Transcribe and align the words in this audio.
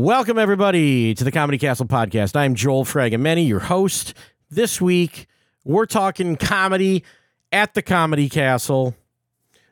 Welcome, 0.00 0.38
everybody, 0.38 1.12
to 1.12 1.24
the 1.24 1.32
Comedy 1.32 1.58
Castle 1.58 1.84
podcast. 1.84 2.36
I'm 2.36 2.54
Joel 2.54 2.84
Fragamenti, 2.84 3.48
your 3.48 3.58
host. 3.58 4.14
This 4.48 4.80
week, 4.80 5.26
we're 5.64 5.86
talking 5.86 6.36
comedy 6.36 7.02
at 7.50 7.74
the 7.74 7.82
Comedy 7.82 8.28
Castle. 8.28 8.94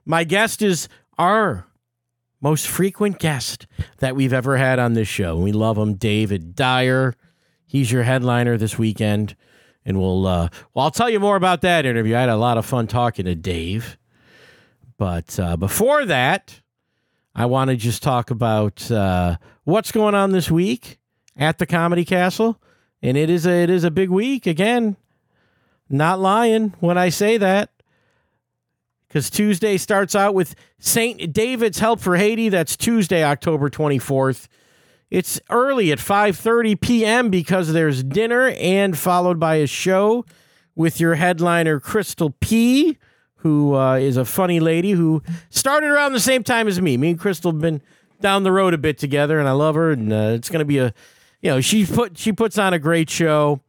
My 0.05 0.25
guest 0.25 0.63
is 0.63 0.89
our 1.17 1.69
most 2.41 2.67
frequent 2.67 3.21
guest 3.21 3.69
that 3.99 4.17
we've 4.17 4.33
ever 4.33 4.57
had 4.57 4.81
on 4.81 4.95
this 4.95 5.07
show. 5.07 5.37
We 5.37 5.53
love 5.53 5.79
him, 5.79 5.95
David 5.95 6.57
Dyer. 6.57 7.15
He's 7.65 7.93
your 7.93 8.03
headliner 8.03 8.59
this 8.59 8.77
weekend. 8.77 9.37
And 9.85 9.97
we'll, 10.01 10.27
uh, 10.27 10.49
well, 10.75 10.87
I'll 10.87 10.91
tell 10.91 11.09
you 11.09 11.21
more 11.21 11.37
about 11.37 11.61
that 11.61 11.87
interview. 11.87 12.17
I 12.17 12.21
had 12.23 12.31
a 12.31 12.37
lot 12.37 12.59
of 12.59 12.67
fun 12.67 12.89
talking 12.89 13.27
to 13.27 13.37
Dave. 13.37 13.97
But 14.99 15.39
uh, 15.39 15.57
before 15.57 16.05
that, 16.05 16.63
I 17.39 17.45
want 17.45 17.69
to 17.69 17.77
just 17.77 18.03
talk 18.03 18.31
about 18.31 18.91
uh, 18.91 19.37
what's 19.65 19.93
going 19.93 20.15
on 20.15 20.33
this 20.33 20.51
week 20.51 20.99
at 21.37 21.59
the 21.59 21.67
Comedy 21.67 22.03
Castle. 22.03 22.59
And 23.03 23.19
it 23.19 23.29
is 23.29 23.47
a, 23.47 23.63
it 23.63 23.69
is 23.69 23.85
a 23.85 23.91
big 23.91 24.09
week 24.09 24.47
again. 24.47 24.97
Not 25.91 26.19
lying 26.19 26.73
when 26.81 26.97
I 26.97 27.11
say 27.11 27.37
that. 27.37 27.71
Because 29.07 29.29
Tuesday 29.29 29.77
starts 29.77 30.15
out 30.15 30.35
with 30.35 30.55
St. 30.79 31.31
David's 31.31 31.79
Help 31.79 32.01
for 32.01 32.17
Haiti. 32.17 32.49
That's 32.49 32.75
Tuesday, 32.75 33.23
October 33.23 33.69
24th. 33.69 34.49
It's 35.11 35.39
early 35.51 35.93
at 35.93 35.99
5:30 35.99 36.81
p.m. 36.81 37.31
because 37.31 37.73
there's 37.73 38.03
dinner 38.03 38.49
and 38.59 38.99
followed 38.99 39.39
by 39.39 39.57
a 39.57 39.67
show 39.67 40.25
with 40.75 40.99
your 40.99 41.15
headliner 41.15 41.79
Crystal 41.79 42.35
P, 42.41 42.99
who 43.47 43.77
uh, 43.77 43.95
is 43.95 44.17
a 44.17 44.25
funny 44.25 44.59
lady 44.59 44.91
who 44.91 45.23
started 45.51 45.89
around 45.89 46.13
the 46.13 46.21
same 46.21 46.43
time 46.43 46.67
as 46.67 46.81
me. 46.81 46.97
Me 46.97 47.11
and 47.11 47.21
Crystal 47.21 47.53
have 47.53 47.61
been 47.61 47.81
down 48.21 48.43
the 48.43 48.51
road 48.51 48.75
a 48.75 48.79
bit 48.79 48.99
together, 48.99 49.39
and 49.39 49.49
I 49.49 49.53
love 49.53 49.77
her. 49.77 49.93
And 49.93 50.13
uh, 50.13 50.33
it's 50.35 50.49
going 50.49 50.59
to 50.59 50.65
be 50.65 50.79
a, 50.79 50.93
you 51.41 51.51
know, 51.51 51.61
she 51.61 51.87
put 51.87 52.19
she 52.19 52.33
puts 52.33 52.59
on 52.59 52.75
a 52.75 52.81
great 52.81 53.09
show. 53.09 53.61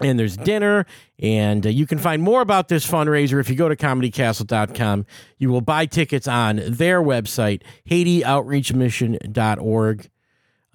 And 0.00 0.18
there's 0.18 0.36
dinner, 0.36 0.84
and 1.20 1.64
uh, 1.64 1.68
you 1.68 1.86
can 1.86 1.98
find 1.98 2.20
more 2.22 2.40
about 2.40 2.66
this 2.66 2.84
fundraiser 2.84 3.38
if 3.38 3.48
you 3.48 3.54
go 3.54 3.68
to 3.68 3.76
comedycastle.com. 3.76 5.06
You 5.38 5.50
will 5.50 5.60
buy 5.60 5.86
tickets 5.86 6.26
on 6.26 6.60
their 6.66 7.00
website, 7.00 7.62
HaitiOutreachMission.org. 7.88 10.10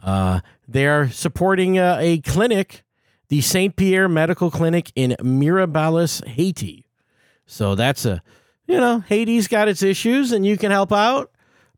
Uh, 0.01 0.39
they're 0.67 1.09
supporting 1.09 1.77
uh, 1.79 1.97
a 1.99 2.21
clinic, 2.21 2.85
the 3.27 3.41
St. 3.41 3.75
Pierre 3.75 4.07
Medical 4.07 4.49
Clinic 4.51 4.93
in 4.95 5.17
Mirebalais, 5.19 6.25
Haiti. 6.25 6.86
So 7.47 7.73
that's 7.73 8.05
a, 8.05 8.21
you 8.67 8.77
know, 8.77 8.99
Haiti's 8.99 9.47
got 9.47 9.67
its 9.67 9.81
issues, 9.81 10.31
and 10.31 10.45
you 10.45 10.57
can 10.57 10.69
help 10.69 10.91
out 10.91 11.31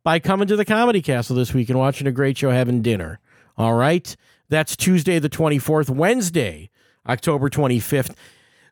by 0.03 0.19
coming 0.19 0.47
to 0.47 0.55
the 0.55 0.65
Comedy 0.65 1.01
Castle 1.01 1.35
this 1.35 1.53
week 1.53 1.69
and 1.69 1.79
watching 1.79 2.07
a 2.07 2.11
great 2.11 2.37
show, 2.37 2.49
having 2.49 2.81
dinner. 2.81 3.19
All 3.57 3.75
right. 3.75 4.15
That's 4.49 4.75
Tuesday, 4.75 5.19
the 5.19 5.29
24th, 5.29 5.89
Wednesday, 5.89 6.69
October 7.07 7.49
25th. 7.49 8.15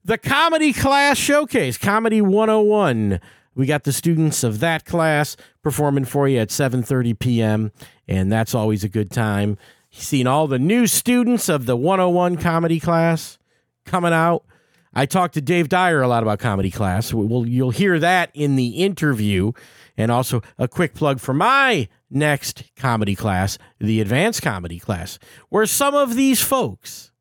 The 0.03 0.17
Comedy 0.17 0.73
Class 0.73 1.17
Showcase, 1.17 1.77
Comedy 1.77 2.21
101. 2.21 3.19
We 3.55 3.65
got 3.65 3.83
the 3.83 3.91
students 3.91 4.43
of 4.43 4.59
that 4.59 4.85
class 4.85 5.35
performing 5.63 6.05
for 6.05 6.27
you 6.27 6.39
at 6.39 6.49
7:30 6.49 7.17
p.m. 7.17 7.71
and 8.07 8.31
that's 8.31 8.55
always 8.55 8.83
a 8.83 8.89
good 8.89 9.11
time. 9.11 9.57
Seeing 9.89 10.27
all 10.27 10.47
the 10.47 10.59
new 10.59 10.85
students 10.87 11.49
of 11.49 11.65
the 11.65 11.75
101 11.75 12.37
comedy 12.37 12.79
class 12.79 13.37
coming 13.85 14.13
out. 14.13 14.45
I 14.97 15.05
talked 15.05 15.35
to 15.35 15.41
Dave 15.41 15.69
Dyer 15.69 16.01
a 16.01 16.07
lot 16.07 16.23
about 16.23 16.39
comedy 16.39 16.71
class. 16.71 17.13
We'll, 17.13 17.47
you'll 17.47 17.69
hear 17.69 17.99
that 17.99 18.31
in 18.33 18.55
the 18.55 18.83
interview. 18.83 19.51
And 19.95 20.09
also 20.09 20.41
a 20.57 20.67
quick 20.67 20.95
plug 20.95 21.19
for 21.19 21.35
my 21.35 21.87
next 22.09 22.63
comedy 22.75 23.13
class, 23.13 23.59
the 23.79 24.01
advanced 24.01 24.41
comedy 24.41 24.79
class, 24.79 25.19
where 25.49 25.67
some 25.67 25.93
of 25.93 26.15
these 26.15 26.41
folks 26.41 27.11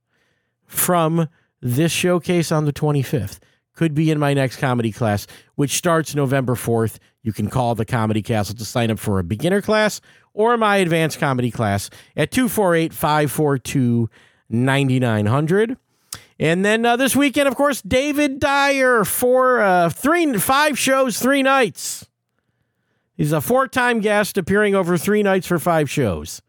from 0.64 1.28
this 1.60 1.92
showcase 1.92 2.50
on 2.50 2.64
the 2.64 2.72
25th 2.72 3.40
could 3.74 3.92
be 3.92 4.10
in 4.10 4.18
my 4.18 4.32
next 4.32 4.56
comedy 4.56 4.90
class, 4.90 5.26
which 5.56 5.72
starts 5.72 6.14
November 6.14 6.54
4th. 6.54 6.96
You 7.22 7.34
can 7.34 7.50
call 7.50 7.74
the 7.74 7.84
Comedy 7.84 8.22
Castle 8.22 8.56
to 8.56 8.64
sign 8.64 8.90
up 8.90 8.98
for 8.98 9.18
a 9.18 9.24
beginner 9.24 9.60
class 9.60 10.00
or 10.32 10.56
my 10.56 10.78
advanced 10.78 11.18
comedy 11.18 11.50
class 11.50 11.90
at 12.16 12.30
248 12.30 12.94
542 12.94 14.08
9900. 14.48 15.76
And 16.38 16.64
then 16.64 16.84
uh, 16.84 16.96
this 16.96 17.16
weekend, 17.16 17.48
of 17.48 17.56
course, 17.56 17.80
David 17.80 18.40
Dyer 18.40 19.04
for 19.04 19.60
uh, 19.62 19.88
three, 19.88 20.34
five 20.34 20.78
shows, 20.78 21.18
three 21.18 21.42
nights. 21.42 22.06
He's 23.14 23.32
a 23.32 23.40
four-time 23.40 24.00
guest 24.00 24.36
appearing 24.36 24.74
over 24.74 24.98
three 24.98 25.22
nights 25.22 25.46
for 25.46 25.58
five 25.58 25.88
shows. 25.88 26.42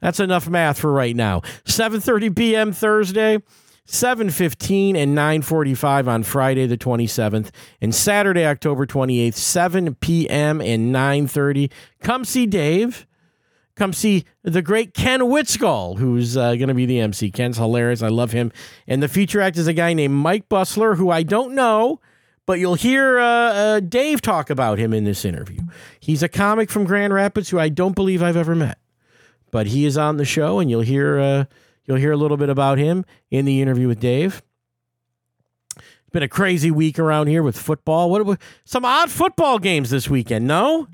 That's 0.00 0.20
enough 0.20 0.48
math 0.48 0.78
for 0.78 0.92
right 0.92 1.16
now. 1.16 1.40
7:30 1.64 2.36
p.m. 2.36 2.72
Thursday, 2.72 3.38
7:15 3.86 4.96
and 4.96 5.16
9:45 5.16 6.08
on 6.08 6.22
Friday 6.22 6.66
the 6.66 6.78
27th 6.78 7.50
and 7.80 7.94
Saturday 7.94 8.46
October 8.46 8.86
28th 8.86 9.34
7 9.34 9.94
p.m. 9.96 10.60
and 10.60 10.94
9:30 10.94 11.70
come 12.00 12.24
see 12.24 12.46
Dave 12.46 13.06
come 13.80 13.92
see 13.92 14.24
the 14.42 14.62
great 14.62 14.94
Ken 14.94 15.20
Whitskull 15.20 15.98
who's 15.98 16.36
uh, 16.36 16.54
going 16.54 16.68
to 16.68 16.74
be 16.74 16.86
the 16.86 17.00
MC 17.00 17.30
Ken's 17.30 17.56
hilarious 17.56 18.02
I 18.02 18.08
love 18.08 18.32
him 18.32 18.52
and 18.86 19.02
the 19.02 19.08
feature 19.08 19.40
act 19.40 19.56
is 19.56 19.66
a 19.66 19.72
guy 19.72 19.92
named 19.92 20.14
Mike 20.14 20.48
Bustler 20.48 20.96
who 20.96 21.10
I 21.10 21.22
don't 21.22 21.54
know 21.54 22.00
but 22.46 22.58
you'll 22.58 22.74
hear 22.74 23.18
uh, 23.18 23.24
uh, 23.24 23.80
Dave 23.80 24.20
talk 24.20 24.50
about 24.50 24.78
him 24.78 24.92
in 24.92 25.04
this 25.04 25.24
interview 25.24 25.62
he's 25.98 26.22
a 26.22 26.28
comic 26.28 26.70
from 26.70 26.84
Grand 26.84 27.12
Rapids 27.12 27.48
who 27.50 27.58
I 27.58 27.68
don't 27.68 27.94
believe 27.94 28.22
I've 28.22 28.36
ever 28.36 28.54
met 28.54 28.78
but 29.50 29.66
he 29.66 29.84
is 29.84 29.98
on 29.98 30.16
the 30.16 30.24
show 30.24 30.58
and 30.60 30.70
you'll 30.70 30.82
hear 30.82 31.18
uh, 31.18 31.44
You'll 31.90 31.98
hear 31.98 32.12
a 32.12 32.16
little 32.16 32.36
bit 32.36 32.48
about 32.48 32.78
him 32.78 33.04
in 33.32 33.46
the 33.46 33.60
interview 33.60 33.88
with 33.88 33.98
Dave. 33.98 34.42
It's 35.76 36.12
been 36.12 36.22
a 36.22 36.28
crazy 36.28 36.70
week 36.70 37.00
around 37.00 37.26
here 37.26 37.42
with 37.42 37.58
football. 37.58 38.12
What 38.12 38.40
some 38.64 38.84
odd 38.84 39.10
football 39.10 39.58
games 39.58 39.90
this 39.90 40.08
weekend? 40.08 40.46
No, 40.46 40.86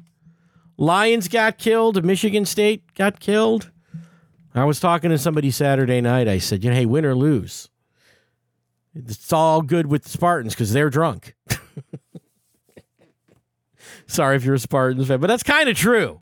Lions 0.79 1.29
got 1.29 1.59
killed. 1.59 2.05
Michigan 2.05 2.45
State 2.45 2.95
got 2.95 3.21
killed. 3.21 3.71
I 4.55 4.65
was 4.65 4.81
talking 4.81 5.11
to 5.11 5.19
somebody 5.19 5.51
Saturday 5.51 6.01
night. 6.01 6.29
I 6.29 6.39
said, 6.39 6.65
"You 6.65 6.71
know, 6.71 6.77
hey, 6.77 6.87
win 6.87 7.05
or 7.05 7.15
lose, 7.15 7.69
it's 8.95 9.33
all 9.33 9.61
good 9.63 9.87
with 9.87 10.05
the 10.05 10.11
Spartans 10.11 10.55
because 10.55 10.73
they're 10.73 10.91
drunk." 10.91 11.35
Sorry 14.07 14.37
if 14.37 14.45
you're 14.45 14.55
a 14.55 14.59
Spartans 14.59 15.09
fan, 15.09 15.21
but 15.21 15.27
that's 15.27 15.43
kind 15.43 15.69
of 15.69 15.77
true. 15.77 16.21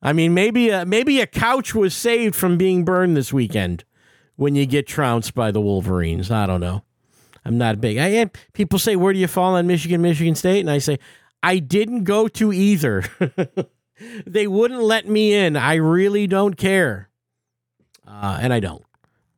I 0.00 0.12
mean, 0.12 0.34
maybe 0.34 0.70
a, 0.70 0.86
maybe 0.86 1.20
a 1.20 1.26
couch 1.26 1.74
was 1.74 1.94
saved 1.94 2.34
from 2.34 2.56
being 2.56 2.84
burned 2.84 3.16
this 3.16 3.32
weekend 3.32 3.84
when 4.36 4.54
you 4.54 4.64
get 4.66 4.86
trounced 4.86 5.34
by 5.34 5.50
the 5.50 5.60
Wolverines. 5.60 6.30
I 6.30 6.46
don't 6.46 6.60
know. 6.60 6.84
I'm 7.44 7.58
not 7.58 7.80
big. 7.80 7.98
I 7.98 8.30
people 8.54 8.78
say, 8.78 8.96
"Where 8.96 9.12
do 9.12 9.18
you 9.18 9.28
fall 9.28 9.54
on 9.56 9.66
Michigan, 9.66 10.00
Michigan 10.00 10.34
State?" 10.34 10.60
And 10.60 10.70
I 10.70 10.78
say, 10.78 10.98
"I 11.42 11.58
didn't 11.58 12.04
go 12.04 12.28
to 12.28 12.52
either. 12.52 13.04
they 14.26 14.46
wouldn't 14.46 14.82
let 14.82 15.08
me 15.08 15.34
in. 15.34 15.56
I 15.56 15.74
really 15.74 16.26
don't 16.26 16.56
care, 16.56 17.08
uh, 18.06 18.38
and 18.40 18.52
I 18.52 18.60
don't. 18.60 18.84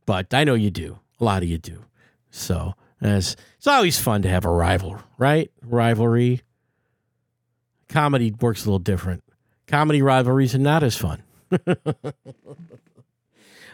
But 0.07 0.33
I 0.33 0.45
know 0.45 0.55
you 0.55 0.71
do. 0.71 0.99
A 1.21 1.25
lot 1.25 1.43
of 1.43 1.49
you 1.49 1.59
do. 1.59 1.85
So 2.31 2.75
it's, 3.01 3.37
it's 3.57 3.67
always 3.67 3.99
fun 3.99 4.23
to 4.23 4.29
have 4.29 4.45
a 4.45 4.51
rival, 4.51 4.99
right? 5.19 5.51
Rivalry. 5.63 6.43
Comedy 7.89 8.33
works 8.41 8.65
a 8.65 8.69
little 8.69 8.79
different 8.79 9.23
comedy 9.69 10.03
rivalries 10.03 10.55
are 10.55 10.59
not 10.59 10.83
as 10.83 10.97
fun. 10.97 11.23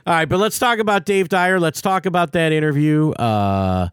All 0.06 0.12
right, 0.12 0.29
but 0.29 0.39
let's 0.39 0.59
talk 0.59 0.79
about 0.79 1.06
Dave 1.06 1.31
Dyer. 1.31 1.59
Let's 1.59 1.81
talk 1.81 2.05
about 2.05 2.33
that 2.33 2.53
interview. 2.53 3.12
Uh, 3.12 3.89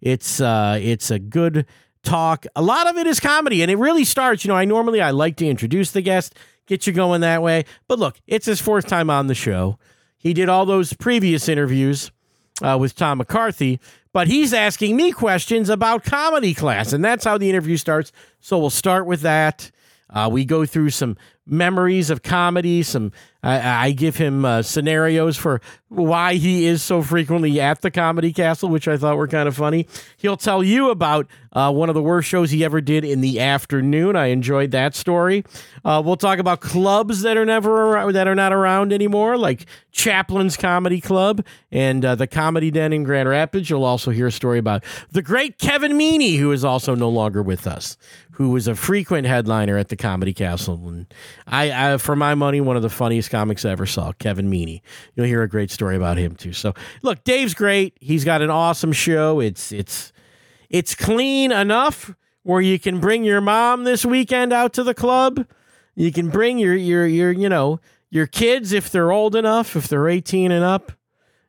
it's 0.00 0.40
uh, 0.40 0.78
it's 0.80 1.10
a 1.10 1.18
good 1.18 1.66
talk. 2.06 2.46
A 2.56 2.62
lot 2.62 2.86
of 2.86 2.96
it 2.96 3.06
is 3.06 3.20
comedy, 3.20 3.62
and 3.62 3.70
it 3.70 3.76
really 3.76 4.04
starts. 4.04 4.44
You 4.44 4.48
know, 4.48 4.56
I 4.56 4.64
normally 4.64 5.00
I 5.00 5.10
like 5.10 5.36
to 5.36 5.46
introduce 5.46 5.90
the 5.90 6.00
guest, 6.02 6.34
get 6.66 6.86
you 6.86 6.92
going 6.92 7.20
that 7.20 7.42
way. 7.42 7.64
But 7.88 7.98
look, 7.98 8.16
it's 8.26 8.46
his 8.46 8.60
fourth 8.60 8.86
time 8.86 9.10
on 9.10 9.26
the 9.26 9.34
show. 9.34 9.78
He 10.16 10.32
did 10.32 10.48
all 10.48 10.66
those 10.66 10.92
previous 10.92 11.48
interviews 11.48 12.10
uh, 12.62 12.78
with 12.80 12.94
Tom 12.94 13.18
McCarthy, 13.18 13.78
but 14.12 14.28
he's 14.28 14.54
asking 14.54 14.96
me 14.96 15.12
questions 15.12 15.68
about 15.68 16.04
comedy 16.04 16.54
class, 16.54 16.92
and 16.92 17.04
that's 17.04 17.24
how 17.24 17.36
the 17.36 17.50
interview 17.50 17.76
starts. 17.76 18.12
So 18.40 18.58
we'll 18.58 18.70
start 18.70 19.06
with 19.06 19.20
that. 19.20 19.70
Uh, 20.08 20.28
we 20.30 20.44
go 20.44 20.64
through 20.64 20.90
some 20.90 21.16
memories 21.46 22.10
of 22.10 22.22
comedy. 22.22 22.82
Some 22.82 23.12
I, 23.42 23.86
I 23.86 23.90
give 23.92 24.16
him 24.16 24.44
uh, 24.44 24.62
scenarios 24.62 25.36
for 25.36 25.60
why 25.88 26.34
he 26.34 26.66
is 26.66 26.82
so 26.82 27.00
frequently 27.00 27.60
at 27.60 27.80
the 27.80 27.90
Comedy 27.92 28.32
Castle, 28.32 28.68
which 28.68 28.88
I 28.88 28.96
thought 28.96 29.16
were 29.16 29.28
kind 29.28 29.48
of 29.48 29.56
funny. 29.56 29.86
He'll 30.16 30.36
tell 30.36 30.64
you 30.64 30.90
about 30.90 31.28
uh, 31.52 31.72
one 31.72 31.88
of 31.88 31.94
the 31.94 32.02
worst 32.02 32.28
shows 32.28 32.50
he 32.50 32.64
ever 32.64 32.80
did 32.80 33.04
in 33.04 33.20
the 33.20 33.38
afternoon. 33.38 34.16
I 34.16 34.26
enjoyed 34.26 34.72
that 34.72 34.96
story. 34.96 35.44
Uh, 35.84 36.02
we'll 36.04 36.16
talk 36.16 36.40
about 36.40 36.60
clubs 36.60 37.22
that 37.22 37.36
are 37.36 37.46
never 37.46 37.92
around, 37.92 38.14
that 38.14 38.26
are 38.26 38.34
not 38.34 38.52
around 38.52 38.92
anymore, 38.92 39.36
like 39.36 39.66
Chaplin's 39.92 40.56
Comedy 40.56 41.00
Club 41.00 41.46
and 41.70 42.04
uh, 42.04 42.16
the 42.16 42.26
Comedy 42.26 42.72
Den 42.72 42.92
in 42.92 43.04
Grand 43.04 43.28
Rapids. 43.28 43.70
You'll 43.70 43.84
also 43.84 44.10
hear 44.10 44.26
a 44.26 44.32
story 44.32 44.58
about 44.58 44.82
the 45.12 45.22
great 45.22 45.58
Kevin 45.58 45.92
Meaney, 45.92 46.38
who 46.38 46.50
is 46.50 46.64
also 46.64 46.96
no 46.96 47.08
longer 47.08 47.42
with 47.42 47.66
us, 47.68 47.96
who 48.36 48.50
was 48.50 48.68
a 48.68 48.74
frequent 48.74 49.26
headliner 49.26 49.78
at 49.78 49.88
the 49.88 49.96
Comedy 49.96 50.34
Castle 50.34 50.88
and 50.88 51.06
I, 51.46 51.94
I, 51.94 51.96
for 51.96 52.14
my 52.14 52.34
money, 52.34 52.60
one 52.60 52.76
of 52.76 52.82
the 52.82 52.90
funniest 52.90 53.30
comics 53.30 53.64
I 53.64 53.70
ever 53.70 53.86
saw, 53.86 54.12
Kevin 54.12 54.50
Meaney. 54.50 54.82
You'll 55.14 55.24
hear 55.24 55.42
a 55.42 55.48
great 55.48 55.70
story 55.70 55.96
about 55.96 56.18
him 56.18 56.34
too. 56.34 56.52
So, 56.52 56.74
look, 57.00 57.24
Dave's 57.24 57.54
great. 57.54 57.96
He's 57.98 58.26
got 58.26 58.42
an 58.42 58.50
awesome 58.50 58.92
show. 58.92 59.40
It's 59.40 59.72
it's 59.72 60.12
it's 60.68 60.94
clean 60.94 61.50
enough 61.50 62.14
where 62.42 62.60
you 62.60 62.78
can 62.78 63.00
bring 63.00 63.24
your 63.24 63.40
mom 63.40 63.84
this 63.84 64.04
weekend 64.04 64.52
out 64.52 64.74
to 64.74 64.82
the 64.82 64.94
club. 64.94 65.46
You 65.94 66.12
can 66.12 66.28
bring 66.28 66.58
your 66.58 66.76
your 66.76 67.06
your 67.06 67.32
you 67.32 67.48
know 67.48 67.80
your 68.10 68.26
kids 68.26 68.72
if 68.72 68.90
they're 68.90 69.12
old 69.12 69.34
enough, 69.34 69.76
if 69.76 69.88
they're 69.88 70.08
eighteen 70.08 70.52
and 70.52 70.62
up. 70.62 70.92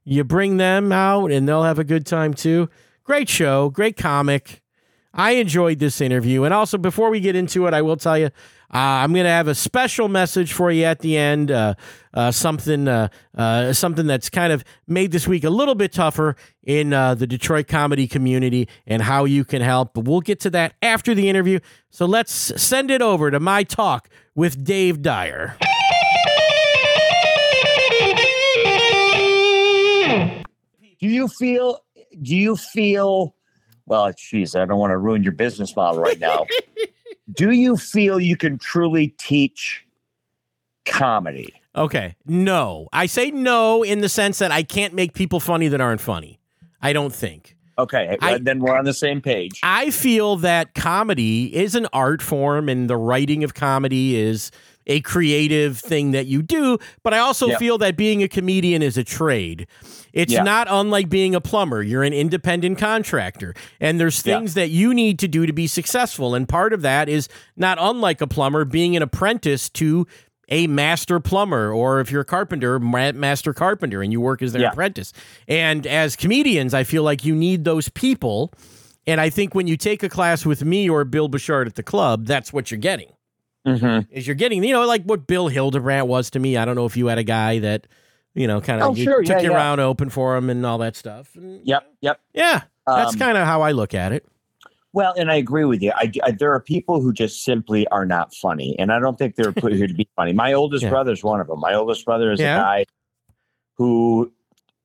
You 0.05 0.23
bring 0.23 0.55
them 0.55 0.93
out 0.93 1.33
and 1.33 1.49
they'll 1.49 1.63
have 1.63 1.79
a 1.79 1.83
good 1.83 2.05
time 2.05 2.33
too. 2.33 2.69
Great 3.03 3.27
show, 3.27 3.69
great 3.69 3.97
comic. 3.97 4.61
I 5.17 5.31
enjoyed 5.31 5.79
this 5.79 5.99
interview. 5.99 6.43
And 6.43 6.53
also, 6.53 6.77
before 6.77 7.09
we 7.09 7.19
get 7.19 7.35
into 7.35 7.65
it, 7.65 7.73
I 7.73 7.81
will 7.81 7.97
tell 7.97 8.17
you, 8.17 8.27
uh, 8.27 8.29
I'm 8.71 9.13
going 9.13 9.23
to 9.23 9.31
have 9.31 9.47
a 9.47 9.55
special 9.55 10.07
message 10.07 10.53
for 10.53 10.69
you 10.71 10.83
at 10.83 10.99
the 10.99 11.17
end. 11.17 11.49
Uh, 11.49 11.73
uh, 12.13 12.31
something, 12.31 12.87
uh, 12.87 13.07
uh, 13.35 13.73
something 13.73 14.05
that's 14.05 14.29
kind 14.29 14.53
of 14.53 14.63
made 14.87 15.11
this 15.11 15.27
week 15.27 15.43
a 15.43 15.49
little 15.49 15.73
bit 15.73 15.91
tougher 15.91 16.35
in 16.63 16.93
uh, 16.93 17.15
the 17.15 17.25
Detroit 17.25 17.67
comedy 17.67 18.07
community 18.07 18.67
and 18.85 19.01
how 19.01 19.25
you 19.25 19.43
can 19.43 19.61
help. 19.61 19.93
But 19.93 20.05
we'll 20.05 20.21
get 20.21 20.39
to 20.41 20.49
that 20.51 20.75
after 20.81 21.15
the 21.15 21.29
interview. 21.29 21.59
So 21.89 22.05
let's 22.05 22.31
send 22.31 22.91
it 22.91 23.01
over 23.01 23.31
to 23.31 23.39
my 23.39 23.63
talk 23.63 24.09
with 24.35 24.63
Dave 24.63 25.01
Dyer. 25.01 25.57
Do 30.99 31.07
you 31.07 31.27
feel? 31.27 31.79
Do 32.21 32.35
you 32.35 32.55
feel? 32.55 33.36
Well, 33.87 34.11
geez, 34.15 34.55
I 34.55 34.65
don't 34.65 34.77
want 34.77 34.91
to 34.91 34.97
ruin 34.97 35.23
your 35.23 35.31
business 35.31 35.75
model 35.75 36.01
right 36.01 36.19
now. 36.19 36.45
do 37.33 37.51
you 37.51 37.77
feel 37.77 38.19
you 38.19 38.37
can 38.37 38.57
truly 38.59 39.07
teach 39.17 39.83
comedy? 40.85 41.53
Okay. 41.75 42.15
No. 42.25 42.87
I 42.91 43.05
say 43.05 43.31
no 43.31 43.83
in 43.83 44.01
the 44.01 44.09
sense 44.09 44.39
that 44.39 44.51
I 44.51 44.63
can't 44.63 44.93
make 44.93 45.13
people 45.13 45.39
funny 45.39 45.67
that 45.69 45.81
aren't 45.81 46.01
funny. 46.01 46.39
I 46.81 46.93
don't 46.93 47.13
think. 47.13 47.55
Okay. 47.79 48.17
I- 48.21 48.39
then 48.39 48.59
we're 48.59 48.75
on 48.75 48.85
the 48.85 48.93
same 48.93 49.21
page. 49.21 49.59
I 49.63 49.91
feel 49.91 50.35
that 50.37 50.73
comedy 50.73 51.55
is 51.55 51.75
an 51.75 51.87
art 51.93 52.21
form 52.21 52.69
and 52.69 52.89
the 52.89 52.97
writing 52.97 53.43
of 53.43 53.53
comedy 53.53 54.15
is 54.15 54.51
a 54.87 55.01
creative 55.01 55.77
thing 55.77 56.11
that 56.11 56.27
you 56.27 56.41
do, 56.41 56.77
but 57.03 57.13
I 57.13 57.19
also 57.19 57.47
Yeah. 57.49 57.57
feel 57.57 57.77
that 57.79 57.97
being 57.97 58.23
a 58.23 58.27
comedian 58.27 58.81
is 58.81 58.97
a 58.97 59.03
trade. 59.03 59.67
It's 60.17 60.33
Yeah. 60.33 60.41
not 60.43 60.67
unlike 60.69 61.09
being 61.09 61.35
a 61.35 61.39
plumber. 61.41 61.83
You're 61.83 62.03
an 62.03 62.11
independent 62.11 62.79
contractor, 62.79 63.53
and 63.79 63.99
there's 63.99 64.25
Yeah. 64.25 64.39
things 64.39 64.55
that 64.55 64.71
you 64.71 64.93
need 64.93 65.19
to 65.19 65.27
do 65.27 65.45
to 65.45 65.53
be 65.53 65.67
successful. 65.67 66.33
And 66.33 66.49
part 66.49 66.73
of 66.73 66.81
that 66.81 67.07
is 67.07 67.29
not 67.55 67.77
unlike 67.79 68.19
a 68.19 68.27
plumber 68.27 68.65
being 68.65 68.95
an 68.95 69.03
apprentice 69.03 69.69
to 69.69 70.07
a 70.49 70.65
master 70.65 71.19
plumber, 71.19 71.71
or 71.71 71.99
if 71.99 72.11
you're 72.11 72.21
a 72.21 72.25
carpenter, 72.25 72.79
master 72.79 73.53
carpenter, 73.53 74.01
and 74.01 74.11
you 74.11 74.19
work 74.19 74.41
as 74.41 74.53
their 74.53 74.63
Yeah. 74.63 74.69
apprentice. 74.71 75.13
And 75.47 75.85
as 75.85 76.15
comedians, 76.15 76.73
I 76.73 76.83
feel 76.83 77.03
like 77.03 77.23
you 77.23 77.35
need 77.35 77.63
those 77.63 77.89
people. 77.89 78.51
And 79.05 79.21
I 79.21 79.29
think 79.29 79.53
when 79.53 79.67
you 79.67 79.77
take 79.77 80.01
a 80.03 80.09
class 80.09 80.45
with 80.45 80.63
me 80.65 80.89
or 80.89 81.03
Bill 81.05 81.27
Bouchard 81.27 81.67
at 81.67 81.75
the 81.75 81.83
club, 81.83 82.25
that's 82.25 82.51
what 82.51 82.71
you're 82.71 82.79
getting. 82.79 83.09
Mm-hmm. 83.67 84.11
Is 84.11 84.25
you're 84.25 84.35
getting, 84.35 84.63
you 84.63 84.71
know, 84.73 84.85
like 84.85 85.03
what 85.03 85.27
Bill 85.27 85.49
Hildebrandt 85.49 86.07
was 86.07 86.29
to 86.31 86.39
me. 86.39 86.57
I 86.57 86.65
don't 86.65 86.75
know 86.75 86.85
if 86.85 86.95
you 86.97 87.07
had 87.07 87.17
a 87.17 87.23
guy 87.23 87.59
that, 87.59 87.85
you 88.37 88.47
know, 88.47 88.61
kind 88.61 88.81
of 88.81 88.91
Oh, 88.91 88.95
sure. 88.95 89.23
took 89.23 89.37
Yeah, 89.37 89.41
you 89.41 89.51
yeah. 89.51 89.55
around, 89.57 89.79
open 89.79 90.09
for 90.09 90.35
him, 90.37 90.49
and 90.49 90.65
all 90.65 90.77
that 90.79 90.95
stuff. 90.95 91.35
And, 91.35 91.59
Yep. 91.65 91.83
Yep. 92.01 92.19
Yeah, 92.33 92.61
that's 92.85 93.13
Um, 93.13 93.19
kind 93.19 93.37
of 93.37 93.45
how 93.45 93.61
I 93.61 93.71
look 93.71 93.93
at 93.93 94.11
it. 94.13 94.25
Well, 94.93 95.13
and 95.17 95.29
I 95.29 95.35
agree 95.35 95.65
with 95.65 95.81
you. 95.83 95.91
I, 95.95 96.11
I- 96.23 96.31
there 96.31 96.53
are 96.53 96.59
people 96.59 97.01
who 97.01 97.11
just 97.13 97.43
simply 97.43 97.87
are 97.89 98.05
not 98.05 98.33
funny, 98.33 98.75
and 98.79 98.91
I 98.91 98.99
don't 98.99 99.17
think 99.17 99.35
they're 99.35 99.51
put 99.51 99.73
here 99.73 99.87
to 99.87 99.93
be 99.93 100.07
funny. 100.15 100.33
My 100.33 100.53
oldest 100.53 100.83
Yeah. 100.83 100.89
brother 100.89 101.11
is 101.11 101.23
one 101.23 101.39
of 101.41 101.47
them. 101.47 101.59
My 101.59 101.73
oldest 101.73 102.05
brother 102.05 102.31
is 102.31 102.39
a 102.39 102.43
guy 102.43 102.85
who 103.75 104.31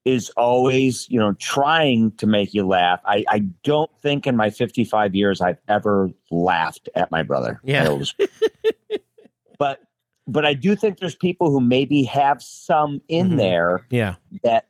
is 0.05 0.31
always, 0.31 1.08
you 1.08 1.19
know, 1.19 1.32
trying 1.34 2.10
to 2.16 2.26
make 2.26 2.52
you 2.52 2.66
laugh. 2.66 3.00
I, 3.06 3.25
I 3.28 3.38
don't 3.62 3.90
think 4.02 4.26
in 4.26 4.34
my 4.37 4.50
55 4.50 5.14
years 5.14 5.40
I've 5.40 5.60
ever 5.69 6.10
laughed 6.31 6.88
at 6.96 7.10
my 7.12 7.22
brother. 7.22 7.60
my 7.62 7.72
Yeah. 7.72 7.88
oldest. 7.88 8.20
but 9.58 9.81
but 10.26 10.44
I 10.46 10.54
do 10.54 10.76
think 10.76 10.98
there's 11.00 11.14
people 11.16 11.50
who 11.50 11.60
maybe 11.60 12.02
have 12.04 12.42
some 12.42 13.00
in 13.08 13.30
Mhm. 13.30 13.36
there 13.38 13.86
Yeah, 13.90 14.14
that 14.44 14.66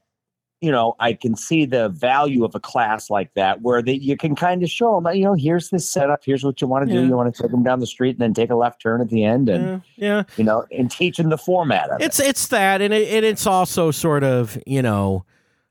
you 0.61 0.71
know 0.71 0.95
i 1.01 1.13
can 1.13 1.35
see 1.35 1.65
the 1.65 1.89
value 1.89 2.45
of 2.45 2.55
a 2.55 2.61
class 2.61 3.11
like 3.11 3.35
that 3.35 3.63
where 3.63 3.83
that 3.83 4.01
you 4.01 4.17
can 4.17 4.37
kind 4.37 4.63
of 4.63 4.71
show 4.71 5.01
them 5.01 5.13
you 5.13 5.25
know 5.25 5.35
here's 5.35 5.71
this 5.71 5.91
setup 5.91 6.21
here's 6.25 6.45
what 6.45 6.61
you 6.61 6.69
want 6.69 6.87
to 6.87 6.95
Yeah. 6.95 7.01
do 7.01 7.07
you 7.09 7.17
want 7.17 7.35
to 7.35 7.43
take 7.43 7.51
them 7.51 7.65
down 7.65 7.81
the 7.81 7.87
street 7.87 8.11
and 8.11 8.21
then 8.21 8.33
take 8.33 8.49
a 8.49 8.55
left 8.55 8.81
turn 8.81 9.01
at 9.01 9.09
the 9.09 9.25
end 9.25 9.49
and 9.49 9.83
yeah, 9.97 10.07
yeah. 10.19 10.23
you 10.37 10.45
know 10.45 10.65
and 10.71 10.89
teach 10.89 11.17
them 11.17 11.31
the 11.31 11.37
format 11.39 11.91
of 11.91 12.01
It's 12.01 12.21
it's 12.21 12.47
that, 12.49 12.81
and 12.81 12.95
it, 12.95 13.09
and 13.13 13.25
it's 13.27 13.45
also 13.45 13.91
sort 13.91 14.23
of 14.23 14.57
you 14.65 14.83
know 14.83 15.25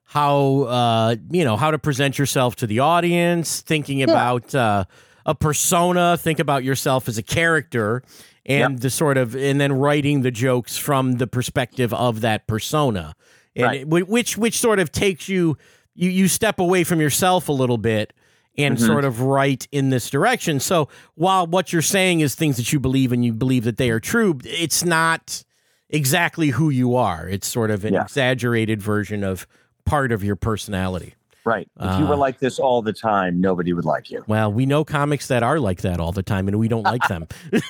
how 0.04 0.64
uh 0.64 1.16
you 1.32 1.46
know 1.46 1.56
how 1.56 1.72
to 1.72 1.80
present 1.80 2.20
yourself 2.20 2.58
to 2.58 2.68
the 2.68 2.80
audience, 2.80 3.62
thinking 3.62 4.04
about 4.04 4.54
uh, 4.54 4.84
a 5.26 5.34
persona, 5.34 6.18
think 6.18 6.40
about 6.40 6.66
yourself 6.66 7.08
as 7.08 7.18
a 7.18 7.24
character, 7.24 8.04
and 8.46 8.80
the 8.80 8.90
sort 8.90 9.18
of 9.18 9.36
and 9.36 9.60
then 9.62 9.74
writing 9.74 10.22
the 10.22 10.32
jokes 10.32 10.78
from 10.78 11.14
the 11.14 11.28
perspective 11.28 11.94
of 11.94 12.22
that 12.22 12.48
persona, 12.48 13.14
and 13.56 13.66
Right. 13.66 13.82
it- 13.82 13.88
which 13.88 14.38
which 14.38 14.58
sort 14.60 14.80
of 14.80 14.92
takes 14.92 15.28
you 15.30 15.58
you 15.96 16.10
you 16.10 16.28
step 16.28 16.60
away 16.60 16.84
from 16.84 17.00
yourself 17.02 17.50
a 17.50 17.54
little 17.54 17.78
bit. 17.78 18.14
And 18.58 18.76
Mhm. 18.78 18.86
sort 18.86 19.06
of 19.06 19.22
write 19.22 19.66
in 19.72 19.92
this 19.92 20.10
direction. 20.10 20.60
So 20.60 20.90
while 21.16 21.48
what 21.48 21.72
you're 21.72 21.82
saying 21.82 22.20
is 22.20 22.36
things 22.36 22.58
that 22.58 22.74
you 22.74 22.82
believe 22.82 23.14
and 23.14 23.24
you 23.24 23.32
believe 23.32 23.64
that 23.64 23.78
they 23.78 23.90
are 23.90 24.02
true, 24.02 24.40
it's 24.44 24.84
not 24.84 25.46
exactly 25.90 26.50
who 26.50 26.70
you 26.70 26.94
are. 26.98 27.30
It's 27.30 27.48
sort 27.48 27.72
of 27.72 27.86
an 27.86 27.94
Yeah. 27.94 28.02
exaggerated 28.02 28.82
version 28.82 29.24
of 29.24 29.48
part 29.86 30.12
of 30.12 30.22
your 30.22 30.36
personality. 30.36 31.16
Right 31.46 31.68
if 31.80 32.00
you 32.00 32.06
Uh, 32.06 32.10
were 32.10 32.16
like 32.16 32.40
this 32.40 32.60
all 32.60 32.82
the 32.82 32.94
time 32.94 33.42
nobody 33.42 33.74
would 33.74 33.86
like 33.86 34.10
you 34.12 34.24
Well, 34.28 34.52
we 34.54 34.66
know 34.66 34.84
comics 34.86 35.28
that 35.28 35.42
are 35.44 35.60
like 35.60 35.82
that 35.82 36.00
all 36.00 36.12
the 36.12 36.24
time, 36.24 36.48
and 36.48 36.58
we 36.60 36.68
don't 36.68 36.84
like 36.84 37.08
them. 37.08 37.28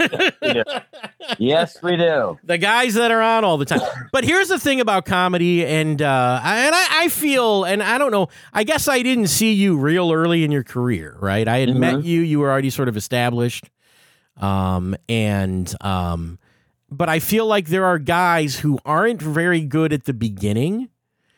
yes 1.40 1.82
we 1.82 1.98
do 1.98 2.38
the 2.44 2.58
guys 2.58 2.94
that 2.96 3.12
are 3.12 3.22
on 3.22 3.44
all 3.44 3.58
the 3.58 3.66
time. 3.66 3.82
But 4.12 4.24
here's 4.24 4.48
the 4.50 4.60
thing 4.60 4.82
about 4.82 5.06
comedy, 5.06 5.66
and 5.66 6.02
uh, 6.02 6.40
I- 6.44 6.66
and 6.66 6.76
I, 6.76 7.04
I 7.06 7.08
feel, 7.10 7.64
and 7.64 7.82
I 7.82 7.98
don't 7.98 8.12
know. 8.12 8.28
I 8.54 8.64
guess 8.64 8.88
I 8.88 9.02
didn't 9.02 9.28
see 9.28 9.54
you 9.54 9.78
real 9.78 10.12
early 10.12 10.44
in 10.44 10.52
your 10.52 10.64
career, 10.64 11.16
right? 11.20 11.48
I 11.48 11.60
had 11.60 11.76
met 11.76 11.96
Mhm. 11.96 12.04
you; 12.04 12.22
you 12.22 12.40
were 12.40 12.52
already 12.52 12.70
sort 12.70 12.88
of 12.90 12.98
established, 12.98 13.70
um, 14.40 14.96
and 15.10 15.74
um, 15.82 16.40
but 16.90 17.10
I 17.10 17.20
feel 17.20 17.46
like 17.48 17.68
there 17.68 17.86
are 17.86 17.98
guys 18.00 18.60
who 18.60 18.80
aren't 18.86 19.22
very 19.22 19.62
good 19.62 19.94
at 19.94 20.06
the 20.06 20.14
beginning. 20.14 20.90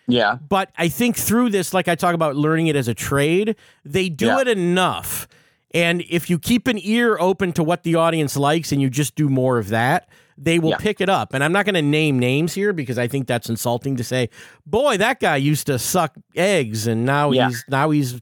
Yeah 0.08 0.38
but 0.50 0.70
I 0.78 0.90
think 0.90 1.16
through 1.16 1.50
this, 1.50 1.74
like 1.74 1.88
I 1.88 1.96
talk 1.96 2.14
about 2.14 2.36
learning 2.36 2.68
it 2.68 2.76
as 2.76 2.88
a 2.88 2.94
trade, 2.94 3.56
they 3.86 4.10
do 4.10 4.26
Yeah. 4.28 4.42
it 4.42 4.48
enough. 4.48 5.28
And 5.74 6.04
if 6.10 6.30
you 6.30 6.38
keep 6.38 6.68
an 6.68 6.78
ear 6.84 7.18
open 7.20 7.52
to 7.54 7.64
what 7.64 7.84
the 7.84 7.96
audience 7.96 8.38
likes 8.38 8.72
and 8.72 8.82
you 8.82 8.90
just 8.90 9.16
do 9.16 9.28
more 9.30 9.58
of 9.58 9.70
that, 9.70 10.08
they 10.38 10.60
will 10.60 10.72
Yeah. 10.72 10.78
pick 10.78 11.02
it 11.02 11.10
up. 11.10 11.34
And 11.34 11.44
I'm 11.44 11.52
not 11.52 11.66
going 11.66 11.76
to 11.76 11.82
name 11.82 12.20
names 12.20 12.54
here 12.54 12.74
because 12.74 12.98
I 13.00 13.08
think 13.08 13.28
that's 13.28 13.50
insulting 13.50 13.96
to 13.98 14.04
say, 14.04 14.30
boy, 14.66 14.98
that 14.98 15.20
guy 15.20 15.38
used 15.38 15.66
to 15.68 15.80
suck 15.80 16.16
eggs 16.36 16.86
and 16.86 17.06
now 17.06 17.32
Yeah. 17.32 17.48
he's 17.50 17.64
now 17.70 17.90
he's 17.92 18.20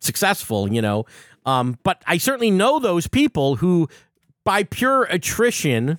successful, 0.00 0.72
you 0.72 0.80
know. 0.82 1.04
Um, 1.44 1.78
but 1.82 2.02
I 2.06 2.18
certainly 2.18 2.50
know 2.50 2.78
those 2.78 3.06
people 3.08 3.56
who, 3.56 3.88
by 4.44 4.62
pure 4.64 5.04
attrition, 5.04 5.98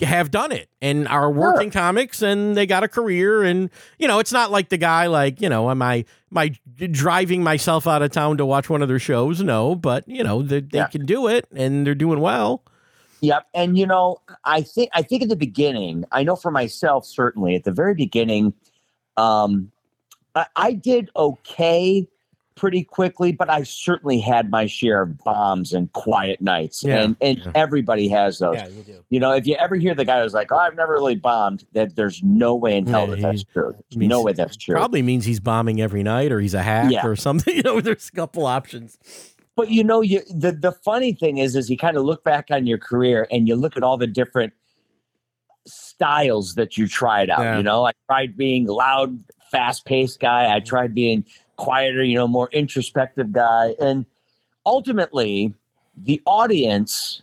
have 0.00 0.30
done 0.30 0.50
it 0.50 0.68
and 0.82 1.06
are 1.06 1.30
working 1.30 1.70
comics 1.70 2.20
and 2.20 2.56
they 2.56 2.66
got 2.66 2.82
a 2.82 2.88
career 2.88 3.44
and 3.44 3.70
you 3.98 4.08
know 4.08 4.18
it's 4.18 4.32
not 4.32 4.50
like 4.50 4.68
the 4.68 4.76
guy 4.76 5.06
like 5.06 5.40
you 5.40 5.48
know 5.48 5.70
am 5.70 5.80
i 5.82 6.04
am 6.32 6.38
i 6.38 6.48
driving 6.90 7.44
myself 7.44 7.86
out 7.86 8.02
of 8.02 8.10
town 8.10 8.36
to 8.36 8.44
watch 8.44 8.68
one 8.68 8.82
of 8.82 8.88
their 8.88 8.98
shows 8.98 9.40
no 9.40 9.76
but 9.76 10.06
you 10.08 10.24
know 10.24 10.42
they, 10.42 10.60
they 10.60 10.78
Yeah. 10.78 10.88
can 10.88 11.06
do 11.06 11.28
it 11.28 11.46
and 11.54 11.86
they're 11.86 11.94
doing 11.94 12.20
well 12.20 12.64
Yep. 13.20 13.46
And 13.54 13.78
you 13.78 13.86
know, 13.86 14.18
I 14.44 14.60
think 14.60 14.90
I 14.92 15.00
think 15.00 15.22
at 15.22 15.30
the 15.30 15.36
beginning, 15.36 16.04
I 16.12 16.24
know 16.24 16.36
for 16.36 16.50
myself 16.50 17.06
certainly 17.06 17.54
at 17.54 17.64
the 17.64 17.72
very 17.72 17.94
beginning, 17.94 18.52
um, 19.16 19.70
I, 20.34 20.44
I 20.56 20.72
did 20.74 21.08
okay 21.16 22.06
pretty 22.56 22.84
quickly, 22.84 23.32
but 23.32 23.50
I 23.50 23.64
certainly 23.64 24.20
had 24.20 24.50
my 24.50 24.66
share 24.66 25.02
of 25.02 25.18
bombs 25.18 25.72
and 25.72 25.92
quiet 25.92 26.40
nights. 26.40 26.84
Yeah, 26.84 27.02
And 27.02 27.16
and 27.20 27.38
yeah. 27.38 27.52
everybody 27.54 28.08
has 28.08 28.38
those. 28.38 28.56
Yeah, 28.56 28.68
you 28.68 28.82
do 28.82 29.04
You 29.10 29.20
know, 29.20 29.32
if 29.32 29.46
you 29.46 29.56
ever 29.56 29.74
hear 29.74 29.94
the 29.94 30.04
guy 30.04 30.22
who's 30.22 30.34
like, 30.34 30.52
Oh, 30.52 30.56
I've 30.56 30.76
never 30.76 30.92
really 30.92 31.16
bombed, 31.16 31.66
that 31.72 31.96
there's 31.96 32.22
no 32.22 32.54
way 32.54 32.76
in 32.76 32.86
hell 32.86 33.08
Yeah, 33.08 33.16
that 33.16 33.22
that's 33.22 33.44
true. 33.44 33.74
Means- 33.96 34.10
no 34.10 34.22
way 34.22 34.32
that's 34.32 34.56
true. 34.56 34.76
probably 34.76 35.02
means 35.02 35.24
he's 35.24 35.40
bombing 35.40 35.80
every 35.80 36.02
night 36.02 36.30
or 36.32 36.40
he's 36.40 36.54
a 36.54 36.62
hack 36.62 37.04
or 37.04 37.16
something 37.16 37.54
you 37.56 37.62
know 37.62 37.80
there's 37.80 38.08
a 38.08 38.12
couple 38.12 38.46
options 38.46 38.98
but 39.56 39.70
you 39.70 39.82
know 39.84 40.00
you 40.00 40.20
the, 40.34 40.52
the 40.52 40.72
funny 40.72 41.12
thing 41.12 41.38
is 41.38 41.54
is 41.56 41.68
you 41.70 41.76
kind 41.76 41.96
of 41.96 42.04
look 42.04 42.22
back 42.24 42.46
on 42.50 42.66
your 42.66 42.78
career 42.78 43.26
and 43.30 43.46
you 43.48 43.54
look 43.56 43.76
at 43.76 43.82
all 43.82 43.96
the 43.96 44.06
different 44.06 44.52
styles 45.66 46.54
that 46.56 46.76
you 46.76 46.86
tried 46.86 47.30
out 47.30 47.56
you 47.56 47.62
know 47.62 47.86
i 47.86 47.92
tried 48.06 48.36
being 48.36 48.66
loud 48.66 49.18
fast-paced 49.50 50.20
guy 50.20 50.54
i 50.54 50.60
tried 50.60 50.94
being 50.94 51.24
quieter 51.56 52.02
you 52.02 52.16
know 52.16 52.26
more 52.26 52.48
introspective 52.52 53.32
guy 53.32 53.74
and 53.80 54.06
ultimately 54.66 55.54
the 55.96 56.20
audience 56.26 57.22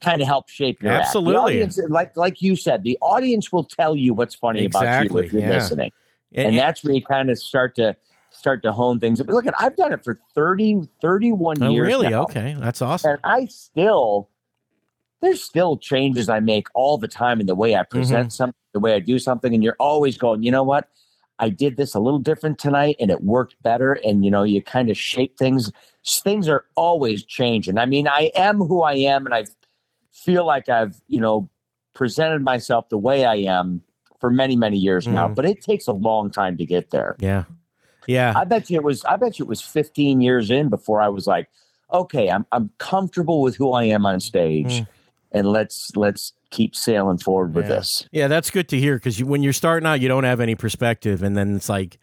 kind 0.00 0.20
of 0.20 0.28
help 0.28 0.48
shape 0.48 0.82
your 0.82 0.92
Absolutely. 0.92 1.36
audience, 1.36 1.78
like 1.88 2.16
like 2.16 2.40
you 2.40 2.56
said, 2.56 2.82
the 2.82 2.98
audience 3.00 3.52
will 3.52 3.64
tell 3.64 3.96
you 3.96 4.14
what's 4.14 4.34
funny 4.34 4.66
about 4.66 5.10
you 5.10 5.18
if 5.18 5.32
you're 5.32 5.42
yeah. 5.42 5.50
listening, 5.50 5.92
and 6.34 6.56
that's 6.56 6.84
where 6.84 6.94
you 6.94 7.02
kind 7.02 7.30
of 7.30 7.38
start 7.38 7.74
to 7.76 7.96
start 8.30 8.62
to 8.62 8.72
hone 8.72 9.00
things. 9.00 9.20
But 9.22 9.34
look, 9.34 9.46
at 9.46 9.54
I've 9.58 9.76
done 9.76 9.92
it 9.92 10.04
for 10.04 10.18
30, 10.34 10.88
31 11.00 11.62
oh, 11.62 11.70
years 11.70 11.86
really? 11.86 12.10
now, 12.10 12.22
Okay, 12.24 12.56
that's 12.58 12.82
awesome. 12.82 13.12
and 13.12 13.20
I 13.24 13.46
still 13.46 14.28
there's 15.20 15.42
still 15.42 15.76
changes 15.76 16.28
I 16.28 16.38
make 16.38 16.68
all 16.74 16.96
the 16.96 17.08
time 17.08 17.40
in 17.40 17.46
the 17.46 17.54
way 17.54 17.74
I 17.74 17.80
mm-hmm. 17.80 17.98
present 17.98 18.32
something, 18.32 18.54
the 18.72 18.80
way 18.80 18.94
I 18.94 19.00
do 19.00 19.18
something, 19.18 19.52
and 19.52 19.64
you're 19.64 19.76
always 19.80 20.16
going, 20.16 20.42
you 20.42 20.52
know 20.52 20.62
what? 20.62 20.88
I 21.38 21.48
did 21.50 21.76
this 21.76 21.94
a 21.94 22.00
little 22.00 22.18
different 22.18 22.58
tonight, 22.58 22.96
and 22.98 23.10
it 23.10 23.22
worked 23.22 23.60
better. 23.62 23.92
And 23.92 24.24
you 24.24 24.30
know, 24.30 24.42
you 24.42 24.62
kind 24.62 24.90
of 24.90 24.96
shape 24.98 25.38
things. 25.38 25.70
Things 26.04 26.48
are 26.48 26.64
always 26.74 27.24
changing. 27.24 27.78
I 27.78 27.86
mean, 27.86 28.08
I 28.08 28.30
am 28.34 28.58
who 28.58 28.82
I 28.82 28.94
am, 28.94 29.24
and 29.26 29.34
I 29.34 29.44
feel 30.12 30.44
like 30.46 30.68
I've 30.68 31.00
you 31.06 31.20
know 31.20 31.48
presented 31.94 32.42
myself 32.42 32.88
the 32.88 32.98
way 32.98 33.24
I 33.24 33.36
am 33.36 33.82
for 34.20 34.30
many 34.30 34.56
many 34.56 34.78
years 34.78 35.06
now. 35.06 35.28
Mhm. 35.28 35.34
But 35.34 35.44
it 35.46 35.62
takes 35.62 35.86
a 35.86 35.92
long 35.92 36.30
time 36.30 36.56
to 36.58 36.66
get 36.66 36.90
there. 36.90 37.16
Yeah, 37.20 37.44
yeah, 38.06 38.32
I 38.36 38.44
bet 38.44 38.68
you 38.70 38.76
it 38.76 38.84
was. 38.84 39.04
I 39.04 39.16
bet 39.16 39.38
you 39.38 39.44
it 39.44 39.48
was 39.48 39.60
15 39.60 40.20
years 40.20 40.50
in 40.50 40.68
before 40.68 41.00
I 41.00 41.08
was 41.08 41.26
like, 41.26 41.48
okay, 41.92 42.28
I'm 42.30 42.46
I'm 42.52 42.70
comfortable 42.78 43.40
with 43.42 43.56
who 43.56 43.72
I 43.72 43.84
am 43.84 44.06
on 44.06 44.18
stage, 44.20 44.80
Mm. 44.80 44.86
and 45.32 45.48
let's 45.52 45.94
let's 45.96 46.32
keep 46.50 46.74
sailing 46.74 47.18
forward 47.18 47.54
with 47.54 47.66
Yeah. 47.68 47.76
this. 47.76 48.08
yeah. 48.12 48.28
That's 48.28 48.50
good 48.50 48.68
to 48.70 48.78
hear 48.78 48.94
because 48.96 49.18
you, 49.20 49.26
when 49.26 49.42
you're 49.42 49.52
starting 49.52 49.86
out, 49.86 50.00
you 50.00 50.08
don't 50.08 50.24
have 50.24 50.40
any 50.40 50.54
perspective, 50.54 51.22
and 51.22 51.36
then 51.36 51.56
it's 51.56 51.68
like. 51.68 51.98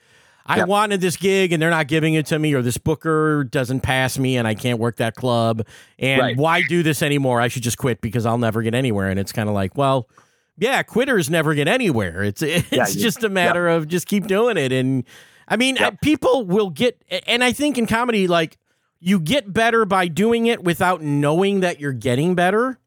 I 0.48 0.58
Yep. 0.58 0.68
wanted 0.68 1.02
this 1.02 1.18
gig 1.18 1.54
and 1.54 1.60
they're 1.60 1.72
not 1.72 1.88
giving 1.88 2.14
it 2.14 2.28
to 2.28 2.38
me, 2.38 2.54
or 2.54 2.62
this 2.62 2.78
booker 2.78 3.46
doesn't 3.46 3.80
pass 3.80 4.20
me 4.20 4.38
and 4.38 4.48
I 4.48 4.54
can't 4.54 4.78
work 4.78 4.98
that 4.98 5.16
club. 5.16 5.66
And 5.98 6.22
Right. 6.22 6.38
why 6.38 6.62
do 6.62 6.84
this 6.84 7.02
anymore? 7.02 7.42
I 7.42 7.48
should 7.48 7.64
just 7.64 7.80
quit 7.80 8.00
because 8.00 8.28
I'll 8.28 8.38
never 8.38 8.62
get 8.62 8.76
anywhere. 8.76 9.10
And 9.10 9.20
it's 9.20 9.32
kind 9.32 9.50
of 9.50 9.56
like, 9.56 9.76
well, 9.76 10.08
yeah, 10.56 10.84
quitters 10.84 11.32
never 11.32 11.56
get 11.56 11.68
anywhere. 11.68 12.24
It's 12.24 12.42
it's 12.44 12.72
Yeah, 12.72 12.86
just 12.86 13.24
a 13.24 13.30
matter 13.30 13.68
of 13.68 13.88
just 13.88 14.06
keep 14.06 14.28
doing 14.28 14.56
it. 14.56 14.72
And 14.72 15.04
I 15.48 15.56
mean, 15.58 15.80
uh, 15.80 15.90
people 16.04 16.46
will 16.46 16.70
get, 16.70 17.02
and 17.26 17.44
I 17.44 17.52
think 17.52 17.80
in 17.80 17.88
comedy, 17.88 18.28
like 18.28 18.60
you 19.00 19.20
get 19.20 19.52
better 19.52 19.84
by 19.84 20.08
doing 20.08 20.46
it 20.46 20.64
without 20.64 21.02
knowing 21.02 21.62
that 21.62 21.80
you're 21.80 21.92
getting 21.92 22.36
better. 22.36 22.78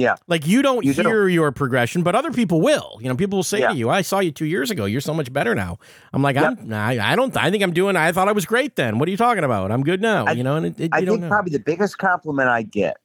Yeah. 0.00 0.14
Like 0.28 0.46
you 0.46 0.62
don't 0.62 0.82
You 0.84 0.92
hear 0.94 1.28
your 1.28 1.52
progression, 1.52 2.02
but 2.02 2.14
other 2.14 2.30
people 2.30 2.60
will. 2.62 2.98
You 3.02 3.08
know, 3.10 3.16
people 3.16 3.36
will 3.36 3.42
say 3.42 3.60
Yeah. 3.60 3.68
to 3.68 3.74
you, 3.76 3.90
"I 3.90 4.00
saw 4.00 4.20
you 4.20 4.30
two 4.32 4.46
years 4.46 4.70
ago. 4.70 4.86
You're 4.86 5.02
so 5.02 5.12
much 5.12 5.30
better 5.30 5.54
now." 5.54 5.78
I'm 6.14 6.22
like, 6.22 6.36
I'm, 6.38 6.72
I, 6.72 6.98
I 7.12 7.16
don't. 7.16 7.36
I 7.36 7.50
think 7.50 7.62
I'm 7.62 7.72
doing. 7.74 7.96
I 7.96 8.10
thought 8.12 8.26
I 8.28 8.32
was 8.32 8.46
great 8.46 8.76
then. 8.76 8.98
What 8.98 9.08
are 9.08 9.10
you 9.10 9.18
talking 9.18 9.44
about? 9.44 9.70
I'm 9.70 9.82
good 9.82 10.00
now. 10.00 10.24
I- 10.26 10.32
you 10.32 10.42
know, 10.42 10.56
and 10.56 10.66
it, 10.66 10.80
it, 10.80 10.90
I 10.94 11.00
you 11.00 11.06
don't 11.06 11.16
think 11.16 11.22
know. 11.24 11.28
probably 11.28 11.52
the 11.52 11.58
biggest 11.58 11.98
compliment 11.98 12.48
I 12.48 12.62
get 12.62 12.96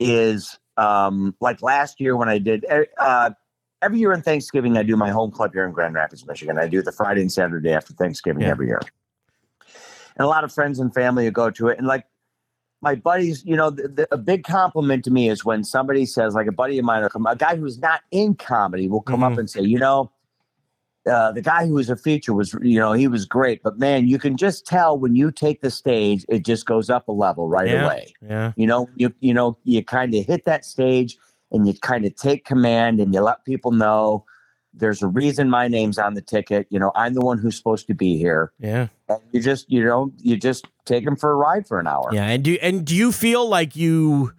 is 0.00 0.58
um, 0.76 1.34
like 1.40 1.62
last 1.62 2.00
year 2.00 2.16
when 2.16 2.28
I 2.28 2.38
did 2.38 2.66
uh, 2.98 3.30
every 3.82 3.98
year 4.00 4.12
on 4.12 4.22
Thanksgiving 4.22 4.76
I 4.76 4.82
do 4.82 4.96
my 4.96 5.10
home 5.10 5.30
club 5.30 5.52
here 5.52 5.64
in 5.64 5.70
Grand 5.72 5.94
Rapids, 5.94 6.26
Michigan. 6.26 6.58
I 6.58 6.66
do 6.66 6.82
the 6.82 6.92
Friday 6.92 7.20
and 7.20 7.30
Saturday 7.32 7.72
after 7.72 7.94
Thanksgiving 7.94 8.42
Yeah. 8.42 8.48
every 8.50 8.66
year, 8.66 8.80
and 10.16 10.24
a 10.24 10.26
lot 10.26 10.42
of 10.44 10.52
friends 10.52 10.80
and 10.80 10.92
family 10.92 11.24
will 11.24 11.30
go 11.30 11.50
to 11.50 11.68
it. 11.68 11.78
And 11.78 11.86
like 11.86 12.04
my 12.86 12.94
buddies, 12.94 13.44
you 13.44 13.56
know, 13.56 13.68
the, 13.70 13.88
the, 13.88 14.08
a 14.12 14.16
big 14.16 14.44
compliment 14.44 15.04
to 15.04 15.10
me 15.10 15.28
is 15.28 15.44
when 15.44 15.64
somebody 15.64 16.06
says, 16.06 16.34
like 16.34 16.46
a 16.46 16.52
buddy 16.52 16.78
of 16.78 16.84
mine, 16.84 17.02
will 17.02 17.08
come, 17.10 17.26
a 17.26 17.34
guy 17.34 17.56
who's 17.56 17.78
not 17.80 18.02
in 18.12 18.34
comedy 18.36 18.86
will 18.88 19.02
come 19.02 19.20
Mhm. 19.20 19.32
up 19.32 19.38
and 19.38 19.50
say, 19.50 19.62
you 19.62 19.78
know. 19.78 20.10
Uh, 21.08 21.30
the 21.30 21.40
guy 21.40 21.64
who 21.64 21.74
was 21.74 21.88
a 21.88 21.94
feature 21.96 22.34
was, 22.34 22.52
you 22.62 22.80
know, 22.80 22.92
he 22.92 23.06
was 23.06 23.24
great, 23.26 23.62
but 23.62 23.78
man, 23.78 24.08
you 24.08 24.18
can 24.18 24.36
just 24.36 24.66
tell 24.66 24.98
when 24.98 25.14
you 25.14 25.30
take 25.30 25.60
the 25.60 25.70
stage, 25.70 26.24
it 26.28 26.44
just 26.44 26.66
goes 26.66 26.90
up 26.90 27.06
a 27.06 27.12
level 27.12 27.48
right 27.48 27.68
Yeah. 27.68 27.84
away. 27.84 28.12
yeah, 28.28 28.52
You 28.56 28.66
know, 28.66 28.88
you 28.96 29.12
you 29.20 29.32
know, 29.32 29.56
you 29.62 29.84
kind 29.84 30.12
of 30.16 30.26
hit 30.26 30.44
that 30.46 30.64
stage 30.64 31.16
and 31.52 31.64
you 31.64 31.74
kind 31.74 32.04
of 32.06 32.16
take 32.16 32.44
command 32.44 32.98
and 32.98 33.14
you 33.14 33.20
let 33.20 33.44
people 33.44 33.70
know 33.70 34.24
there's 34.76 35.02
a 35.02 35.06
reason 35.06 35.48
my 35.50 35.68
name's 35.68 35.98
on 35.98 36.14
the 36.14 36.20
ticket. 36.22 36.66
You 36.70 36.78
know, 36.78 36.92
I'm 36.94 37.14
the 37.14 37.20
one 37.20 37.38
who's 37.38 37.56
supposed 37.56 37.86
to 37.88 37.94
be 37.94 38.16
here. 38.18 38.52
yeah, 38.58 38.88
And 39.08 39.20
you 39.32 39.40
just, 39.40 39.70
you 39.70 39.84
know, 39.84 40.12
you 40.18 40.36
just 40.36 40.66
take 40.84 41.04
them 41.04 41.16
for 41.16 41.32
a 41.32 41.36
ride 41.36 41.66
for 41.66 41.80
an 41.80 41.86
hour. 41.86 42.10
yeah. 42.12 42.26
And 42.26 42.44
do 42.44 42.58
and 42.60 42.84
do 42.84 42.94
you 42.94 43.12
feel 43.12 43.48
like 43.48 43.74
you 43.74 44.32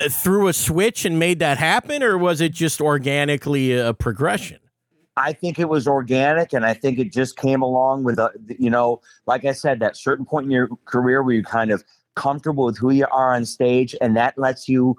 uh, 0.00 0.08
threw 0.08 0.48
a 0.48 0.52
switch 0.52 1.04
and 1.04 1.18
made 1.18 1.40
that 1.40 1.58
happen, 1.58 2.02
or 2.02 2.16
was 2.16 2.40
it 2.40 2.52
just 2.52 2.80
organically 2.80 3.72
a 3.72 3.92
progression? 3.92 4.58
I 5.18 5.32
think 5.32 5.58
it 5.58 5.68
was 5.68 5.88
organic, 5.88 6.52
and 6.52 6.64
I 6.66 6.74
think 6.74 6.98
it 6.98 7.10
just 7.10 7.36
came 7.36 7.62
along 7.62 8.04
with 8.04 8.18
a, 8.18 8.30
you 8.58 8.68
know, 8.68 9.00
like 9.26 9.46
I 9.46 9.52
said, 9.52 9.80
that 9.80 9.96
certain 9.96 10.26
point 10.26 10.44
in 10.44 10.50
your 10.50 10.68
career 10.84 11.22
where 11.22 11.34
you're 11.34 11.42
kind 11.42 11.70
of 11.70 11.82
comfortable 12.16 12.66
with 12.66 12.76
who 12.76 12.90
you 12.90 13.06
are 13.10 13.34
on 13.34 13.46
stage, 13.46 13.96
and 14.00 14.16
that 14.16 14.36
lets 14.36 14.68
you 14.68 14.96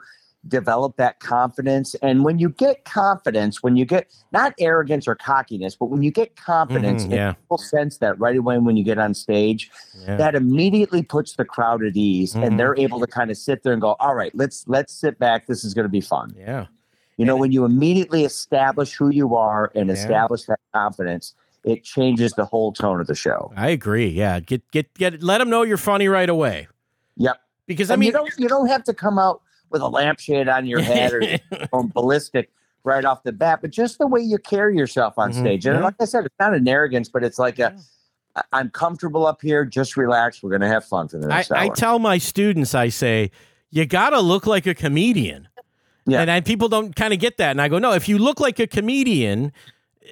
develop 0.48 0.96
that 0.98 1.20
confidence. 1.20 1.96
And 2.02 2.24
when 2.24 2.40
you 2.40 2.50
get 2.50 2.86
confidence, 2.86 3.62
when 3.62 3.76
you 3.76 3.86
get 3.86 4.08
not 4.32 4.54
arrogance 4.60 5.08
or 5.08 5.16
cockiness, 5.16 5.76
but 5.76 5.86
when 5.88 6.02
you 6.04 6.12
get 6.12 6.36
confidence, 6.36 7.04
and 7.04 7.12
yeah. 7.12 7.34
people 7.34 7.58
sense 7.58 7.98
that 7.98 8.20
right 8.20 8.38
away 8.38 8.58
when 8.58 8.78
you 8.78 8.84
get 8.84 8.98
on 8.98 9.14
stage, 9.14 9.70
Yeah. 10.06 10.18
that 10.18 10.36
immediately 10.36 11.04
puts 11.04 11.36
the 11.36 11.46
crowd 11.46 11.84
at 11.84 11.96
ease, 11.96 12.34
Mhm. 12.34 12.46
and 12.48 12.60
they're 12.60 12.78
able 12.78 13.00
to 13.00 13.08
kind 13.08 13.30
of 13.32 13.38
sit 13.38 13.64
there 13.64 13.74
and 13.74 13.82
go, 13.82 13.96
"All 14.00 14.16
right, 14.16 14.34
let's 14.36 14.68
let's 14.68 14.94
sit 14.94 15.20
back. 15.20 15.48
This 15.48 15.64
is 15.64 15.74
going 15.74 15.86
to 15.86 15.90
be 15.90 16.02
fun." 16.02 16.34
yeah. 16.38 16.68
You 17.18 17.26
know, 17.26 17.34
And- 17.34 17.42
when 17.42 17.52
you 17.52 17.66
immediately 17.66 18.26
establish 18.26 18.94
who 18.96 19.10
you 19.10 19.36
are 19.36 19.72
and 19.74 19.88
Yeah. 19.88 19.96
establish 19.96 20.44
that 20.46 20.60
confidence, 20.74 21.34
it 21.64 21.84
changes 21.84 22.32
the 22.34 22.46
whole 22.46 22.72
tone 22.72 23.02
of 23.02 23.08
the 23.08 23.16
show. 23.16 23.52
I 23.58 23.70
agree. 23.70 24.08
Yeah. 24.08 24.40
Get 24.40 24.70
get 24.72 24.94
get. 24.94 25.22
Let 25.24 25.40
them 25.40 25.50
know 25.50 25.64
you're 25.64 25.78
funny 25.78 26.08
right 26.08 26.30
away. 26.30 26.68
Yep. 27.18 27.38
Because 27.66 27.90
I 27.90 27.96
And 27.96 28.00
mean, 28.02 28.08
you 28.08 28.14
don't 28.14 28.32
you 28.38 28.48
don't 28.48 28.68
have 28.68 28.84
to 28.86 28.94
come 28.94 29.18
out 29.20 29.42
with 29.70 29.82
a 29.82 29.88
lampshade 29.88 30.48
on 30.48 30.66
your 30.66 30.82
head 30.82 31.14
or 31.14 31.22
going 31.72 31.88
ballistic 31.90 32.50
right 32.84 33.04
off 33.04 33.24
the 33.24 33.32
bat, 33.34 33.60
but 33.62 33.70
just 33.72 33.98
the 33.98 34.08
way 34.08 34.22
you 34.22 34.38
carry 34.38 34.78
yourself 34.78 35.16
on 35.18 35.32
Mhm. 35.34 35.40
stage. 35.40 35.66
And 35.66 35.78
Yeah. 35.80 35.84
like 35.84 35.96
I 36.00 36.06
said, 36.06 36.26
it's 36.26 36.36
not 36.40 36.54
an 36.54 36.68
arrogance, 36.68 37.10
but 37.10 37.24
it's 37.24 37.38
like 37.40 37.60
a 37.60 37.76
I- 38.36 38.44
I'm 38.54 38.70
comfortable 38.70 39.26
up 39.26 39.42
here. 39.42 39.66
Just 39.66 39.98
relax. 39.98 40.42
We're 40.44 40.52
gonna 40.52 40.68
have 40.68 40.86
fun 40.86 41.08
for 41.08 41.18
the 41.18 41.26
I, 41.26 41.38
next 41.38 41.52
I 41.52 41.66
hour. 41.68 41.76
tell 41.76 41.98
my 42.00 42.18
students, 42.20 42.76
I 42.76 42.90
say, 42.90 43.32
you 43.72 43.86
got 43.86 44.12
to 44.12 44.22
look 44.22 44.46
like 44.48 44.66
a 44.68 44.74
comedian. 44.76 45.48
Yeah. 46.06 46.22
And 46.22 46.32
I, 46.32 46.40
people 46.42 46.70
don't 46.70 46.96
kind 46.96 47.14
of 47.14 47.20
get 47.20 47.36
that. 47.38 47.52
And 47.52 47.62
I 47.62 47.68
go, 47.68 47.80
no, 47.80 47.92
if 47.94 48.08
you 48.08 48.18
look 48.18 48.40
like 48.40 48.60
a 48.60 48.68
comedian, 48.68 49.52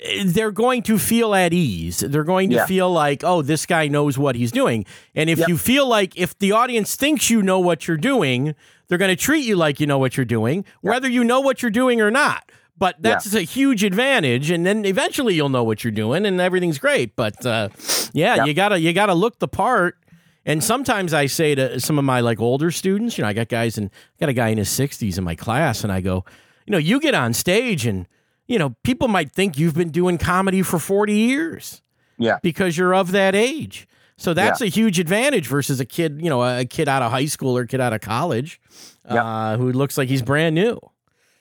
eh, 0.04 0.24
they're 0.26 0.52
going 0.52 0.82
to 0.84 0.98
feel 1.00 1.34
at 1.34 1.54
ease. 1.54 2.00
They're 2.00 2.26
going 2.26 2.50
to 2.50 2.56
Yeah. 2.58 2.66
feel 2.66 2.92
like, 2.92 3.24
oh, 3.24 3.42
this 3.42 3.66
guy 3.66 3.88
knows 3.88 4.18
what 4.18 4.36
he's 4.36 4.52
doing. 4.52 4.86
And 5.16 5.30
if 5.30 5.40
Yep. 5.40 5.48
you 5.48 5.58
feel 5.58 5.88
like 5.88 6.18
if 6.18 6.38
the 6.40 6.52
audience 6.52 6.96
thinks 6.98 7.30
you 7.30 7.42
know 7.42 7.60
what 7.60 7.88
you're 7.88 7.96
doing, 7.96 8.56
they're 8.88 8.98
going 8.98 9.10
to 9.10 9.16
treat 9.16 9.46
you 9.46 9.56
like 9.56 9.80
you 9.80 9.88
know 9.88 9.98
what 9.98 10.18
you're 10.18 10.26
doing, 10.26 10.66
whether 10.82 11.10
you 11.10 11.24
know 11.24 11.40
what 11.42 11.62
you're 11.62 11.72
doing 11.72 12.02
or 12.02 12.12
not. 12.12 12.52
But 12.78 12.96
Yeah. 12.98 13.12
that's 13.12 13.34
a 13.34 13.42
huge 13.42 13.84
advantage, 13.84 14.50
and 14.52 14.66
then 14.66 14.84
eventually 14.86 15.34
you'll 15.36 15.50
know 15.50 15.64
what 15.64 15.84
you're 15.84 15.92
doing, 15.92 16.26
and 16.26 16.42
everything's 16.42 16.78
great. 16.78 17.16
But 17.16 17.46
uh, 17.46 17.70
yeah, 18.14 18.36
Yep. 18.36 18.48
you 18.48 18.54
gotta 18.54 18.80
you 18.80 18.92
gotta 18.94 19.14
look 19.14 19.40
the 19.40 19.48
part. 19.48 19.98
And 20.46 20.64
sometimes 20.64 21.14
I 21.14 21.26
say 21.26 21.56
to 21.56 21.80
some 21.80 21.98
of 21.98 22.06
my 22.06 22.20
like 22.20 22.40
older 22.40 22.70
students, 22.70 23.18
you 23.18 23.24
know, 23.24 23.30
I 23.30 23.34
got 23.34 23.48
guys 23.48 23.78
and 23.80 23.90
I 23.90 24.20
got 24.20 24.30
a 24.30 24.34
guy 24.34 24.50
in 24.50 24.60
his 24.60 24.70
60s 24.70 25.18
in 25.18 25.24
my 25.24 25.36
class, 25.36 25.84
and 25.84 25.92
I 25.92 26.02
go, 26.02 26.24
you 26.68 26.72
know, 26.72 26.78
you 26.78 27.00
get 27.00 27.16
on 27.16 27.34
stage 27.34 27.86
and 27.86 28.08
you 28.48 28.60
know, 28.60 28.76
people 28.84 29.08
might 29.08 29.32
think 29.32 29.58
you've 29.58 29.74
been 29.74 29.90
doing 29.90 30.20
comedy 30.20 30.62
for 30.62 30.78
40 30.78 31.14
years 31.14 31.82
yeah. 32.20 32.38
because 32.44 32.78
you're 32.78 32.94
of 32.94 33.12
that 33.12 33.34
age. 33.34 33.88
So 34.18 34.34
that's 34.34 34.62
a 34.62 34.68
huge 34.68 35.00
advantage 35.00 35.48
versus 35.48 35.80
a 35.80 35.86
kid, 35.86 36.20
you 36.22 36.30
know, 36.30 36.42
a 36.44 36.64
kid 36.66 36.88
out 36.88 37.02
of 37.02 37.12
high 37.12 37.26
school 37.26 37.58
or 37.58 37.62
a 37.64 37.68
kid 37.68 37.82
out 37.82 37.92
of 37.94 38.02
college 38.02 38.62
Yep. 39.10 39.24
uh, 39.24 39.58
who 39.58 39.72
looks 39.72 39.98
like 39.98 40.08
he's 40.10 40.22
brand 40.22 40.56
new. 40.56 40.80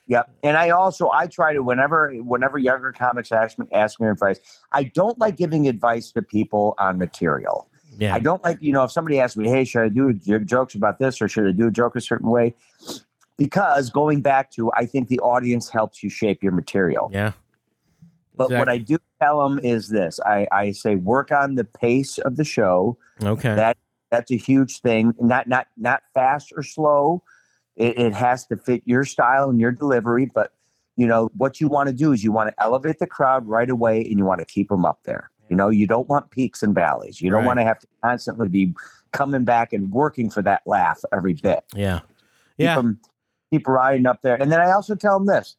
Yep. 0.07 0.29
And 0.43 0.55
I 0.57 0.69
also 0.69 1.09
I 1.09 1.25
try 1.27 1.53
to 1.53 1.63
whenever 1.63 2.11
whenever 2.17 2.57
younger 2.59 2.91
comics 2.91 3.31
ask 3.31 3.57
me 3.57 3.65
ask 3.71 3.99
me 3.99 4.07
advice, 4.07 4.39
I 4.71 4.83
don't 4.83 5.17
like 5.17 5.35
giving 5.37 5.67
advice 5.67 6.11
to 6.11 6.21
people 6.21 6.75
on 6.77 6.97
material. 6.99 7.67
Yeah. 7.97 8.13
I 8.13 8.19
don't 8.19 8.43
like, 8.43 8.57
you 8.61 8.73
know, 8.73 8.83
if 8.83 8.91
somebody 8.91 9.19
asks 9.19 9.37
me, 9.37 9.47
hey, 9.49 9.63
should 9.63 9.81
I 9.83 9.89
do 9.89 10.13
jokes 10.43 10.75
about 10.75 10.99
this 10.99 11.21
or 11.21 11.27
should 11.29 11.47
I 11.47 11.53
do 11.53 11.67
a 11.67 11.71
joke 11.71 11.95
a 11.95 12.01
certain 12.01 12.29
way? 12.29 12.53
Because 13.37 13.89
going 13.89 14.21
back 14.21 14.51
to, 14.51 14.71
I 14.73 14.85
think 14.85 15.07
the 15.07 15.19
audience 15.21 15.69
helps 15.69 16.03
you 16.03 16.09
shape 16.09 16.43
your 16.43 16.51
material. 16.51 17.09
yeah. 17.11 17.31
But 18.37 18.51
what. 18.51 18.69
I 18.69 18.77
do 18.77 18.97
tell 19.21 19.47
them 19.47 19.59
is 19.63 19.89
this 19.89 20.19
I, 20.25 20.47
I 20.51 20.71
say, 20.71 20.95
work 20.95 21.31
on 21.31 21.55
the 21.55 21.63
pace 21.63 22.17
of 22.19 22.35
the 22.35 22.43
show. 22.43 22.97
Okay. 23.23 23.55
That 23.55 23.77
That's 24.11 24.31
a 24.31 24.37
huge 24.37 24.81
thing. 24.81 25.13
Not 25.19 25.47
not 25.47 25.67
not 25.77 26.03
fast 26.13 26.51
or 26.55 26.63
slow. 26.63 27.23
It, 27.75 27.97
it 27.97 28.13
has 28.13 28.45
to 28.47 28.57
fit 28.57 28.83
your 28.85 29.03
style 29.03 29.49
and 29.49 29.59
your 29.59 29.71
delivery. 29.71 30.25
But, 30.33 30.53
you 30.95 31.05
know, 31.07 31.29
what 31.35 31.59
you 31.59 31.67
want 31.67 31.87
to 31.87 31.93
do 31.93 32.13
is 32.13 32.23
you 32.23 32.31
want 32.31 32.49
to 32.49 32.63
elevate 32.63 32.99
the 32.99 33.07
crowd 33.07 33.45
right 33.47 33.69
away 33.69 34.01
and 34.05 34.17
you 34.17 34.23
want 34.25 34.39
to 34.39 34.45
keep 34.45 34.69
them 34.69 34.85
up 34.85 34.99
there. 35.03 35.29
You 35.49 35.55
know, 35.57 35.69
you 35.69 35.85
don't 35.85 36.07
want 36.07 36.31
peaks 36.31 36.63
and 36.63 36.73
valleys. 36.73 37.21
You 37.21 37.29
don't 37.29 37.39
Right. 37.41 37.47
want 37.47 37.59
to 37.59 37.63
have 37.65 37.79
to 37.79 37.87
constantly 38.01 38.47
be 38.47 38.73
coming 39.11 39.43
back 39.43 39.73
and 39.73 39.91
working 39.91 40.29
for 40.29 40.41
that 40.43 40.61
laugh 40.65 41.01
every 41.13 41.33
bit. 41.33 41.63
yeah. 41.73 41.99
Keep 42.57 42.63
Yeah. 42.65 42.75
them, 42.75 42.99
keep 43.51 43.67
riding 43.67 44.05
up 44.05 44.21
there. 44.21 44.41
And 44.41 44.49
then 44.51 44.61
I 44.61 44.71
also 44.71 44.95
tell 44.95 45.19
them 45.19 45.27
this: 45.27 45.57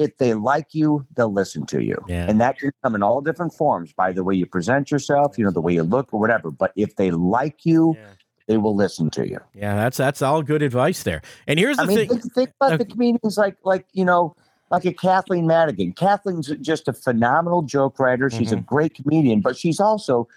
if 0.00 0.16
they 0.16 0.34
like 0.34 0.74
you, 0.74 1.06
they'll 1.14 1.32
listen 1.32 1.66
to 1.66 1.82
you, 1.84 1.96
Yeah. 2.08 2.26
and 2.28 2.40
that 2.40 2.58
can 2.58 2.72
come 2.82 2.94
in 2.94 3.02
all 3.02 3.20
different 3.20 3.52
forms 3.54 3.92
by 3.92 4.12
the 4.12 4.24
way 4.24 4.34
you 4.34 4.46
present 4.46 4.90
yourself, 4.90 5.38
you 5.38 5.44
know, 5.44 5.50
the 5.50 5.60
way 5.60 5.74
you 5.74 5.82
look 5.82 6.12
or 6.12 6.18
whatever. 6.18 6.50
But 6.50 6.72
if 6.74 6.96
they 6.96 7.10
like 7.10 7.66
you, 7.66 7.94
Yeah. 7.98 8.06
they 8.48 8.56
will 8.56 8.74
listen 8.74 9.10
to 9.10 9.28
you. 9.28 9.38
Yeah, 9.54 9.76
that's 9.76 9.96
that's 9.98 10.22
all 10.22 10.42
good 10.42 10.62
advice 10.62 11.02
there. 11.02 11.20
And 11.46 11.58
here's 11.58 11.76
the 11.76 11.82
I 11.84 11.86
mean, 11.86 11.96
thing. 11.98 12.08
think, 12.08 12.32
think 12.34 12.50
about 12.60 12.78
the 12.78 12.84
comedians 12.86 13.36
like 13.36 13.56
like 13.64 13.86
you 13.92 14.04
know 14.04 14.34
like 14.70 14.84
a 14.86 14.92
Kathleen 14.92 15.46
Madigan. 15.46 15.92
Kathleen's 15.92 16.46
just 16.60 16.88
a 16.88 16.92
phenomenal 16.92 17.62
joke 17.62 17.98
writer. 17.98 18.30
She's 18.30 18.52
a 18.52 18.56
Mhm. 18.56 18.66
great 18.66 18.94
comedian, 18.94 19.40
but 19.40 19.56
she's 19.56 19.80
also 19.80 20.28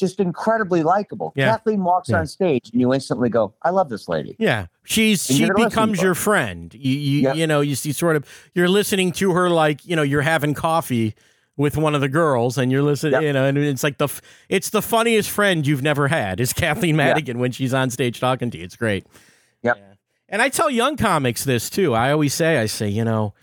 just 0.00 0.18
incredibly 0.18 0.82
likable. 0.82 1.32
Yeah. 1.36 1.50
Kathleen 1.50 1.84
walks 1.84 2.08
Yeah. 2.08 2.18
on 2.20 2.26
stage 2.26 2.70
and 2.72 2.80
you 2.80 2.92
instantly 2.92 3.28
go, 3.28 3.54
"I 3.62 3.70
love 3.70 3.88
this 3.88 4.08
lady." 4.08 4.34
Yeah, 4.38 4.66
she's 4.82 5.28
And 5.30 5.36
she 5.36 5.44
you're 5.44 5.54
gonna 5.54 5.66
listen 5.66 5.70
becomes 5.82 6.02
your 6.02 6.14
friend. 6.16 6.74
You 6.74 6.92
you, 6.98 7.20
Yep. 7.22 7.36
you 7.36 7.46
know 7.46 7.60
you 7.60 7.74
see 7.76 7.92
sort 7.92 8.16
of 8.16 8.24
you're 8.54 8.68
listening 8.68 9.12
to 9.12 9.32
her 9.32 9.48
like 9.50 9.84
you 9.86 9.94
know 9.94 10.02
you're 10.02 10.22
having 10.22 10.54
coffee 10.54 11.14
with 11.56 11.76
one 11.76 11.94
of 11.94 12.00
the 12.00 12.08
girls 12.08 12.56
and 12.56 12.72
you're 12.72 12.82
listening 12.82 13.12
Yep. 13.12 13.22
you 13.22 13.32
know 13.34 13.44
and 13.44 13.58
it's 13.58 13.84
like 13.84 13.98
the 13.98 14.08
it's 14.48 14.70
the 14.70 14.80
funniest 14.82 15.28
friend 15.30 15.66
you've 15.66 15.82
never 15.82 16.08
had 16.08 16.40
is 16.40 16.52
Kathleen 16.54 16.96
Madigan 16.96 17.38
when 17.38 17.52
she's 17.52 17.74
on 17.74 17.90
stage 17.90 18.18
talking 18.18 18.50
to 18.50 18.58
you. 18.58 18.64
It's 18.64 18.76
great. 18.76 19.04
Yep. 19.62 19.76
Yeah. 19.76 19.84
And 20.30 20.40
I 20.40 20.48
tell 20.48 20.70
young 20.70 20.96
comics 20.96 21.44
this 21.44 21.68
too. 21.68 21.94
I 21.94 22.12
always 22.12 22.32
say 22.34 22.58
I 22.58 22.66
say 22.66 22.88
you 22.88 23.04
know 23.04 23.34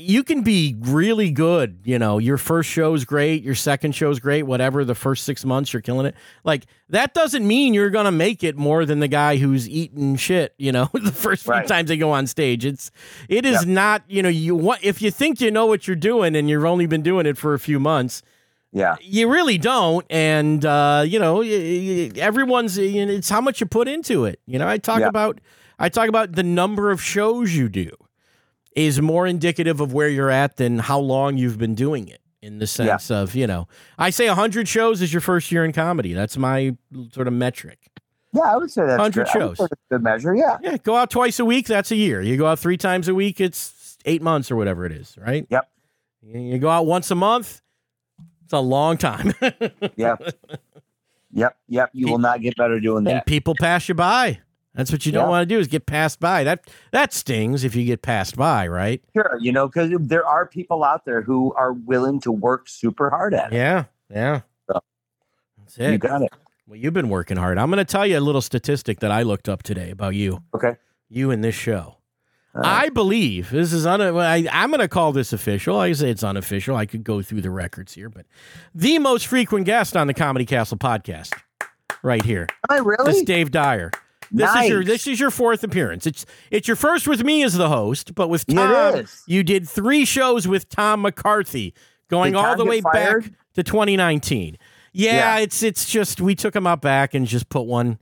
you 0.00 0.24
can 0.24 0.42
be 0.42 0.76
really 0.80 1.30
good. 1.30 1.80
You 1.84 1.98
know, 1.98 2.18
your 2.18 2.36
first 2.38 2.68
show's 2.70 3.04
great, 3.04 3.42
your 3.42 3.54
second 3.54 3.94
show's 3.94 4.18
great, 4.20 4.42
whatever. 4.44 4.84
The 4.84 4.94
first 4.94 5.24
six 5.24 5.44
months, 5.44 5.72
you're 5.72 5.82
killing 5.82 6.06
it. 6.06 6.14
Like 6.44 6.66
that 6.88 7.14
doesn't 7.14 7.46
mean 7.46 7.74
you're 7.74 7.90
gonna 7.90 8.10
make 8.12 8.42
it 8.42 8.56
more 8.56 8.84
than 8.84 9.00
the 9.00 9.08
guy 9.08 9.36
who's 9.36 9.68
eating 9.68 10.16
shit. 10.16 10.54
You 10.58 10.72
know, 10.72 10.88
the 10.94 11.12
first 11.12 11.44
few 11.44 11.52
Right. 11.52 11.66
times 11.66 11.88
they 11.88 11.96
go 11.96 12.10
on 12.10 12.26
stage, 12.26 12.64
it's 12.64 12.90
it 13.28 13.44
is 13.44 13.60
Yep. 13.60 13.66
not. 13.68 14.02
You 14.08 14.22
know, 14.22 14.28
you 14.28 14.54
want 14.56 14.80
if 14.82 15.00
you 15.02 15.10
think 15.10 15.40
you 15.40 15.50
know 15.50 15.66
what 15.66 15.86
you're 15.86 15.96
doing 15.96 16.34
and 16.36 16.48
you've 16.48 16.64
only 16.64 16.86
been 16.86 17.02
doing 17.02 17.26
it 17.26 17.36
for 17.38 17.54
a 17.54 17.58
few 17.58 17.78
months. 17.78 18.22
Yeah, 18.72 18.94
You 19.02 19.28
really 19.28 19.58
don't, 19.58 20.06
and 20.08 20.64
uh, 20.64 21.02
you 21.04 21.18
know 21.18 21.42
everyone's. 21.42 22.78
you 22.78 23.04
know, 23.06 23.12
It's 23.12 23.28
how 23.28 23.40
much 23.40 23.60
you 23.60 23.66
put 23.66 23.88
into 23.88 24.24
it. 24.24 24.40
You 24.46 24.58
know, 24.58 24.68
I 24.68 24.78
talk 24.78 25.00
about 25.02 25.40
I 25.78 25.88
talk 25.88 26.08
about 26.08 26.32
the 26.32 26.42
number 26.42 26.90
of 26.90 27.02
shows 27.02 27.54
you 27.54 27.68
do 27.68 27.90
is 28.76 29.00
more 29.00 29.26
indicative 29.26 29.80
of 29.80 29.92
where 29.92 30.08
you're 30.08 30.30
at 30.30 30.56
than 30.56 30.78
how 30.78 30.98
long 30.98 31.36
you've 31.36 31.58
been 31.58 31.74
doing 31.74 32.08
it. 32.08 32.20
In 32.42 32.58
the 32.58 32.66
sense 32.66 33.10
of 33.10 33.34
you 33.34 33.46
know, 33.46 33.68
I 33.98 34.08
say 34.08 34.26
hundred 34.26 34.66
shows 34.66 35.02
is 35.02 35.12
your 35.12 35.20
first 35.20 35.52
year 35.52 35.62
in 35.62 35.72
comedy. 35.72 36.14
That's 36.14 36.38
my 36.38 36.74
sort 37.12 37.26
of 37.26 37.34
metric. 37.34 37.78
yeah, 38.32 38.42
I 38.42 38.56
would 38.56 38.70
say 38.70 38.80
that's 38.82 38.98
100 38.98 39.24
good. 39.26 39.32
Shows. 39.32 39.56
that's 39.58 39.72
good 39.90 40.02
measure. 40.02 40.34
Yeah, 40.34 40.56
Yeah, 40.62 40.78
go 40.78 40.96
out 40.96 41.10
twice 41.10 41.38
a 41.38 41.44
week. 41.44 41.66
That's 41.66 41.90
a 41.90 41.96
year. 41.96 42.22
You 42.22 42.38
go 42.38 42.46
out 42.46 42.58
three 42.58 42.78
times 42.78 43.08
a 43.08 43.14
week. 43.14 43.42
It's 43.42 43.98
eight 44.06 44.22
months 44.22 44.50
or 44.50 44.56
whatever 44.56 44.86
it 44.86 44.92
is, 44.92 45.16
right? 45.18 45.46
Yep. 45.50 45.70
You 46.22 46.58
go 46.58 46.70
out 46.70 46.86
once 46.86 47.10
a 47.10 47.14
month. 47.14 47.60
It's 48.44 48.54
a 48.54 48.60
long 48.60 48.96
time. 48.96 49.34
yeah, 49.96 50.16
yep, 51.30 51.56
yep. 51.68 51.90
You 51.92 52.10
will 52.10 52.18
not 52.18 52.40
get 52.40 52.56
better 52.56 52.80
doing 52.80 53.04
that. 53.04 53.10
and 53.10 53.18
that. 53.18 53.26
people 53.26 53.54
pass 53.54 53.88
you 53.88 53.94
by. 53.94 54.40
That's 54.80 54.90
what 54.90 55.04
you 55.04 55.12
don't 55.12 55.24
Yeah. 55.24 55.28
want 55.28 55.42
to 55.42 55.54
do 55.54 55.58
is 55.60 55.66
get 55.66 55.84
passed 55.84 56.20
by. 56.20 56.42
That 56.42 56.70
that 56.90 57.12
stings 57.12 57.64
if 57.64 57.74
you 57.76 57.84
get 57.84 58.00
passed 58.00 58.34
by, 58.34 58.66
right? 58.66 59.02
Sure, 59.14 59.36
you 59.38 59.52
know, 59.52 59.68
because 59.68 59.90
there 60.00 60.26
are 60.26 60.46
people 60.46 60.82
out 60.82 61.04
there 61.04 61.20
who 61.20 61.52
are 61.54 61.74
willing 61.74 62.18
to 62.22 62.32
work 62.32 62.66
super 62.66 63.10
hard 63.10 63.34
at 63.34 63.52
it. 63.52 63.56
Yeah, 63.56 63.84
yeah. 64.10 64.40
So, 64.66 64.80
That's 65.58 65.78
You 65.78 65.98
got 65.98 66.22
it. 66.22 66.32
Well, 66.66 66.78
you've 66.78 66.94
been 66.94 67.10
working 67.10 67.36
hard. 67.36 67.58
I'm 67.58 67.68
going 67.68 67.76
to 67.76 67.84
tell 67.84 68.06
you 68.06 68.18
a 68.18 68.20
little 68.20 68.40
statistic 68.40 69.00
that 69.00 69.10
I 69.10 69.22
looked 69.22 69.50
up 69.50 69.62
today 69.62 69.90
about 69.90 70.14
you, 70.14 70.42
Okay. 70.54 70.76
you 71.10 71.30
and 71.30 71.44
this 71.44 71.54
show. 71.54 71.96
I 72.54 72.88
believe 72.88 73.50
this 73.50 73.72
is 73.74 73.84
un. 73.84 74.00
I, 74.00 74.48
I'm 74.50 74.70
going 74.70 74.80
to 74.80 74.88
call 74.88 75.12
this 75.12 75.32
official. 75.34 75.78
I 75.78 75.92
say 75.92 76.10
it's 76.10 76.24
unofficial. 76.24 76.74
I 76.74 76.86
could 76.86 77.04
go 77.04 77.20
through 77.20 77.42
the 77.42 77.50
records 77.50 77.92
here, 77.92 78.08
but 78.08 78.24
the 78.74 78.98
most 78.98 79.26
frequent 79.26 79.66
guest 79.66 79.94
on 79.96 80.06
the 80.06 80.14
Comedy 80.14 80.46
Castle 80.46 80.78
podcast, 80.78 81.32
right 82.02 82.24
here. 82.24 82.46
Am 82.70 82.86
really? 82.86 83.12
This? 83.12 83.22
Dave 83.24 83.50
Dyer. 83.50 83.90
This 84.32 84.54
nice. 84.54 84.64
is 84.64 84.70
your 84.70 84.84
this 84.84 85.06
is 85.06 85.18
your 85.20 85.30
fourth 85.30 85.64
appearance. 85.64 86.06
It's 86.06 86.24
it's 86.50 86.68
your 86.68 86.76
first 86.76 87.08
with 87.08 87.24
me 87.24 87.42
as 87.42 87.54
the 87.54 87.68
host, 87.68 88.14
but 88.14 88.28
with 88.28 88.46
Tom, 88.46 89.04
you 89.26 89.42
did 89.42 89.68
three 89.68 90.04
shows 90.04 90.46
with 90.46 90.68
Tom 90.68 91.02
McCarthy, 91.02 91.74
going 92.08 92.36
all 92.36 92.56
the 92.56 92.64
way 92.64 92.80
back 92.80 93.24
to 93.54 93.62
2019. 93.62 94.56
Yeah, 94.92 95.12
Yeah. 95.36 95.38
it's 95.42 95.62
it's 95.62 95.88
just 95.90 96.20
we 96.20 96.34
took 96.34 96.54
him 96.54 96.66
out 96.66 96.80
back 96.80 97.14
and 97.14 97.26
just 97.26 97.48
put 97.48 97.62
one, 97.62 97.98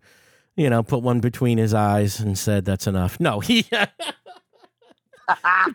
you 0.57 0.69
know, 0.69 0.83
put 0.83 1.03
one 1.03 1.21
between 1.21 1.57
his 1.59 1.73
eyes 1.75 2.21
and 2.21 2.39
said 2.39 2.65
that's 2.65 2.87
enough. 2.87 3.19
No, 3.21 3.41
he. 3.41 3.67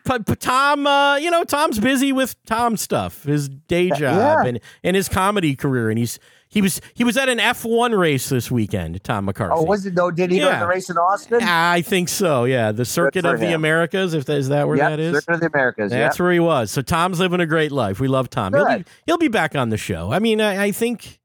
But, 0.03 0.25
but 0.25 0.39
Tom, 0.39 0.87
uh, 0.87 1.17
you 1.17 1.29
know, 1.29 1.43
Tom's 1.43 1.79
busy 1.79 2.11
with 2.11 2.35
Tom 2.45 2.75
stuff, 2.75 3.23
his 3.23 3.49
day 3.49 3.89
job 3.89 3.99
Yeah. 4.01 4.43
and, 4.45 4.59
and 4.83 4.95
his 4.95 5.07
comedy 5.07 5.55
career, 5.55 5.91
and 5.91 5.99
he's 5.99 6.17
he 6.53 6.61
was 6.61 6.79
he 6.93 7.03
was 7.03 7.17
at 7.17 7.29
an 7.29 7.39
F 7.39 7.65
one 7.65 7.93
race 7.95 8.29
this 8.29 8.51
weekend. 8.51 9.03
Tom 9.03 9.23
oh, 9.23 9.25
McCarthy. 9.25 9.53
Oh, 9.57 9.63
was 9.63 9.87
it 9.87 9.95
though? 9.95 10.11
Did 10.11 10.29
he 10.29 10.37
go 10.37 10.49
Yeah. 10.49 10.59
to 10.59 10.65
the 10.65 10.67
race 10.67 10.87
in 10.87 10.97
Austin? 10.99 11.39
I 11.41 11.81
think 11.81 12.09
so. 12.09 12.43
Yeah, 12.43 12.71
the 12.71 12.85
Circuit 12.85 13.25
of 13.25 13.39
the. 13.39 13.53
Americas. 13.53 14.13
If 14.13 14.25
that, 14.25 14.37
is 14.37 14.49
that 14.49 14.67
where 14.67 14.77
Yep, 14.77 14.89
that 14.91 14.99
is, 14.99 15.15
Circuit 15.15 15.33
of 15.33 15.39
the 15.39 15.47
Americas. 15.47 15.91
that's 15.91 16.19
where 16.19 16.31
he 16.31 16.39
was. 16.39 16.69
So 16.69 16.83
Tom's 16.83 17.19
living 17.19 17.39
a 17.39 17.47
great 17.47 17.71
life. 17.71 17.99
We 17.99 18.07
love 18.07 18.29
Tom. 18.29 18.53
He'll 18.53 18.77
be, 18.77 18.85
he'll 19.07 19.17
be 19.17 19.29
back 19.29 19.55
on 19.55 19.69
the 19.69 19.77
show. 19.77 20.11
I 20.11 20.19
mean, 20.19 20.39
I, 20.41 20.65
I 20.65 20.71
think. 20.71 21.19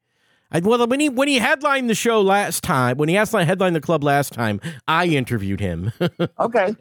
I, 0.51 0.61
well, 0.61 0.87
when 0.87 0.99
he 1.01 1.11
when 1.11 1.29
he 1.29 1.39
headlined 1.39 1.91
the 1.91 1.95
show 1.95 2.23
last 2.23 2.63
time, 2.65 2.97
when 2.97 3.11
he 3.11 3.17
headlined 3.17 3.77
the 3.77 3.83
club 3.83 4.03
last 4.03 4.33
time, 4.33 4.63
I 4.87 5.07
interviewed 5.07 5.61
him. 5.61 5.93
Okay. 6.41 6.75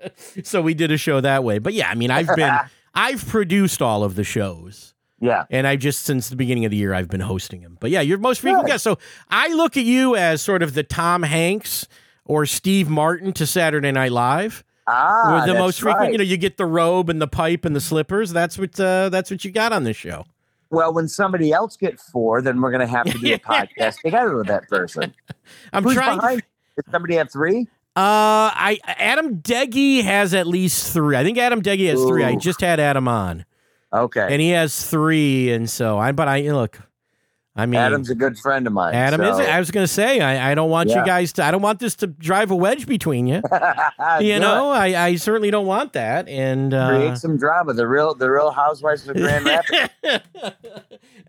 so 0.43 0.61
we 0.61 0.73
did 0.73 0.89
a 0.91 0.97
show 0.97 1.19
that 1.19 1.43
way. 1.43 1.59
But 1.59 1.73
yeah, 1.73 1.89
I 1.89 1.95
mean, 1.95 2.11
I've 2.11 2.33
been 2.33 2.57
I've 2.93 3.27
produced 3.27 3.81
all 3.81 4.05
of 4.05 4.15
the 4.15 4.23
shows. 4.23 4.93
Yeah. 5.19 5.45
And 5.49 5.65
I 5.65 5.75
just 5.75 6.05
since 6.05 6.29
the 6.29 6.35
beginning 6.35 6.65
of 6.65 6.71
the 6.71 6.77
year 6.77 6.93
I've 6.93 7.09
been 7.09 7.21
hosting 7.21 7.61
him. 7.61 7.77
But 7.79 7.89
yeah, 7.89 8.01
your 8.01 8.17
most 8.17 8.41
frequent 8.41 8.67
guest. 8.67 8.83
So 8.83 8.99
I 9.29 9.47
look 9.53 9.77
at 9.77 9.83
you 9.83 10.15
as 10.15 10.41
sort 10.41 10.61
of 10.61 10.73
the 10.73 10.83
Tom 10.83 11.23
Hanks 11.23 11.87
or 12.25 12.45
Steve 12.45 12.89
Martin 12.89 13.33
to 13.33 13.47
Saturday 13.47 13.91
Night 13.91 14.11
Live. 14.11 14.63
Ah, 14.89 15.43
the 15.45 15.53
most 15.53 15.81
frequent, 15.81 15.99
right. 15.99 16.11
you 16.13 16.17
know, 16.17 16.23
you 16.23 16.37
get 16.37 16.55
the 16.55 16.65
robe 16.65 17.09
and 17.09 17.21
the 17.21 17.27
pipe 17.27 17.65
and 17.65 17.75
the 17.75 17.81
slippers. 17.81 18.31
That's 18.31 18.57
what 18.57 18.79
uh, 18.79 19.09
that's 19.09 19.29
what 19.29 19.43
you 19.43 19.51
got 19.51 19.73
on 19.73 19.83
this 19.83 19.97
show. 19.97 20.25
Well, 20.69 20.93
when 20.93 21.07
somebody 21.07 21.51
else 21.51 21.77
gets 21.77 22.09
four, 22.09 22.41
then 22.41 22.61
we're 22.61 22.71
going 22.71 22.81
to 22.81 22.87
have 22.87 23.05
to 23.05 23.17
do 23.17 23.33
a 23.33 23.39
podcast 23.39 24.01
together 24.01 24.35
with 24.35 24.47
that 24.47 24.67
person. 24.69 25.13
I'm 25.73 25.83
Who's 25.83 25.93
trying. 25.93 26.17
behind? 26.17 26.43
Does 26.75 26.85
somebody 26.91 27.15
have 27.15 27.31
three? 27.31 27.67
Uh, 27.95 28.53
I 28.53 28.79
Adam 28.85 29.37
Deggy 29.37 30.03
has 30.03 30.33
at 30.33 30.45
least 30.45 30.93
three. 30.93 31.17
I 31.17 31.23
think 31.23 31.37
Adam 31.37 31.61
Deggy 31.61 31.89
has 31.89 32.01
three. 32.01 32.23
I 32.23 32.35
just 32.35 32.61
had 32.61 32.79
Adam 32.79 33.07
on, 33.07 33.43
Okay. 33.93 34.27
and 34.29 34.41
he 34.41 34.49
has 34.49 34.85
three. 34.85 35.51
And 35.51 35.69
so 35.69 35.97
I, 35.97 36.11
but 36.11 36.27
I 36.27 36.41
look, 36.51 36.79
I 37.57 37.65
mean, 37.65 37.79
Adam's 37.79 38.11
a 38.11 38.15
good 38.15 38.37
friend 38.37 38.67
of 38.67 38.73
mine. 38.73 38.93
Adam 38.93 39.19
so. 39.19 39.39
is. 39.39 39.47
I 39.47 39.57
was 39.57 39.71
gonna 39.71 39.87
say 39.87 40.19
I, 40.19 40.51
I 40.51 40.55
don't 40.55 40.69
want 40.69 40.89
you 40.89 41.03
guys 41.03 41.33
to. 41.33 41.43
I 41.43 41.49
don't 41.49 41.63
want 41.63 41.79
this 41.79 41.95
to 41.97 42.07
drive 42.07 42.51
a 42.51 42.55
wedge 42.55 42.85
between 42.85 43.25
you. 43.25 43.41
you 44.19 44.39
know, 44.39 44.69
I, 44.69 45.05
I 45.05 45.15
certainly 45.15 45.49
don't 45.49 45.65
want 45.65 45.93
that. 45.93 46.29
And 46.29 46.71
uh, 46.71 46.89
create 46.89 47.17
some 47.17 47.35
drama. 47.35 47.73
The 47.73 47.87
real, 47.87 48.13
the 48.13 48.29
real 48.29 48.51
Housewives 48.51 49.07
of 49.07 49.15
Grand 49.15 49.45
Rapids. 49.71 49.89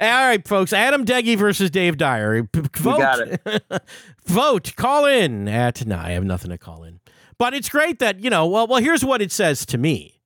All 0.00 0.26
right, 0.26 0.46
folks. 0.46 0.74
Adam 0.74 1.06
Deggy 1.06 1.36
versus 1.36 1.70
Dave 1.70 1.96
Dyer. 1.96 2.46
Vote. 2.52 3.38
Vote. 4.26 4.76
Call 4.76 5.06
in 5.06 5.48
at. 5.48 5.86
No, 5.86 5.96
I 5.96 6.10
have 6.10 6.24
nothing 6.24 6.50
to 6.50 6.58
call 6.58 6.84
in. 6.84 7.00
But 7.38 7.54
it's 7.54 7.70
great 7.70 8.00
that 8.00 8.20
you 8.20 8.28
know. 8.28 8.46
Well, 8.46 8.66
well. 8.66 8.82
Here's 8.82 9.02
what 9.02 9.22
it 9.22 9.32
says 9.32 9.64
to 9.64 9.78
me. 9.78 10.20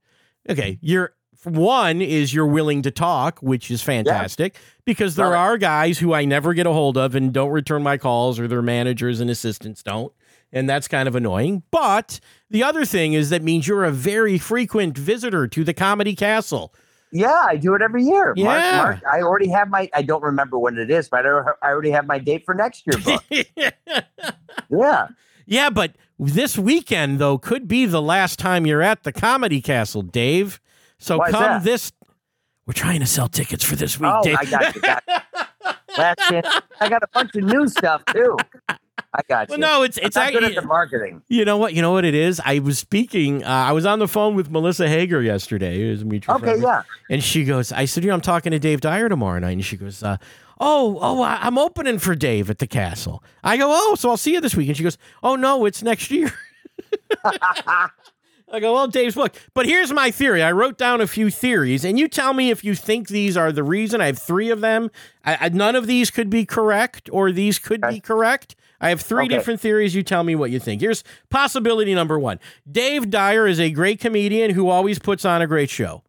Okay, 0.51 0.81
you're 0.83 1.15
one 1.45 2.01
is 2.03 2.33
you're 2.35 2.47
willing 2.47 2.83
to 2.83 2.91
talk, 2.91 3.39
which 3.41 3.71
is 3.71 3.83
fantastic 3.83 4.57
because 4.85 5.17
there 5.17 5.37
are 5.37 5.59
guys 5.59 5.99
who 5.99 6.13
I 6.15 6.25
never 6.25 6.55
get 6.55 6.67
a 6.67 6.73
hold 6.73 6.97
of 6.97 7.15
and 7.15 7.33
don't 7.33 7.51
return 7.51 7.83
my 7.83 7.97
calls, 7.99 8.39
or 8.39 8.47
their 8.49 8.63
managers 8.63 9.21
and 9.21 9.29
assistants 9.31 9.83
don't. 9.83 10.13
And 10.53 10.69
that's 10.69 10.87
kind 10.87 11.09
of 11.09 11.17
annoying. 11.17 11.63
But 11.71 12.21
the 12.51 12.63
other 12.63 12.85
thing 12.85 13.15
is 13.15 13.31
that 13.31 13.43
means 13.43 13.67
you're 13.67 13.85
a 13.85 13.91
very 13.91 14.37
frequent 14.39 14.99
visitor 14.99 15.49
to 15.49 15.65
the 15.65 15.73
Comedy 15.73 16.15
Castle. 16.15 16.75
yeah, 17.11 17.45
I 17.47 17.57
do 17.57 17.75
it 17.75 17.81
every 17.83 18.05
year. 18.05 18.35
Yeah. 18.37 18.45
Mark, 18.45 19.03
Mark, 19.03 19.15
I 19.15 19.23
already 19.23 19.49
have 19.49 19.69
my. 19.71 19.89
I 19.95 20.03
don't 20.03 20.23
remember 20.23 20.59
when 20.59 20.77
it 20.79 20.91
is, 20.91 21.09
but 21.09 21.25
I 21.27 21.43
I 21.63 21.71
already 21.71 21.91
have 21.91 22.07
my 22.07 22.19
date 22.19 22.45
for 22.45 22.55
next 22.55 22.87
year 22.87 22.99
booked. 22.99 23.51
yeah. 24.71 25.09
Yeah, 25.47 25.71
but 25.71 25.95
this 26.19 26.57
weekend 26.57 27.19
though 27.19 27.39
could 27.39 27.67
be 27.67 27.87
the 27.87 28.03
last 28.03 28.39
time 28.39 28.67
you're 28.67 28.83
at 28.83 29.03
the 29.05 29.13
Comedy 29.13 29.61
Castle, 29.61 30.03
Dave. 30.03 30.61
So 31.03 31.19
Why 31.19 31.31
come 31.31 31.63
this. 31.65 31.93
We're 32.65 32.75
trying 32.75 33.01
to 33.01 33.07
sell 33.07 33.29
tickets 33.29 33.65
for 33.65 33.75
this 33.75 33.99
week, 33.99 34.09
Oh, 34.15 34.23
Dave. 34.23 34.37
I 34.39 34.45
got 34.45 34.75
you. 34.75 34.81
Got 34.81 35.03
you. 35.09 35.71
Last 35.99 36.19
chance. 36.29 36.47
I 36.81 36.89
got 36.89 37.03
a 37.03 37.09
bunch 37.13 37.35
of 37.35 37.43
new 37.43 37.67
stuff 37.67 38.05
too. 38.07 38.37
I 38.69 39.21
got 39.29 39.49
well, 39.49 39.59
you. 39.59 39.63
no, 39.63 39.83
it's 39.83 39.99
I'm 39.99 40.05
it's 40.07 40.17
good 40.17 40.23
actually. 40.37 40.57
at 40.57 40.63
the 40.63 40.67
marketing. 40.69 41.23
You 41.29 41.45
know 41.45 41.57
what? 41.57 41.75
You 41.75 41.83
know 41.83 41.91
what 41.91 42.05
it 42.05 42.15
is. 42.15 42.41
I 42.45 42.61
was 42.61 42.79
speaking. 42.79 43.43
Uh, 43.43 43.49
I 43.49 43.73
was 43.73 43.85
on 43.85 43.99
the 43.99 44.07
phone 44.07 44.37
with 44.37 44.49
Melissa 44.49 44.89
Hager 44.89 45.21
yesterday. 45.21 45.89
It 45.89 45.91
was 45.91 46.03
a 46.03 46.05
mutual 46.05 46.37
Okay, 46.37 46.45
friend. 46.45 46.63
yeah. 46.63 46.83
And 47.11 47.23
she 47.23 47.45
goes, 47.45 47.73
I 47.73 47.85
said, 47.85 48.05
you 48.05 48.09
know, 48.09 48.15
I'm 48.15 48.21
talking 48.21 48.53
to 48.53 48.61
Dave 48.61 48.81
Dyer 48.81 49.09
tomorrow 49.09 49.41
night. 49.41 49.51
And 49.51 49.65
she 49.65 49.77
goes, 49.77 50.03
uh, 50.05 50.17
oh, 50.61 50.99
oh, 51.03 51.23
I'm 51.25 51.59
opening 51.59 51.99
for 51.99 52.15
Dave 52.15 52.49
at 52.49 52.59
the 52.59 52.69
castle. 52.69 53.23
I 53.43 53.57
go, 53.57 53.67
oh, 53.71 53.97
so 53.97 54.09
I'll 54.09 54.17
see 54.17 54.33
you 54.35 54.41
this 54.41 54.55
week. 54.55 54.69
And 54.69 54.77
she 54.77 54.85
goes, 54.85 54.97
oh, 55.23 55.35
no, 55.35 55.67
it's 55.67 55.83
next 55.83 56.11
year. 56.13 56.33
I 58.53 58.61
go, 58.61 58.75
well, 58.75 58.87
Dave's 58.87 59.15
book. 59.15 59.35
But 59.55 59.65
here's 59.67 59.93
my 59.93 60.11
theory. 60.11 60.43
I 60.43 60.53
wrote 60.53 60.77
down 60.77 61.01
a 61.01 61.07
few 61.07 61.31
theories, 61.31 61.85
and 61.85 61.99
you 61.99 62.07
tell 62.07 62.35
me 62.35 62.51
if 62.51 62.63
you 62.63 62.75
think 62.75 63.09
these 63.09 63.37
are 63.37 63.51
the 63.51 63.63
reason. 63.65 64.01
I 64.03 64.07
have 64.07 64.19
three 64.19 64.51
of 64.51 64.61
them. 64.61 64.91
I, 65.25 65.39
I, 65.41 65.49
none 65.49 65.75
of 65.75 65.87
these 65.87 66.11
could 66.11 66.29
be 66.29 66.45
correct, 66.45 67.09
or 67.13 67.33
these 67.33 67.59
could 67.59 67.83
Okay. 67.83 67.95
be 67.95 68.01
correct. 68.01 68.55
I 68.81 68.91
have 68.91 69.01
three 69.01 69.25
Okay. 69.25 69.35
different 69.37 69.61
theories. 69.61 69.95
You 69.95 70.03
tell 70.03 70.23
me 70.23 70.35
what 70.35 70.51
you 70.51 70.59
think. 70.59 70.81
Here's 70.83 71.03
possibility 71.31 71.95
number 71.95 72.19
one 72.19 72.41
Dave 72.71 73.09
Dyer 73.11 73.47
is 73.47 73.59
a 73.59 73.71
great 73.71 74.01
comedian 74.01 74.51
who 74.51 74.69
always 74.69 74.99
puts 74.99 75.25
on 75.25 75.41
a 75.41 75.47
great 75.47 75.71
show. 75.71 76.03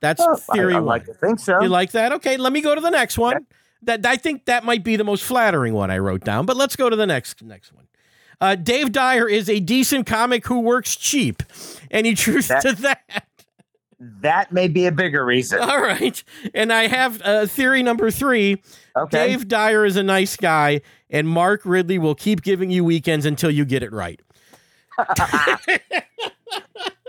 That's 0.00 0.22
theory 0.52 0.74
I, 0.74 0.76
I 0.76 0.80
one. 0.80 0.86
like 0.86 1.06
to 1.06 1.14
think 1.14 1.40
so. 1.40 1.60
You 1.62 1.68
like 1.68 1.92
that? 1.92 2.12
Okay, 2.12 2.36
let 2.36 2.52
me 2.52 2.60
go 2.60 2.74
to 2.74 2.80
the 2.80 2.90
next 2.90 3.18
one. 3.18 3.36
Okay. 3.36 3.44
That 3.82 4.06
I 4.06 4.16
think 4.16 4.44
that 4.46 4.64
might 4.64 4.84
be 4.84 4.96
the 4.96 5.04
most 5.04 5.24
flattering 5.24 5.72
one 5.74 5.90
I 5.90 5.98
wrote 5.98 6.24
down. 6.24 6.44
But 6.46 6.56
let's 6.56 6.76
go 6.76 6.88
to 6.90 6.96
the 6.96 7.06
next 7.06 7.42
next 7.42 7.72
one. 7.72 7.86
Uh, 8.40 8.54
Dave 8.54 8.92
Dyer 8.92 9.28
is 9.28 9.48
a 9.48 9.60
decent 9.60 10.06
comic 10.06 10.46
who 10.46 10.60
works 10.60 10.94
cheap. 10.96 11.42
Any 11.90 12.14
truth 12.14 12.48
That- 12.48 12.62
to 12.62 12.72
that? 12.82 13.24
that 13.98 14.52
may 14.52 14.68
be 14.68 14.84
a 14.86 14.92
bigger 14.92 15.24
reason. 15.24 15.58
All 15.60 15.80
right. 15.80 16.22
And 16.54 16.70
I 16.70 16.86
have 16.86 17.22
uh, 17.24 17.46
theory 17.46 17.82
number 17.82 18.10
three. 18.10 18.62
Okay. 18.94 19.28
Dave 19.28 19.48
Dyer 19.48 19.86
is 19.86 19.96
a 19.96 20.02
nice 20.02 20.36
guy, 20.36 20.82
and 21.08 21.26
Mark 21.26 21.62
Ridley 21.64 21.98
will 21.98 22.14
keep 22.14 22.42
giving 22.42 22.70
you 22.70 22.84
weekends 22.84 23.24
until 23.24 23.50
you 23.50 23.64
get 23.64 23.82
it 23.82 23.92
right. 23.92 24.20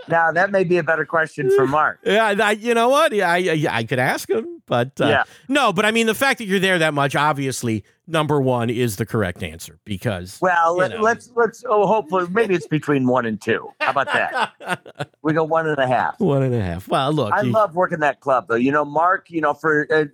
now 0.08 0.32
that 0.32 0.50
may 0.50 0.64
be 0.64 0.78
a 0.78 0.82
better 0.82 1.04
question 1.04 1.50
for 1.54 1.66
Mark. 1.66 2.00
Yeah, 2.04 2.34
I, 2.42 2.52
you 2.52 2.72
know 2.74 2.88
what? 2.88 3.12
Yeah, 3.12 3.30
I, 3.30 3.36
I, 3.36 3.66
I 3.70 3.84
could 3.84 3.98
ask 3.98 4.28
him, 4.30 4.62
but 4.66 4.98
uh, 5.00 5.06
Yeah. 5.08 5.24
no. 5.48 5.72
But 5.72 5.84
I 5.84 5.90
mean, 5.90 6.06
the 6.06 6.14
fact 6.14 6.38
that 6.38 6.44
you're 6.46 6.58
there 6.60 6.78
that 6.78 6.94
much, 6.94 7.14
obviously, 7.14 7.84
number 8.08 8.40
one 8.40 8.70
is 8.70 8.96
the 8.96 9.06
correct 9.06 9.42
answer 9.44 9.78
because 9.84 10.38
Well, 10.40 10.76
let, 10.76 10.90
know. 10.92 11.00
let's 11.00 11.30
let's. 11.36 11.62
Oh, 11.68 11.86
hopefully, 11.86 12.26
maybe 12.30 12.54
it's 12.54 12.66
between 12.66 13.06
one 13.06 13.26
and 13.26 13.40
two. 13.40 13.68
How 13.80 13.90
about 13.90 14.06
that? 14.12 15.12
We 15.22 15.34
go 15.34 15.44
one 15.44 15.68
and 15.68 15.78
a 15.78 15.86
half. 15.86 16.18
one 16.20 16.42
and 16.42 16.54
a 16.54 16.60
half. 16.60 16.88
Well, 16.88 17.12
look, 17.12 17.32
I 17.32 17.42
you- 17.42 17.52
love 17.52 17.74
working 17.76 18.00
that 18.00 18.20
club, 18.20 18.46
though. 18.48 18.54
You 18.54 18.72
know, 18.72 18.84
Mark. 18.84 19.30
You 19.30 19.42
know, 19.42 19.52
for 19.54 19.86
uh, 19.92 20.04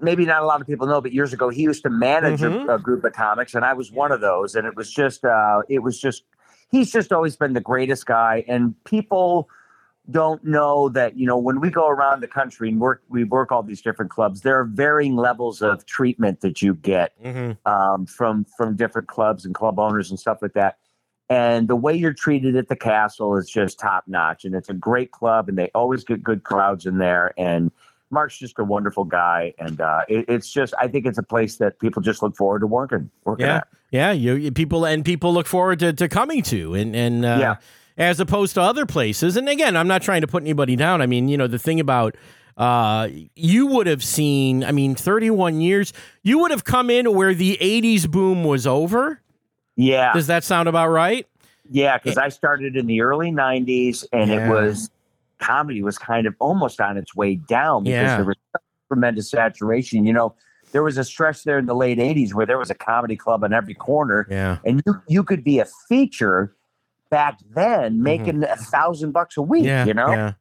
maybe 0.00 0.24
not 0.26 0.42
a 0.42 0.46
lot 0.46 0.60
of 0.60 0.66
people 0.66 0.86
know, 0.86 1.00
but 1.00 1.12
years 1.12 1.32
ago 1.32 1.48
he 1.48 1.62
used 1.62 1.82
to 1.84 1.90
manage 1.90 2.40
Mhm. 2.40 2.68
a, 2.68 2.74
a 2.74 2.78
group 2.78 3.04
of 3.04 3.12
comics, 3.12 3.54
and 3.54 3.64
I 3.64 3.72
was 3.74 3.90
one 3.92 4.10
of 4.12 4.20
those. 4.20 4.54
And 4.54 4.66
it 4.66 4.74
was 4.76 4.92
just, 4.92 5.24
uh, 5.24 5.62
it 5.68 5.78
was 5.80 5.98
just, 6.00 6.24
he's 6.70 6.90
just 6.92 7.12
always 7.12 7.36
been 7.36 7.52
the 7.52 7.60
greatest 7.60 8.04
guy, 8.06 8.44
and 8.48 8.74
people 8.84 9.48
don't 10.10 10.42
know 10.44 10.88
that 10.88 11.16
you 11.18 11.26
know 11.26 11.36
when 11.36 11.60
we 11.60 11.70
go 11.70 11.86
around 11.88 12.20
the 12.22 12.26
country 12.28 12.68
and 12.70 12.80
work 12.80 13.02
we 13.08 13.24
work 13.24 13.52
all 13.52 13.62
these 13.62 13.82
different 13.82 14.10
clubs 14.10 14.40
there 14.40 14.58
are 14.58 14.64
varying 14.64 15.16
levels 15.16 15.60
of 15.60 15.84
treatment 15.84 16.40
that 16.40 16.62
you 16.62 16.74
get 16.74 17.12
Mhm. 17.22 17.56
um, 17.66 18.06
from 18.06 18.44
from 18.56 18.74
different 18.76 19.06
clubs 19.08 19.44
and 19.44 19.54
club 19.54 19.78
owners 19.78 20.08
and 20.10 20.18
stuff 20.18 20.38
like 20.40 20.54
that. 20.54 20.78
And 21.30 21.68
the 21.68 21.76
way 21.76 21.94
you're 21.94 22.14
treated 22.14 22.56
at 22.56 22.68
the 22.68 22.76
castle 22.76 23.36
is 23.36 23.50
just 23.50 23.78
top 23.78 24.04
notch, 24.06 24.46
and 24.46 24.54
it's 24.54 24.70
a 24.70 24.74
great 24.74 25.10
club, 25.10 25.46
and 25.50 25.58
they 25.58 25.70
always 25.74 26.02
get 26.02 26.22
good 26.22 26.42
crowds 26.42 26.86
in 26.86 26.96
there. 26.96 27.34
And 27.36 27.70
Mark's 28.10 28.38
just 28.38 28.58
a 28.58 28.64
wonderful 28.64 29.04
guy, 29.04 29.52
and 29.58 29.78
uh, 29.78 30.00
it, 30.08 30.24
it's 30.26 30.50
just 30.50 30.72
I 30.80 30.88
think 30.88 31.04
it's 31.04 31.18
a 31.18 31.22
place 31.22 31.56
that 31.58 31.78
people 31.80 32.00
just 32.00 32.22
look 32.22 32.34
forward 32.34 32.60
to 32.60 32.66
working 32.66 33.10
working 33.26 33.44
Yeah. 33.44 33.56
at. 33.56 33.68
yeah, 33.90 34.12
you, 34.12 34.34
you- 34.36 34.52
people 34.52 34.86
and 34.86 35.04
people 35.04 35.34
look 35.34 35.46
forward 35.46 35.80
to, 35.80 35.92
to 35.92 36.08
coming 36.08 36.40
to 36.44 36.72
and 36.72 36.96
and 36.96 37.26
uh, 37.26 37.36
Yeah. 37.38 37.56
As 37.98 38.20
opposed 38.20 38.54
to 38.54 38.62
other 38.62 38.86
places. 38.86 39.36
And 39.36 39.48
again, 39.48 39.76
I'm 39.76 39.88
not 39.88 40.00
trying 40.02 40.22
to 40.22 40.26
put 40.26 40.42
anybody 40.42 40.76
down. 40.76 41.02
I 41.02 41.06
mean, 41.06 41.28
you 41.28 41.36
know, 41.36 41.46
the 41.48 41.58
thing 41.58 41.80
about 41.80 42.16
uh, 42.56 43.08
you 43.36 43.66
would 43.66 43.86
have 43.86 44.02
seen. 44.02 44.64
I 44.64 44.72
mean, 44.72 44.94
31 44.94 45.60
years. 45.60 45.92
You 46.22 46.38
would 46.40 46.50
have 46.50 46.64
come 46.64 46.90
in 46.90 47.12
where 47.14 47.32
the 47.34 47.56
80s 47.60 48.10
boom 48.10 48.42
was 48.44 48.66
over. 48.66 49.20
Yeah, 49.76 50.12
Does 50.12 50.26
that 50.26 50.42
sound 50.42 50.68
about 50.68 50.88
right? 50.88 51.24
yeah, 51.70 51.98
because 51.98 52.18
I 52.18 52.30
started 52.30 52.74
in 52.76 52.86
the 52.86 53.00
early 53.02 53.30
'90s, 53.30 54.04
and 54.12 54.28
Yeah. 54.30 54.46
it 54.46 54.50
was 54.50 54.90
comedy 55.38 55.82
was 55.84 55.98
kind 55.98 56.26
of 56.26 56.34
almost 56.40 56.80
on 56.80 56.96
its 56.96 57.14
way 57.14 57.36
down 57.36 57.84
because 57.84 57.94
Yeah. 58.02 58.16
there 58.16 58.24
was 58.24 58.36
tremendous 58.90 59.30
saturation. 59.30 60.04
You 60.04 60.14
know, 60.14 60.34
there 60.72 60.82
was 60.82 60.98
a 60.98 61.04
stretch 61.04 61.44
there 61.44 61.58
in 61.58 61.66
the 61.66 61.76
late 61.76 61.98
'80s 61.98 62.34
where 62.34 62.44
there 62.44 62.58
was 62.58 62.70
a 62.70 62.74
comedy 62.74 63.14
club 63.14 63.44
on 63.44 63.52
every 63.52 63.74
corner. 63.74 64.26
Yeah. 64.28 64.56
and 64.64 64.82
you 64.84 65.00
you 65.06 65.22
could 65.22 65.44
be 65.44 65.60
a 65.60 65.66
feature 65.88 66.52
back 67.10 67.38
then 67.54 68.02
making 68.02 68.42
a 68.44 68.56
thousand 68.56 69.12
bucks 69.12 69.36
a 69.36 69.42
week 69.42 69.64
Mm-hmm. 69.64 69.66
Yeah. 69.68 69.84
you 69.86 69.94
know 69.94 70.10
Yeah. 70.10 70.32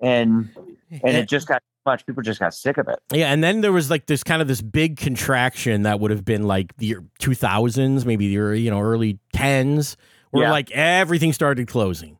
and 0.00 0.50
and 0.90 1.16
it 1.16 1.28
just 1.28 1.46
got 1.48 1.58
too 1.58 1.90
much 1.90 2.06
people 2.06 2.22
just 2.22 2.40
got 2.40 2.54
sick 2.54 2.78
of 2.78 2.88
it 2.88 2.98
Yeah, 3.12 3.32
and 3.32 3.42
then 3.42 3.60
there 3.60 3.72
was 3.72 3.90
like 3.90 4.06
this 4.06 4.22
kind 4.22 4.40
of 4.42 4.48
this 4.48 4.60
big 4.62 4.96
contraction 4.96 5.82
that 5.82 6.00
would 6.00 6.10
have 6.10 6.24
been 6.24 6.44
like 6.44 6.76
the 6.76 6.96
two 7.18 7.34
thousands, 7.34 8.04
maybe 8.06 8.28
the 8.28 8.38
early, 8.38 8.60
you 8.60 8.70
know 8.70 8.80
early 8.80 9.18
tens, 9.32 9.96
where 10.30 10.44
Yeah. 10.44 10.50
like 10.50 10.70
everything 10.72 11.32
started 11.32 11.68
closing. 11.68 12.18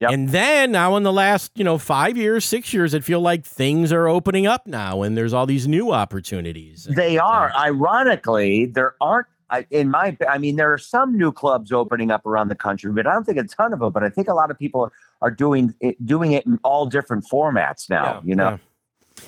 Yep. 0.00 0.10
And 0.12 0.28
then 0.28 0.70
now 0.70 0.94
in 0.96 1.02
the 1.02 1.12
last 1.12 1.50
you 1.56 1.64
know 1.64 1.76
five 1.76 2.16
years, 2.16 2.44
six 2.44 2.72
years, 2.72 2.94
it 2.94 3.02
feel 3.02 3.20
like 3.20 3.44
things 3.44 3.92
are 3.92 4.06
opening 4.08 4.46
up 4.46 4.66
now, 4.66 5.02
and 5.02 5.16
there's 5.16 5.32
all 5.34 5.44
these 5.46 5.66
new 5.66 5.90
opportunities. 5.92 6.84
they 6.90 7.18
are 7.18 7.52
ironically 7.56 8.66
there 8.66 8.94
aren't 9.00 9.26
I- 9.50 9.66
in 9.70 9.90
my 9.90 10.16
i 10.28 10.36
mean 10.38 10.56
there 10.56 10.72
are 10.72 10.78
some 10.78 11.16
new 11.16 11.32
clubs 11.32 11.72
opening 11.72 12.10
up 12.10 12.26
around 12.26 12.48
the 12.48 12.54
country 12.54 12.92
but 12.92 13.06
i 13.06 13.12
don't 13.12 13.24
think 13.24 13.38
a 13.38 13.44
ton 13.44 13.72
of 13.72 13.78
them 13.80 13.92
but 13.92 14.02
i 14.02 14.08
think 14.08 14.28
a 14.28 14.34
lot 14.34 14.50
of 14.50 14.58
people 14.58 14.92
are 15.22 15.30
doing 15.30 15.74
it 15.80 16.04
doing 16.06 16.32
it 16.32 16.44
in 16.46 16.58
all 16.64 16.86
different 16.86 17.24
formats 17.30 17.88
now 17.88 18.04
Yeah, 18.04 18.20
you 18.24 18.34
know 18.36 18.50
yeah. 18.50 18.58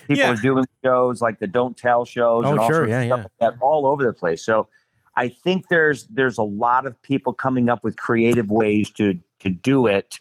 people 0.09 0.16
Yeah. 0.16 0.33
are 0.33 0.37
doing 0.37 0.64
shows 0.85 1.22
like 1.22 1.38
the 1.38 1.46
don't 1.46 1.76
tell 1.76 2.04
shows 2.04 2.44
Oh, 2.44 2.50
and 2.50 2.59
all 2.61 2.68
sure, 2.68 2.87
yeah, 2.88 3.06
stuff 3.06 3.18
yeah. 3.18 3.22
like 3.24 3.38
that 3.40 3.54
all 3.62 3.87
over 3.87 4.04
the 4.04 4.12
place 4.12 4.44
so 4.44 4.68
i 5.16 5.28
think 5.28 5.68
there's 5.68 6.04
there's 6.09 6.38
a 6.38 6.42
lot 6.42 6.87
of 6.87 7.00
people 7.02 7.33
coming 7.33 7.68
up 7.68 7.83
with 7.83 7.96
creative 7.96 8.50
ways 8.50 8.90
to 8.90 9.18
to 9.40 9.48
do 9.48 9.87
it 9.87 10.20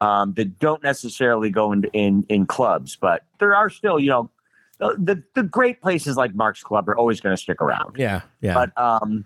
um, 0.00 0.34
that 0.34 0.58
don't 0.58 0.82
necessarily 0.82 1.48
go 1.50 1.72
in, 1.72 1.84
in 1.92 2.24
in 2.28 2.46
clubs 2.46 2.96
but 2.96 3.22
there 3.40 3.54
are 3.56 3.68
still 3.70 3.98
you 4.00 4.10
know 4.10 4.30
the 4.78 4.94
the, 4.98 5.22
the 5.34 5.42
great 5.44 5.80
places 5.80 6.16
like 6.16 6.34
mark's 6.34 6.62
club 6.62 6.88
are 6.88 6.96
always 6.96 7.20
going 7.20 7.34
to 7.36 7.40
stick 7.40 7.60
around 7.60 7.96
Yeah, 7.96 8.22
yeah, 8.40 8.54
but 8.54 8.76
um 8.80 9.24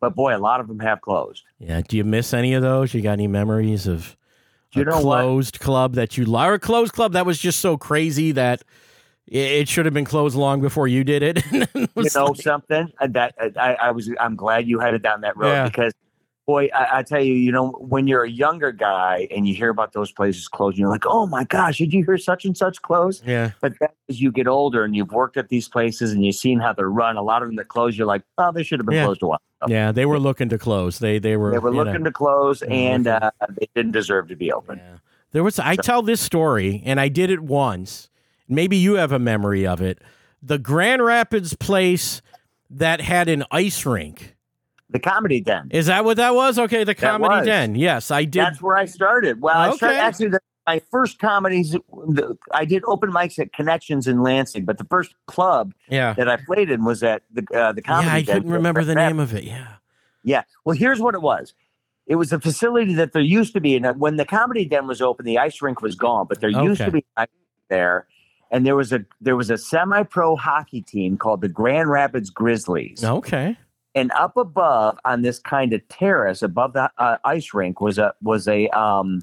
but 0.00 0.14
boy 0.14 0.36
a 0.36 0.38
lot 0.38 0.60
of 0.60 0.68
them 0.68 0.80
have 0.80 1.00
closed 1.00 1.44
yeah. 1.58 1.80
Do 1.86 1.96
you 1.96 2.04
miss 2.04 2.32
any 2.34 2.54
of 2.54 2.62
those? 2.62 2.94
You 2.94 3.02
got 3.02 3.12
any 3.12 3.26
memories 3.28 3.86
of 3.86 4.16
you 4.72 4.82
a 4.82 4.84
know 4.86 5.00
what? 5.00 5.20
closed 5.22 5.60
club 5.60 5.94
that 5.94 6.16
you 6.16 6.24
or 6.36 6.54
a 6.54 6.58
closed 6.58 6.92
club 6.92 7.12
that 7.12 7.26
was 7.26 7.38
just 7.38 7.60
so 7.60 7.76
crazy 7.76 8.32
that 8.32 8.62
it, 9.26 9.68
should 9.68 9.84
have 9.84 9.94
been 9.94 10.04
closed 10.04 10.34
long 10.36 10.60
before 10.60 10.88
you 10.88 11.04
did 11.04 11.22
it? 11.22 11.38
It 11.52 11.70
you 11.96 12.08
know 12.14 12.26
like- 12.26 12.40
something 12.42 12.92
Uh, 13.00 13.06
that 13.10 13.34
I, 13.56 13.74
I 13.74 13.90
was 13.92 14.10
i'm 14.18 14.34
glad 14.36 14.66
you 14.66 14.78
headed 14.80 15.02
down 15.02 15.20
that 15.20 15.36
road 15.36 15.52
Yeah. 15.52 15.64
because 15.66 15.92
boy 16.46 16.68
I, 16.74 16.98
I 16.98 17.02
tell 17.02 17.20
you 17.22 17.34
you 17.34 17.52
know 17.52 17.70
when 17.78 18.06
you're 18.08 18.24
a 18.24 18.30
younger 18.30 18.72
guy 18.72 19.28
and 19.30 19.46
you 19.46 19.54
hear 19.54 19.68
about 19.68 19.92
those 19.92 20.10
places 20.10 20.48
closing 20.48 20.80
you're 20.80 20.88
like 20.88 21.04
oh 21.06 21.26
my 21.26 21.44
gosh 21.44 21.78
did 21.78 21.92
you 21.92 22.04
hear 22.04 22.16
such 22.18 22.44
and 22.44 22.56
such 22.56 22.80
close 22.82 23.22
yeah, 23.24 23.50
but 23.60 23.74
then 23.80 23.90
as 24.08 24.20
you 24.20 24.32
get 24.32 24.48
older 24.48 24.82
and 24.84 24.96
you've 24.96 25.12
worked 25.12 25.36
at 25.36 25.48
these 25.48 25.68
places 25.68 26.12
and 26.12 26.24
you've 26.24 26.34
seen 26.34 26.58
how 26.58 26.72
they're 26.72 26.90
run 26.90 27.16
a 27.16 27.22
lot 27.22 27.42
of 27.42 27.48
them 27.48 27.56
that 27.56 27.68
close 27.68 27.96
you're 27.98 28.06
like 28.06 28.22
oh 28.38 28.50
they 28.52 28.62
should 28.64 28.80
have 28.80 28.86
been 28.86 28.96
Yeah. 28.96 29.04
closed 29.04 29.22
a 29.22 29.26
while. 29.26 29.42
Yeah. 29.68 29.92
They 29.92 30.06
were 30.06 30.18
looking 30.18 30.48
to 30.50 30.58
close. 30.58 30.98
They 30.98 31.18
they 31.18 31.36
were 31.36 31.50
they 31.52 31.58
were 31.58 31.70
you 31.70 31.76
know. 31.76 31.82
looking 31.84 32.04
to 32.04 32.12
close 32.12 32.62
and 32.62 33.06
uh, 33.06 33.30
they 33.58 33.68
didn't 33.74 33.92
deserve 33.92 34.28
to 34.28 34.36
be 34.36 34.52
open 34.52 34.78
Yeah. 34.78 34.96
There 35.32 35.44
was 35.44 35.58
I 35.58 35.76
tell 35.76 36.02
this 36.02 36.20
story 36.20 36.82
and 36.84 36.98
I 37.00 37.08
did 37.08 37.30
it 37.30 37.40
once. 37.40 38.08
Maybe 38.48 38.76
you 38.76 38.94
have 38.94 39.12
a 39.12 39.18
memory 39.18 39.66
of 39.66 39.80
it. 39.80 40.00
The 40.42 40.58
Grand 40.58 41.04
Rapids 41.04 41.54
place 41.54 42.20
that 42.70 43.00
had 43.00 43.28
an 43.28 43.44
ice 43.50 43.84
rink. 43.86 44.34
the 44.88 44.98
comedy 44.98 45.40
den 45.40 45.68
Is 45.70 45.86
that 45.86 46.04
what 46.04 46.16
that 46.16 46.34
was? 46.34 46.58
Okay, 46.58 46.82
the 46.84 46.94
comedy 46.94 47.44
den. 47.46 47.74
Yes, 47.76 48.10
I 48.10 48.24
did. 48.24 48.42
That's 48.42 48.60
where 48.62 48.76
I 48.76 48.86
started. 48.86 49.40
Well, 49.40 49.56
I 49.56 49.76
started 49.76 49.94
Okay. 49.96 50.00
actually 50.04 50.28
the, 50.30 50.40
my 50.70 50.80
first 50.90 51.18
comedies. 51.18 51.72
The, 51.72 52.38
I 52.52 52.64
did 52.64 52.84
open 52.86 53.10
mics 53.10 53.38
at 53.38 53.52
Connxtions 53.52 54.06
in 54.06 54.22
Lansing, 54.22 54.64
but 54.64 54.78
the 54.78 54.84
first 54.84 55.14
club 55.26 55.74
yeah. 55.88 56.12
that 56.14 56.28
I 56.28 56.36
played 56.36 56.70
in 56.70 56.84
was 56.84 57.02
at 57.02 57.22
the 57.32 57.44
uh, 57.52 57.72
the 57.72 57.82
comedy. 57.82 58.08
Yeah, 58.08 58.14
I 58.14 58.22
couldn't 58.22 58.52
remember 58.52 58.84
the 58.84 58.94
name 58.94 59.18
of 59.18 59.34
it. 59.34 59.44
Yeah. 59.44 59.74
Yeah. 60.22 60.42
Well, 60.64 60.76
here's 60.76 61.00
what 61.00 61.14
it 61.14 61.22
was. 61.22 61.54
It 62.06 62.16
was 62.16 62.32
a 62.32 62.40
facility 62.40 62.94
that 62.94 63.12
there 63.12 63.22
used 63.22 63.52
to 63.54 63.60
be, 63.60 63.76
and 63.76 63.98
when 63.98 64.16
the 64.16 64.24
comedy 64.24 64.64
den 64.64 64.86
was 64.86 65.00
open, 65.00 65.24
the 65.26 65.38
ice 65.38 65.60
rink 65.62 65.80
was 65.82 65.94
gone, 65.94 66.26
but 66.28 66.40
there 66.40 66.50
used 66.50 66.80
to 66.80 66.90
be 66.90 67.04
there, 67.68 68.06
and 68.50 68.64
there 68.64 68.76
was 68.76 68.92
a 68.92 69.04
there 69.20 69.36
was 69.36 69.50
a 69.50 69.58
semi 69.58 70.02
pro 70.04 70.36
hockey 70.36 70.82
team 70.82 71.16
called 71.16 71.40
the 71.40 71.48
Grand 71.48 71.90
Rapids 71.90 72.30
Grizzlies. 72.30 73.02
Okay. 73.02 73.56
and 73.96 74.12
up 74.12 74.36
above 74.36 74.98
on 75.04 75.22
this 75.22 75.40
kind 75.40 75.72
of 75.72 75.80
terrace 75.88 76.42
above 76.42 76.74
the 76.74 76.90
uh, 76.98 77.16
ice 77.24 77.52
rink 77.54 77.80
was 77.80 77.98
a 77.98 78.14
was 78.22 78.46
a 78.46 78.68
um 78.68 79.20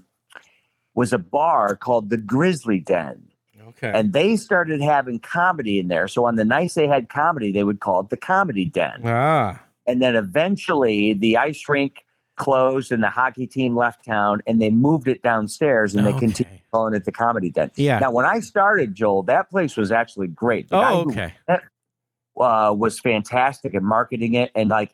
was 0.97 1.13
a 1.13 1.17
bar 1.19 1.75
called 1.75 2.09
the 2.09 2.17
Grizzly 2.17 2.79
Den, 2.79 3.21
Okay. 3.69 3.91
and 3.93 4.11
they 4.13 4.35
started 4.35 4.81
having 4.81 5.19
comedy 5.19 5.77
in 5.79 5.87
there. 5.89 6.07
So 6.07 6.25
on 6.25 6.35
the 6.35 6.43
nights 6.45 6.73
they 6.73 6.87
had 6.87 7.07
comedy, 7.07 7.51
they 7.51 7.63
would 7.63 7.79
call 7.79 7.99
it 8.01 8.09
the 8.09 8.17
Comedy 8.17 8.65
Den. 8.65 9.01
ah. 9.05 9.61
And 9.85 10.01
then 10.01 10.15
eventually 10.15 11.13
the 11.13 11.37
ice 11.37 11.63
rink 11.69 12.03
closed 12.35 12.91
and 12.91 13.01
the 13.03 13.09
hockey 13.09 13.45
team 13.47 13.75
left 13.75 14.03
town, 14.03 14.41
and 14.47 14.61
they 14.61 14.69
moved 14.69 15.07
it 15.07 15.21
downstairs 15.21 15.95
and 15.95 16.05
they 16.05 16.13
continued 16.13 16.61
calling 16.71 16.93
it 16.93 17.05
the 17.05 17.11
Comedy 17.11 17.49
Den. 17.51 17.71
Yeah. 17.75 17.99
Now, 17.99 18.11
when 18.11 18.25
I 18.25 18.39
started, 18.41 18.93
Joel, 18.95 19.23
that 19.23 19.49
place 19.49 19.77
was 19.77 19.91
actually 19.91 20.27
great. 20.27 20.69
The 20.69 20.79
guy 20.81 20.91
Oh, 20.93 21.01
okay. 21.09 21.33
uh, 21.47 22.73
was 22.75 22.99
fantastic 22.99 23.73
at 23.75 23.81
marketing 23.83 24.33
it. 24.33 24.51
And 24.55 24.69
like 24.69 24.93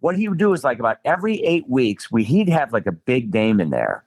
what 0.00 0.16
he 0.16 0.28
would 0.28 0.38
do 0.38 0.52
is 0.52 0.64
like 0.64 0.78
about 0.78 0.98
every 1.04 1.36
eight 1.44 1.68
weeks, 1.68 2.10
we 2.10 2.24
he'd 2.24 2.48
have 2.48 2.72
like 2.72 2.86
a 2.86 2.92
big 2.92 3.32
name 3.32 3.60
in 3.60 3.70
there. 3.70 4.04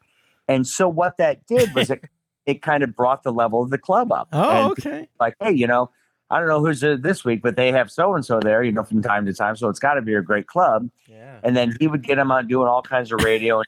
And 0.48 0.66
so 0.68 0.88
what 0.88 1.18
that 1.18 1.46
did 1.48 1.74
was 1.76 1.90
it 1.90 2.04
it 2.46 2.62
kind 2.62 2.82
of 2.84 2.96
brought 2.96 3.24
the 3.24 3.32
level 3.34 3.62
of 3.62 3.70
the 3.70 3.78
club 3.78 4.12
up. 4.12 4.30
Oh, 4.32 4.50
And 4.50 4.72
okay. 4.72 5.10
like, 5.20 5.36
hey, 5.42 5.52
you 5.52 5.68
know, 5.68 5.90
I 6.30 6.40
don't 6.40 6.48
know 6.48 6.64
who's 6.64 6.80
there 6.80 6.96
this 6.98 7.26
week, 7.26 7.42
but 7.42 7.56
they 7.58 7.72
have 7.74 7.92
so 7.92 8.14
and 8.16 8.26
so 8.26 8.40
there, 8.40 8.64
you 8.64 8.72
know, 8.72 8.84
from 8.84 9.02
time 9.02 9.26
to 9.26 9.34
time. 9.34 9.56
So 9.58 9.68
it's 9.70 9.80
got 9.80 9.96
to 9.96 10.02
be 10.02 10.14
a 10.14 10.22
great 10.22 10.48
club. 10.48 10.90
Yeah. 11.08 11.40
And 11.44 11.56
then 11.58 11.76
he 11.80 11.88
would 11.88 12.04
get 12.04 12.18
him 12.18 12.32
out 12.32 12.48
doing 12.48 12.68
all 12.70 12.82
kinds 12.82 13.12
of 13.12 13.22
radio 13.22 13.58
and 13.60 13.66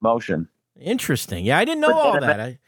motion. 0.00 0.48
Interesting. 0.80 1.44
Yeah, 1.44 1.58
I 1.58 1.64
didn't 1.64 1.80
know 1.80 1.88
But 1.88 1.96
all 1.96 2.20
that. 2.20 2.40
I, 2.40 2.58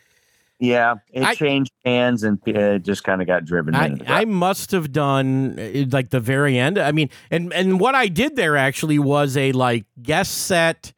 Yeah, 0.60 0.94
it 1.12 1.22
I- 1.24 1.34
changed 1.34 1.72
hands 1.84 2.22
and 2.24 2.38
it 2.46 2.84
just 2.84 3.04
kind 3.04 3.20
of 3.20 3.26
got 3.26 3.44
driven 3.44 3.74
I. 3.74 3.96
I 4.06 4.24
must 4.24 4.70
have 4.72 4.92
done 4.92 5.58
uh, 5.58 5.84
like 5.90 6.10
the 6.10 6.20
very 6.20 6.56
end. 6.58 6.78
I 6.78 6.92
mean, 6.92 7.10
and 7.30 7.52
and 7.52 7.78
what 7.80 7.94
I 7.94 8.08
did 8.08 8.34
there 8.36 8.56
actually 8.56 8.98
was 8.98 9.36
a 9.36 9.52
like 9.52 9.84
guest 10.02 10.32
set 10.46 10.92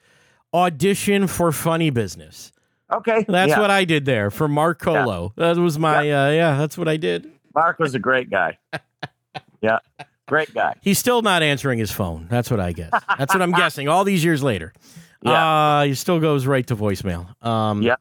audition 0.55 1.27
for 1.27 1.53
Funny 1.53 1.91
Business. 1.91 2.53
okay, 2.93 3.25
That's 3.29 3.51
yeah. 3.51 3.61
what 3.61 3.71
I 3.71 3.85
did 3.85 4.05
there 4.05 4.31
for 4.31 4.49
Mark 4.49 4.81
Colo. 4.81 5.33
That 5.37 5.57
was 5.57 5.79
my 5.79 5.99
uh, 6.11 6.31
yeah. 6.31 6.57
That's 6.59 6.77
what 6.79 6.89
I 6.89 6.97
did. 6.97 7.31
Mark 7.55 7.79
was 7.79 7.95
a 7.95 7.99
great 7.99 8.31
guy. 8.31 8.59
yeah, 9.61 9.79
great 10.27 10.53
guy. 10.55 10.75
He's 10.83 10.99
still 10.99 11.23
not 11.23 11.43
answering 11.43 11.79
his 11.79 11.91
phone. 11.93 12.27
That's 12.29 12.51
what 12.51 12.61
I 12.61 12.73
guess. 12.73 12.91
That's 13.19 13.35
what 13.35 13.43
I'm 13.43 13.53
guessing. 13.53 13.89
All 13.89 14.05
these 14.05 14.25
years 14.25 14.43
later, 14.43 14.73
Yeah. 15.23 15.79
uh, 15.81 15.83
he 15.85 15.95
still 15.95 16.19
goes 16.21 16.47
right 16.47 16.67
to 16.69 16.77
voicemail. 16.77 17.27
Um, 17.45 17.83
Yeah. 17.83 17.97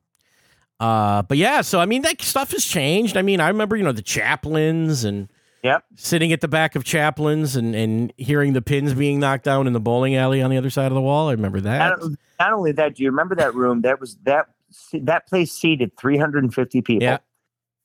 Uh, 0.80 1.22
but 1.24 1.38
yeah, 1.38 1.60
so 1.62 1.80
I 1.82 1.86
mean, 1.86 2.04
that 2.04 2.22
stuff 2.22 2.52
has 2.52 2.64
changed. 2.64 3.18
I 3.18 3.22
mean, 3.22 3.42
I 3.42 3.50
remember 3.50 3.76
you 3.76 3.84
know 3.84 3.92
the 3.92 4.02
chaplains 4.02 5.04
and 5.04 5.30
Yep. 5.64 5.84
sitting 5.96 6.32
at 6.32 6.40
the 6.42 6.48
back 6.48 6.76
of 6.76 6.84
Chaplin's 6.86 7.56
and 7.56 7.76
and 7.76 8.14
hearing 8.18 8.54
the 8.54 8.62
pins 8.62 8.94
being 8.94 9.20
knocked 9.20 9.44
down 9.44 9.68
in 9.68 9.74
the 9.74 9.80
bowling 9.80 10.16
alley 10.16 10.42
on 10.42 10.50
the 10.50 10.58
other 10.58 10.70
side 10.70 10.88
of 10.88 10.94
the 10.94 11.02
wall. 11.02 11.28
I 11.30 11.32
remember 11.34 11.60
that. 11.62 12.00
Not, 12.00 12.12
not 12.40 12.54
only 12.54 12.72
that, 12.74 12.96
do 12.96 13.04
you 13.04 13.10
remember 13.10 13.36
that 13.36 13.54
room? 13.54 13.82
That 13.82 14.00
was 14.00 14.16
that 14.24 14.48
that 14.94 15.28
place 15.28 15.52
seated 15.52 15.98
350 15.98 16.82
people. 16.82 17.04
Yeah. 17.04 17.18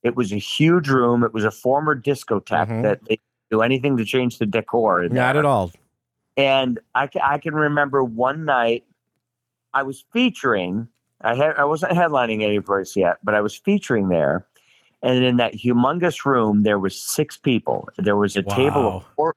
It 0.03 0.15
was 0.15 0.33
a 0.33 0.37
huge 0.39 0.89
room. 0.89 1.25
It 1.25 1.33
was 1.33 1.45
a 1.45 1.51
former 1.51 1.99
discotheque 1.99 2.69
Mhm. 2.69 2.83
that 2.83 3.01
they 3.05 3.17
didn't 3.17 3.21
do 3.51 3.63
anything 3.63 3.97
to 3.97 4.05
change 4.05 4.39
the 4.39 4.47
decor. 4.47 5.03
in 5.03 5.15
Not 5.15 5.37
at 5.37 5.45
all. 5.47 5.73
And 6.37 6.79
I, 6.95 7.09
I 7.23 7.39
can 7.39 7.55
remember 7.55 8.05
one 8.05 8.45
night 8.45 8.85
I 9.73 9.83
was 9.83 10.05
featuring, 10.13 10.89
I 11.23 11.35
had 11.35 11.57
I 11.57 11.65
wasn't 11.65 11.93
headlining 11.93 12.43
any 12.43 12.61
place 12.61 12.95
yet, 12.97 13.17
but 13.25 13.35
I 13.35 13.41
was 13.41 13.57
featuring 13.57 14.09
there. 14.09 14.47
And 15.05 15.23
in 15.23 15.37
that 15.37 15.53
humongous 15.53 16.25
room, 16.25 16.63
there 16.63 16.79
was 16.79 16.99
six 16.99 17.37
people. 17.37 17.91
There 17.99 18.17
was 18.17 18.37
a 18.37 18.43
table 18.43 18.97
of 18.97 19.05
four, 19.15 19.37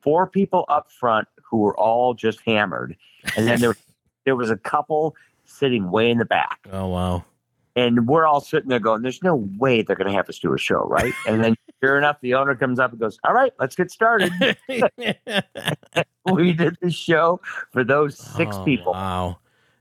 four 0.00 0.26
people 0.26 0.64
up 0.68 0.90
front 0.90 1.28
who 1.44 1.58
were 1.58 1.76
all 1.76 2.14
just 2.14 2.40
hammered. 2.46 2.96
And 3.36 3.46
then 3.46 3.60
there, 3.60 3.76
there 4.24 4.34
was 4.34 4.50
a 4.50 4.56
couple 4.56 5.14
sitting 5.44 5.90
way 5.90 6.10
in 6.10 6.16
the 6.16 6.24
back. 6.24 6.66
Oh 6.72 6.88
wow. 6.88 7.24
And 7.76 8.06
we're 8.08 8.26
all 8.26 8.40
sitting 8.40 8.70
there 8.70 8.80
going, 8.80 9.02
there's 9.02 9.22
no 9.22 9.36
way 9.58 9.82
they're 9.82 9.96
going 9.96 10.10
to 10.10 10.16
have 10.16 10.28
us 10.30 10.38
do 10.38 10.54
a 10.54 10.58
show, 10.58 10.84
right? 10.84 11.12
And 11.26 11.44
then 11.44 11.56
sure 11.82 11.98
enough, 11.98 12.18
the 12.22 12.34
owner 12.34 12.54
comes 12.54 12.78
up 12.78 12.90
and 12.92 13.00
goes, 13.00 13.18
all 13.24 13.34
right, 13.34 13.52
let's 13.58 13.76
get 13.76 13.90
started. 13.90 14.30
we 16.32 16.52
did 16.52 16.76
the 16.80 16.90
show 16.90 17.40
for 17.70 17.84
those 17.84 18.18
six 18.18 18.56
Oh, 18.56 18.64
people. 18.64 18.92
Wow. 18.92 19.38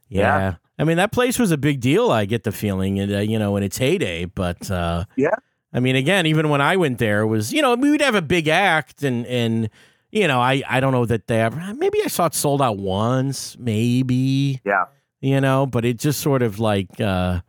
Yeah. 0.10 0.40
Yeah. 0.40 0.56
I 0.82 0.84
mean, 0.84 0.98
that 0.98 1.12
place 1.12 1.38
was 1.40 1.52
a 1.52 1.58
big 1.58 1.80
deal. 1.80 2.12
I 2.12 2.26
get 2.26 2.44
the 2.44 2.52
feeling, 2.52 3.00
and 3.00 3.14
uh, 3.14 3.20
you 3.20 3.38
know, 3.40 3.56
in 3.56 3.64
its 3.64 3.78
heyday. 3.78 4.26
But 4.26 4.70
uh, 4.72 5.06
Yeah. 5.16 5.36
I 5.74 5.80
mean, 5.80 5.96
again, 5.96 6.26
even 6.26 6.50
when 6.50 6.60
I 6.60 6.76
went 6.76 6.98
there, 6.98 7.22
it 7.22 7.28
was 7.28 7.54
you 7.54 7.62
know 7.62 7.76
we 7.76 7.92
would 7.92 8.02
have 8.02 8.16
a 8.16 8.22
big 8.22 8.48
act, 8.48 9.04
and 9.04 9.26
and 9.28 9.70
you 10.12 10.28
know, 10.28 10.42
I 10.42 10.64
I 10.68 10.80
don't 10.80 10.92
know 10.92 11.06
that 11.06 11.28
they 11.28 11.40
ever. 11.40 11.74
Maybe 11.76 12.00
I 12.04 12.08
saw 12.08 12.26
it 12.26 12.34
sold 12.34 12.62
out 12.62 12.78
once, 12.78 13.56
maybe. 13.60 14.60
Yeah. 14.66 14.86
You 15.22 15.40
know, 15.40 15.68
but 15.68 15.86
it 15.86 16.00
just 16.00 16.20
sort 16.20 16.42
of 16.42 16.60
like. 16.60 17.00
uh 17.00 17.42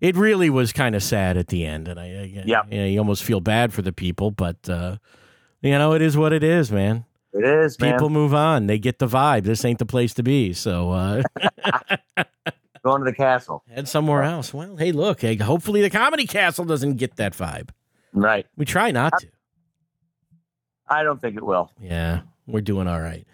it 0.00 0.16
really 0.16 0.50
was 0.50 0.72
kind 0.72 0.96
of 0.96 1.02
sad 1.04 1.36
at 1.36 1.46
the 1.46 1.64
end, 1.64 1.86
and 1.86 2.00
I, 2.00 2.06
I 2.06 2.42
Yeah. 2.44 2.62
you, 2.68 2.78
know, 2.78 2.86
you 2.86 2.98
almost 2.98 3.22
feel 3.22 3.38
bad 3.38 3.72
for 3.72 3.82
the 3.82 3.92
people, 3.92 4.32
but 4.32 4.68
uh, 4.68 4.96
you 5.60 5.70
know 5.78 5.92
it 5.92 6.02
is 6.02 6.16
what 6.16 6.32
it 6.32 6.42
is, 6.42 6.72
man. 6.72 7.04
It 7.32 7.44
is, 7.44 7.78
man. 7.78 7.92
People 7.94 8.10
move 8.10 8.34
on; 8.34 8.66
they 8.66 8.78
get 8.80 8.98
the 8.98 9.06
vibe. 9.06 9.44
This 9.44 9.64
ain't 9.64 9.78
the 9.78 9.86
place 9.86 10.12
to 10.14 10.24
be. 10.24 10.52
So 10.54 10.90
uh, 10.90 11.22
Going 12.84 13.00
to 13.00 13.04
the 13.04 13.14
castle. 13.16 13.62
head 13.72 13.86
somewhere 13.88 14.22
else. 14.24 14.52
Well, 14.52 14.76
hey, 14.76 14.90
look. 14.92 15.20
Hey, 15.20 15.36
hopefully 15.36 15.82
the 15.82 15.90
comedy 15.90 16.26
castle 16.26 16.64
doesn't 16.64 16.94
get 16.96 17.16
that 17.16 17.32
vibe. 17.32 17.70
Right. 18.12 18.44
We 18.56 18.64
try 18.64 18.90
not 18.90 19.12
to. 19.20 19.28
I 20.88 21.02
don't 21.04 21.20
think 21.20 21.36
it 21.36 21.42
will. 21.44 21.70
Yeah, 21.80 22.22
we're 22.46 22.60
doing 22.60 22.88
all 22.88 23.00
right. 23.00 23.26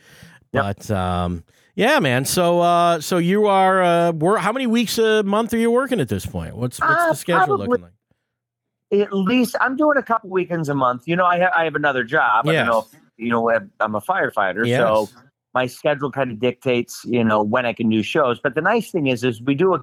Yep. 0.52 0.62
But 0.86 0.90
um, 0.90 1.44
yeah, 1.74 1.98
man. 1.98 2.24
So 2.24 2.60
uh, 2.60 3.00
so 3.00 3.18
you 3.18 3.46
are. 3.46 3.82
Uh, 3.82 4.12
wor- 4.12 4.38
how 4.38 4.52
many 4.52 4.66
weeks 4.66 4.98
a 4.98 5.22
month 5.22 5.52
are 5.54 5.58
you 5.58 5.70
working 5.70 6.00
at 6.00 6.08
this 6.08 6.26
point? 6.26 6.56
What's 6.56 6.78
what's 6.80 6.92
Uh, 7.02 7.08
the 7.08 7.14
schedule 7.14 7.46
probably- 7.46 7.66
looking 7.68 7.84
like? 7.84 7.92
At 8.90 9.12
least 9.12 9.54
I'm 9.60 9.76
doing 9.76 9.98
a 9.98 10.02
couple 10.02 10.30
weekends 10.30 10.68
a 10.70 10.74
month. 10.74 11.06
You 11.06 11.16
know, 11.16 11.24
I 11.26 11.38
have 11.38 11.52
I 11.56 11.64
have 11.64 11.74
another 11.74 12.04
job. 12.04 12.46
I 12.48 12.52
Yes. 12.52 12.66
don't 12.66 12.74
know 12.92 12.98
you 13.20 13.30
know, 13.30 13.50
I'm- 13.50 13.72
I'm 13.80 13.96
a 13.96 14.00
firefighter, 14.00 14.64
Yes. 14.64 14.78
so 14.80 15.08
my 15.58 15.66
schedule 15.66 16.12
kind 16.12 16.30
of 16.30 16.38
dictates, 16.38 17.04
you 17.04 17.24
know, 17.24 17.42
when 17.42 17.66
I 17.66 17.72
can 17.72 17.88
do 17.88 18.00
shows. 18.00 18.38
But 18.38 18.54
the 18.54 18.60
nice 18.60 18.92
thing 18.92 19.08
is, 19.08 19.24
is 19.24 19.42
we 19.42 19.56
do 19.56 19.74
a 19.74 19.80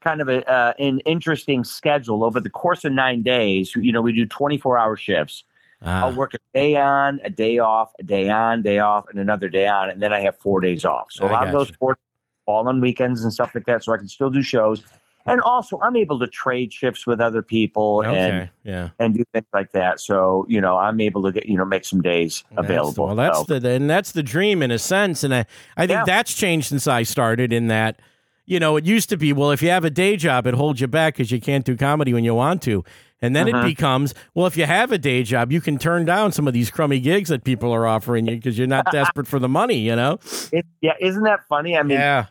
kind 0.00 0.20
of 0.20 0.28
a 0.28 0.38
uh, 0.56 0.74
an 0.78 1.00
interesting 1.14 1.64
schedule 1.64 2.22
over 2.24 2.40
the 2.40 2.50
course 2.50 2.84
of 2.84 2.92
nine 2.92 3.22
days. 3.22 3.74
You 3.74 3.90
know, 3.90 4.02
we 4.02 4.12
do 4.12 4.26
24 4.26 4.76
hour 4.76 4.96
shifts. 4.96 5.44
Ah, 5.80 6.04
I'll 6.04 6.14
work 6.14 6.34
a 6.34 6.38
day 6.52 6.76
on, 6.76 7.20
a 7.24 7.30
day 7.30 7.58
off, 7.58 7.88
a 7.98 8.02
day 8.02 8.28
on, 8.28 8.60
day 8.60 8.80
off, 8.80 9.04
and 9.08 9.18
another 9.18 9.48
day 9.48 9.66
on, 9.66 9.88
and 9.88 10.02
then 10.02 10.12
I 10.12 10.20
have 10.20 10.36
four 10.36 10.60
days 10.60 10.84
off. 10.84 11.06
So 11.10 11.24
a 11.24 11.30
lot 11.32 11.46
of 11.46 11.52
those 11.52 11.70
four 11.80 11.96
fall 12.44 12.68
on 12.68 12.80
weekends 12.82 13.22
and 13.22 13.32
stuff 13.32 13.54
like 13.54 13.64
that, 13.64 13.84
so 13.84 13.94
I 13.94 13.96
can 13.96 14.08
still 14.08 14.30
do 14.38 14.42
shows. 14.42 14.82
And 15.28 15.40
also, 15.42 15.78
I'm 15.82 15.96
able 15.96 16.18
to 16.20 16.26
trade 16.26 16.72
shifts 16.72 17.06
with 17.06 17.20
other 17.20 17.42
people 17.42 18.02
and. 18.02 18.50
Yeah. 18.64 18.90
and 18.98 19.14
do 19.14 19.24
things 19.32 19.46
like 19.54 19.72
that. 19.72 19.98
So 19.98 20.44
you 20.48 20.60
know, 20.60 20.76
I'm 20.76 21.00
able 21.00 21.22
to 21.22 21.32
get 21.32 21.46
you 21.46 21.56
know 21.56 21.64
make 21.64 21.84
some 21.86 22.02
days 22.02 22.44
That's 22.50 22.66
the- 22.68 22.72
available. 22.74 23.06
well, 23.06 23.16
that's 23.16 23.46
So, 23.46 23.58
the 23.58 23.70
and 23.70 23.88
that's 23.88 24.12
the 24.12 24.22
dream 24.22 24.62
in 24.62 24.70
a 24.70 24.78
sense, 24.78 25.24
and 25.24 25.34
I 25.34 25.46
I 25.76 25.86
think 25.86 25.98
Yeah. 25.98 26.04
that's 26.04 26.34
changed 26.34 26.68
since 26.68 26.86
I 26.86 27.02
started. 27.02 27.52
In 27.52 27.68
that, 27.68 28.00
you 28.44 28.60
know, 28.60 28.76
it 28.76 28.84
used 28.84 29.08
to 29.10 29.16
be 29.16 29.32
well, 29.32 29.50
if 29.52 29.62
you 29.62 29.70
have 29.70 29.84
a 29.86 29.90
day 29.90 30.16
job, 30.16 30.46
it 30.46 30.54
holds 30.54 30.80
you 30.82 30.86
back 30.86 31.14
because 31.14 31.30
you 31.32 31.40
can't 31.40 31.64
do 31.64 31.76
comedy 31.76 32.12
when 32.12 32.24
you 32.24 32.34
want 32.34 32.60
to, 32.62 32.84
and 33.22 33.34
then 33.34 33.48
it 33.48 33.54
Mhm. 33.54 33.64
becomes 33.64 34.12
well, 34.34 34.46
if 34.46 34.56
you 34.58 34.66
have 34.66 34.92
a 34.92 34.98
day 34.98 35.22
job, 35.22 35.50
you 35.50 35.62
can 35.62 35.78
turn 35.78 36.04
down 36.04 36.30
some 36.32 36.46
of 36.46 36.52
these 36.52 36.70
crummy 36.70 37.00
gigs 37.00 37.30
that 37.30 37.42
people 37.42 37.72
are 37.72 37.86
offering 37.86 38.26
you 38.26 38.36
because 38.36 38.58
you're 38.58 38.66
not 38.66 38.84
desperate 38.92 39.26
for 39.26 39.38
the 39.38 39.48
money. 39.48 39.78
You 39.78 39.96
know? 39.96 40.18
it, 40.52 40.66
yeah, 40.82 40.92
isn't 41.00 41.22
that 41.22 41.40
funny? 41.48 41.74
I 41.78 41.82
mean, 41.84 41.98
yeah. 41.98 42.26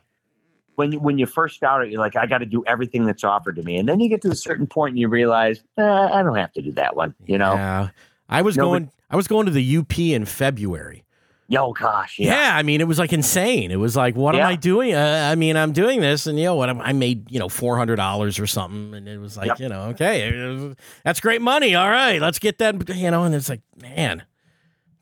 When 0.78 0.94
you, 0.94 1.00
when 1.00 1.18
you 1.18 1.26
first 1.26 1.56
start 1.56 1.86
it, 1.86 1.92
you're 1.92 2.00
like, 2.00 2.16
I 2.16 2.26
got 2.26 2.38
to 2.38 2.46
do 2.46 2.64
everything 2.66 3.06
that's 3.06 3.24
offered 3.24 3.56
to 3.58 3.64
me, 3.64 3.78
and 3.78 3.90
then 3.90 4.00
you 4.00 4.08
get 4.10 4.22
to 4.22 4.30
a 4.32 4.36
certain 4.36 4.66
point 4.68 4.92
and 4.94 5.00
you 5.00 5.10
realize, 5.10 5.62
eh, 5.78 5.84
I 5.84 6.24
don't 6.24 6.36
have 6.36 6.54
to 6.54 6.62
do 6.62 6.72
that 6.74 6.96
one. 6.96 7.14
You 7.26 7.38
know? 7.38 7.54
Yeah. 7.54 7.90
I 8.30 8.42
was 8.42 8.56
No, 8.56 8.64
but- 8.64 8.70
going. 8.70 8.92
I 9.10 9.16
was 9.16 9.28
going 9.28 9.46
to 9.46 9.52
the 9.52 9.78
UP 9.78 9.98
in 10.14 10.26
February. 10.26 11.04
Yo, 11.50 11.72
gosh, 11.72 12.20
Yeah. 12.20 12.34
yeah, 12.52 12.58
I 12.58 12.62
mean, 12.64 12.82
it 12.82 12.88
was 12.90 13.00
like 13.00 13.14
insane. 13.14 13.72
It 13.72 13.78
was 13.78 13.96
like, 13.96 14.18
what 14.18 14.36
am 14.36 14.46
I 14.46 14.58
doing? 14.58 14.94
Uh, 14.94 15.30
I 15.32 15.36
mean, 15.36 15.56
I'm 15.56 15.72
doing 15.72 16.02
this, 16.02 16.28
and 16.28 16.38
you 16.38 16.44
know 16.44 16.56
what? 16.56 16.70
I'm, 16.70 17.00
made 17.00 17.32
you 17.32 17.40
know 17.40 17.48
four 17.48 17.78
hundred 17.78 17.96
dollars 17.96 18.38
or 18.38 18.46
something, 18.48 18.94
and 18.94 19.08
it 19.08 19.18
was 19.18 19.38
like, 19.38 19.48
Yep. 19.48 19.60
you 19.62 19.70
know, 19.70 19.84
okay, 19.92 20.76
that's 21.06 21.22
great 21.22 21.42
money. 21.42 21.74
All 21.74 21.90
right, 21.90 22.20
let's 22.22 22.38
get 22.38 22.58
that. 22.58 22.90
You 22.94 23.12
know, 23.12 23.24
and 23.24 23.34
it's 23.34 23.48
like, 23.48 23.62
man, 23.82 24.24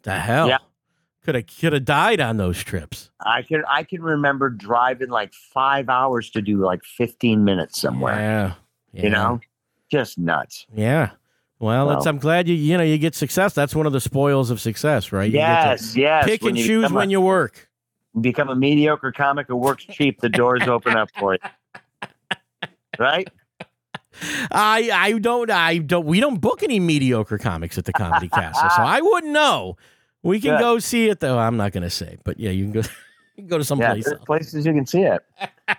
the 0.03 0.13
hell, 0.19 0.47
Yeah. 0.49 0.57
Could 1.25 1.35
have 1.35 1.47
could 1.59 1.73
have 1.73 1.83
died 1.85 2.21
on 2.21 2.37
those 2.37 2.63
trips 2.63 3.09
I 3.19 3.41
can 3.41 3.63
I 3.69 3.83
can 3.83 4.01
remember 4.01 4.49
driving 4.49 5.09
like 5.09 5.33
five 5.33 5.89
hours 5.89 6.29
to 6.31 6.41
do 6.41 6.57
like 6.59 6.83
15 6.83 7.43
minutes 7.43 7.81
somewhere. 7.81 8.15
Yeah. 8.15 8.53
yeah. 8.93 9.03
You 9.03 9.09
know, 9.09 9.41
just 9.91 10.17
nuts. 10.17 10.65
Yeah. 10.73 11.11
Well, 11.59 11.87
Well. 11.87 12.07
I'm 12.07 12.19
glad 12.19 12.47
you 12.47 12.55
you 12.55 12.77
know 12.77 12.83
you 12.83 12.97
get 12.97 13.15
success. 13.15 13.53
That's 13.53 13.73
one 13.75 13.85
of 13.87 13.93
the 13.93 14.01
spoils 14.01 14.51
of 14.51 14.61
success, 14.61 15.11
right? 15.11 15.25
You 15.25 15.31
get 15.33 15.41
yes, 15.41 15.95
yes. 15.95 16.25
pick 16.25 16.41
When 16.43 16.55
and 16.55 16.65
choose 16.65 16.91
when 16.91 17.07
a, 17.09 17.11
you 17.11 17.21
work. 17.21 17.69
become 18.21 18.49
a 18.49 18.55
mediocre 18.55 19.11
comic 19.11 19.47
who 19.47 19.55
works 19.55 19.85
cheap, 19.85 20.21
the 20.21 20.29
doors 20.29 20.63
open 20.67 20.95
up 20.95 21.09
for 21.17 21.33
you. 21.33 21.39
Right? 22.97 23.27
I 24.51 24.89
I 24.93 25.11
don't 25.19 25.49
I 25.51 25.79
don't 25.79 26.05
we 26.05 26.19
don't 26.21 26.39
book 26.39 26.63
any 26.63 26.79
mediocre 26.79 27.37
comics 27.37 27.77
at 27.77 27.83
the 27.85 27.91
Comedy 27.93 28.29
Castle, 28.29 28.69
so 28.69 28.81
I 28.81 29.01
wouldn't 29.01 29.33
know. 29.33 29.75
We 30.25 30.39
can 30.39 30.51
Good. 30.55 30.59
go 30.59 30.79
see 30.79 31.07
it 31.09 31.19
though. 31.19 31.37
I'm 31.37 31.55
not 31.55 31.71
going 31.71 31.83
to 31.83 31.89
say, 31.89 32.17
but 32.23 32.39
yeah, 32.39 32.49
you 32.51 32.63
can 32.65 32.71
go. 32.73 32.81
You 33.37 33.43
can 33.43 33.49
go 33.49 33.57
to 33.57 33.65
some 33.65 33.79
Yeah, 33.81 33.91
place 33.91 34.07
places 34.25 34.65
you 34.65 34.71
can 34.73 34.85
see 34.85 35.01
it. 35.01 35.21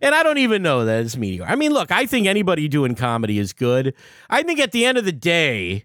And 0.00 0.14
I 0.14 0.22
don't 0.22 0.38
even 0.38 0.62
know 0.62 0.84
that 0.84 1.04
it's 1.04 1.16
mediocre. 1.16 1.50
I 1.50 1.54
mean, 1.56 1.72
look, 1.72 1.92
I 1.92 2.06
think 2.06 2.26
anybody 2.26 2.66
doing 2.68 2.94
comedy 2.94 3.38
is 3.38 3.52
good. 3.52 3.94
I 4.30 4.42
think 4.42 4.58
at 4.58 4.72
the 4.72 4.84
end 4.84 4.96
of 4.98 5.04
the 5.04 5.12
day, 5.12 5.84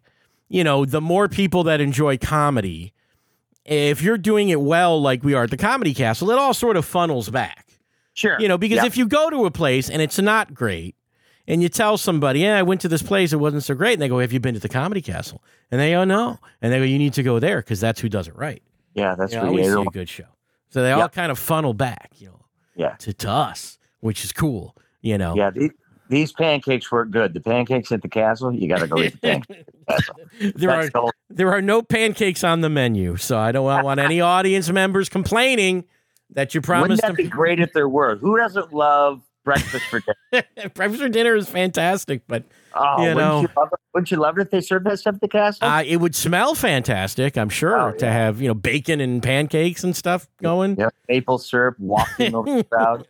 you 0.50 0.64
know, 0.64 0.86
the 0.86 1.02
more 1.02 1.28
people 1.28 1.64
that 1.66 1.82
enjoy 1.82 2.18
comedy, 2.18 2.94
if 3.66 4.02
you're 4.02 4.18
doing 4.18 4.50
it 4.50 4.62
well, 4.62 5.00
like 5.00 5.24
we 5.24 5.34
are 5.36 5.44
at 5.44 5.52
the 5.52 5.58
Comedy 5.58 5.94
Castle, 5.94 6.32
it 6.32 6.38
all 6.40 6.54
sort 6.54 6.78
of 6.78 6.86
funnels 6.86 7.30
back. 7.30 7.68
Sure. 8.14 8.40
You 8.40 8.48
know, 8.48 8.58
because 8.58 8.78
Yeah. 8.78 8.86
if 8.86 8.98
you 8.98 9.08
go 9.08 9.30
to 9.30 9.46
a 9.46 9.52
place 9.52 9.90
and 9.90 10.02
it's 10.02 10.18
not 10.18 10.54
great, 10.54 10.96
and 11.48 11.62
you 11.64 11.70
tell 11.70 11.98
somebody, 11.98 12.42
"Yeah, 12.42 12.58
I 12.58 12.64
went 12.64 12.82
to 12.82 12.88
this 12.88 13.02
place; 13.02 13.34
it 13.34 13.38
wasn't 13.38 13.64
so 13.64 13.74
great," 13.76 13.94
and 13.94 14.02
they 14.02 14.08
go, 14.10 14.20
"Have 14.20 14.34
you 14.34 14.40
been 14.40 14.54
to 14.54 14.60
the 14.60 14.70
Comedy 14.70 15.02
Castle?" 15.02 15.42
And 15.72 15.80
they 15.82 15.92
go, 15.92 16.04
"No," 16.04 16.40
and 16.62 16.72
they 16.74 16.78
go, 16.80 16.84
"You 16.84 16.98
need 16.98 17.14
to 17.14 17.24
go 17.24 17.40
there 17.40 17.58
because 17.60 17.80
that's 17.80 18.00
who 18.02 18.10
does 18.10 18.28
it 18.28 18.36
right." 18.36 18.62
yeah, 18.94 19.14
that's 19.16 19.32
You 19.32 19.38
know, 19.40 19.52
where 19.52 19.76
always 19.78 19.88
a 19.88 19.92
good 19.92 20.10
show, 20.10 20.26
so 20.70 20.82
they 20.82 20.92
all 20.92 21.08
kind 21.10 21.32
of 21.32 21.38
funnel 21.38 21.74
back, 21.76 22.12
you 22.18 22.28
know, 22.30 22.46
Yeah. 22.76 22.96
to, 23.00 23.14
to 23.14 23.30
us, 23.30 23.78
which 24.00 24.24
is 24.26 24.32
cool. 24.34 24.76
You 25.02 25.20
know, 25.20 25.36
Yeah, 25.36 25.52
the, 25.52 25.70
these 26.10 26.32
pancakes 26.32 26.92
were 26.92 27.06
good. 27.06 27.36
The 27.36 27.40
pancakes 27.40 27.92
at 27.92 28.02
the 28.02 28.08
castle, 28.10 28.52
you 28.52 28.68
got 28.68 28.80
to 28.80 28.88
go 28.88 28.98
eat 29.00 29.12
the 29.14 29.18
pancakes. 29.20 29.70
The 30.40 30.54
there 30.56 30.72
are 30.72 30.82
That's 30.82 30.94
the 30.94 31.00
whole- 31.02 31.12
there 31.30 31.52
are 31.52 31.62
no 31.62 31.84
pancakes 31.84 32.44
on 32.44 32.62
the 32.62 32.70
menu, 32.70 33.18
so 33.18 33.38
I 33.38 33.52
don't 33.52 33.66
want 33.84 34.00
any 34.00 34.20
audience 34.20 34.70
members 34.72 35.10
complaining 35.10 35.84
that 36.32 36.56
you 36.56 36.62
promised. 36.62 37.04
Wouldn't 37.04 37.18
that 37.18 37.24
be 37.24 37.30
great 37.30 37.60
if 37.60 37.74
there 37.74 37.88
were? 37.88 38.16
Who 38.16 38.36
doesn't 38.38 38.74
love 38.74 39.22
breakfast 39.48 39.86
for 39.86 40.02
dinner? 40.02 40.44
Breakfast 40.76 41.02
for 41.02 41.10
dinner 41.10 41.36
is 41.36 41.48
fantastic, 41.48 42.22
but 42.28 42.44
Oh, 42.76 42.98
You 42.98 43.16
wouldn't, 43.16 43.18
know. 43.18 43.42
you 43.42 43.48
love 43.56 43.70
it? 43.74 43.80
wouldn't 43.94 44.12
you 44.12 44.18
love 44.18 44.38
it 44.38 44.42
if 44.42 44.52
they 44.52 44.62
served 44.62 44.86
that 44.86 45.00
stuff 45.00 45.16
at 45.16 45.22
the 45.22 45.28
castle? 45.28 45.68
uh, 45.68 45.82
it 45.88 45.98
would 45.98 46.14
smell 46.14 46.54
fantastic. 46.54 47.38
I'm 47.38 47.50
sure 47.50 47.80
Oh, 47.80 47.92
to 47.94 48.06
have 48.08 48.42
you 48.42 48.50
know 48.50 48.54
bacon 48.54 49.00
and 49.02 49.24
pancakes 49.24 49.84
and 49.84 49.96
stuff 49.96 50.28
going. 50.44 50.76
yeah, 50.78 50.90
maple 51.10 51.38
syrup 51.38 51.80
walking 51.80 52.36
over 52.36 52.58
the 52.58 52.64
crowd. 52.66 53.08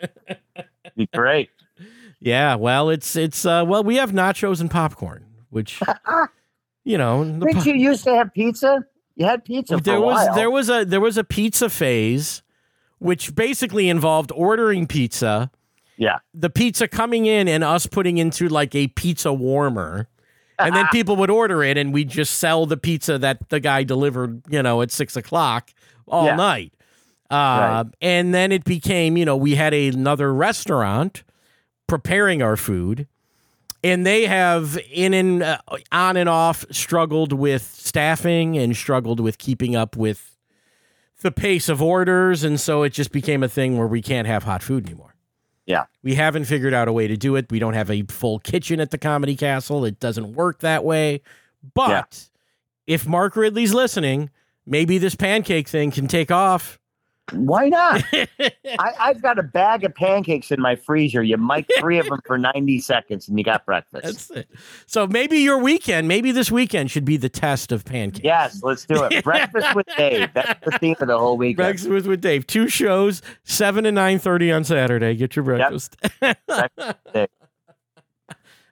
Be 0.95 1.08
great. 1.13 1.50
Yeah, 2.19 2.56
well, 2.56 2.89
it's 2.89 3.15
it's 3.15 3.45
uh, 3.45 3.63
well, 3.67 3.84
we 3.84 3.95
have 3.97 4.12
nachos 4.12 4.62
and 4.62 4.69
popcorn, 4.71 5.26
which 5.50 5.82
you 6.84 6.97
know, 6.97 7.23
Didn't 7.23 7.56
po- 7.56 7.63
you 7.63 7.73
used 7.76 8.04
to 8.06 8.15
have 8.15 8.34
pizza? 8.34 8.86
You 9.15 9.26
had 9.26 9.43
pizza 9.43 9.78
there 9.78 10.00
was 10.00 10.28
there 10.36 10.50
was 10.52 10.69
a 10.69 10.86
there 10.86 11.02
was 11.02 11.17
a 11.17 11.23
pizza 11.23 11.69
phase, 11.69 12.41
which 13.00 13.36
basically 13.36 13.89
involved 13.89 14.32
ordering 14.34 14.88
pizza, 14.88 15.52
yeah. 15.98 16.20
the 16.34 16.50
pizza 16.50 16.88
coming 16.88 17.26
in, 17.26 17.48
and 17.48 17.64
us 17.64 17.86
putting 17.86 18.18
into 18.18 18.48
like 18.50 18.74
a 18.76 18.88
pizza 18.88 19.34
warmer. 19.34 20.08
And 20.60 20.76
then 20.76 20.88
people 20.92 21.16
would 21.18 21.30
order 21.30 21.64
it, 21.64 21.78
and 21.78 21.94
we'd 21.94 22.10
just 22.10 22.40
sell 22.40 22.66
the 22.66 22.78
pizza 22.78 23.20
that 23.20 23.50
the 23.50 23.60
guy 23.60 23.84
delivered, 23.84 24.42
you 24.50 24.64
know, 24.64 24.82
at 24.82 24.90
six 24.92 25.16
o'clock 25.16 25.72
all 26.08 26.26
Yeah. 26.26 26.36
night. 26.36 26.74
Uh, 27.30 27.84
And 28.02 28.34
then 28.34 28.52
it 28.52 28.64
became, 28.64 29.18
you 29.18 29.26
know, 29.26 29.36
we 29.38 29.54
had 29.56 29.74
another 29.76 30.34
restaurant 30.34 31.22
preparing 31.86 32.42
our 32.42 32.58
food, 32.58 33.08
and 33.84 34.04
they 34.04 34.26
have 34.26 34.80
in 34.92 35.14
and 35.14 35.44
uh, 35.44 35.58
on 35.92 36.18
and 36.18 36.28
off 36.28 36.66
struggled 36.72 37.34
with 37.34 37.62
staffing 37.62 38.58
and 38.58 38.76
struggled 38.76 39.20
with 39.20 39.38
keeping 39.38 39.76
up 39.76 39.96
with 39.96 40.36
the 41.22 41.32
pace 41.32 41.70
of 41.70 41.82
orders, 41.84 42.44
and 42.44 42.60
so 42.60 42.82
it 42.82 42.94
just 42.94 43.12
became 43.12 43.44
a 43.44 43.48
thing 43.48 43.78
where 43.78 43.88
we 43.88 44.02
can't 44.02 44.28
have 44.28 44.44
hot 44.44 44.64
food 44.64 44.86
anymore. 44.88 45.14
Yeah. 45.68 45.86
We 46.02 46.16
haven't 46.16 46.46
figured 46.46 46.74
out 46.74 46.88
a 46.88 46.94
way 46.94 47.08
to 47.08 47.16
do 47.18 47.36
it. 47.36 47.52
We 47.52 47.60
don't 47.60 47.74
have 47.76 47.92
a 47.92 48.02
full 48.04 48.40
kitchen 48.40 48.80
at 48.80 48.90
the 48.90 48.98
Comedy 48.98 49.36
Castle. 49.36 49.86
It 49.86 50.00
doesn't 50.00 50.34
work 50.34 50.60
that 50.62 50.84
way. 50.84 51.22
But 51.76 51.90
Yeah. 52.88 52.96
if 52.96 53.06
Mark 53.08 53.36
Ridley's 53.36 53.74
listening, 53.74 54.30
maybe 54.66 54.98
this 54.98 55.14
pancake 55.14 55.68
thing 55.68 55.92
can 55.92 56.08
take 56.08 56.32
off. 56.32 56.80
Why 57.34 57.68
not? 57.68 58.04
I, 58.13 58.94
I've 59.00 59.22
got 59.22 59.38
a 59.38 59.44
bag 59.44 59.84
of 59.84 59.94
pancakes 59.94 60.52
in 60.52 60.62
my 60.62 60.76
freezer. 60.76 61.22
You 61.22 61.38
mic 61.38 61.68
three 61.80 62.00
of 62.00 62.08
them 62.08 62.22
for 62.26 62.38
90 62.38 62.80
seconds 62.80 63.28
and 63.28 63.38
you 63.38 63.44
got 63.44 63.66
breakfast. 63.66 64.04
That's 64.04 64.32
it. 64.32 64.50
So 64.86 65.08
maybe 65.08 65.40
your 65.40 65.58
weekend, 65.58 66.08
maybe 66.08 66.32
this 66.32 66.50
weekend 66.52 66.90
should 66.90 67.06
be 67.06 67.18
the 67.18 67.30
test 67.30 67.72
of 67.72 67.84
pancakes. 67.84 68.24
yes, 68.24 68.63
let's 68.63 68.86
do 68.86 69.04
it. 69.04 69.24
Breakfast 69.24 69.76
with 69.76 69.88
Dave. 69.98 70.30
That's 70.34 70.63
the 70.63 70.78
theme 70.80 70.96
of 71.00 71.08
the 71.08 71.18
whole 71.18 71.38
weekend. 71.38 71.58
Breakfast 71.58 71.90
with, 71.90 72.08
with 72.08 72.22
Dave. 72.22 72.48
Two 72.48 72.70
shows, 72.70 73.22
seven 73.44 73.86
and 73.86 73.96
nine 73.96 74.20
thirty 74.20 74.52
on 74.52 74.63
Saturday. 74.63 75.16
Get 75.16 75.36
your 75.36 75.44
breakfast. 75.44 75.98
Breakfast 76.20 76.78
with 76.78 77.13
Dave. 77.13 77.28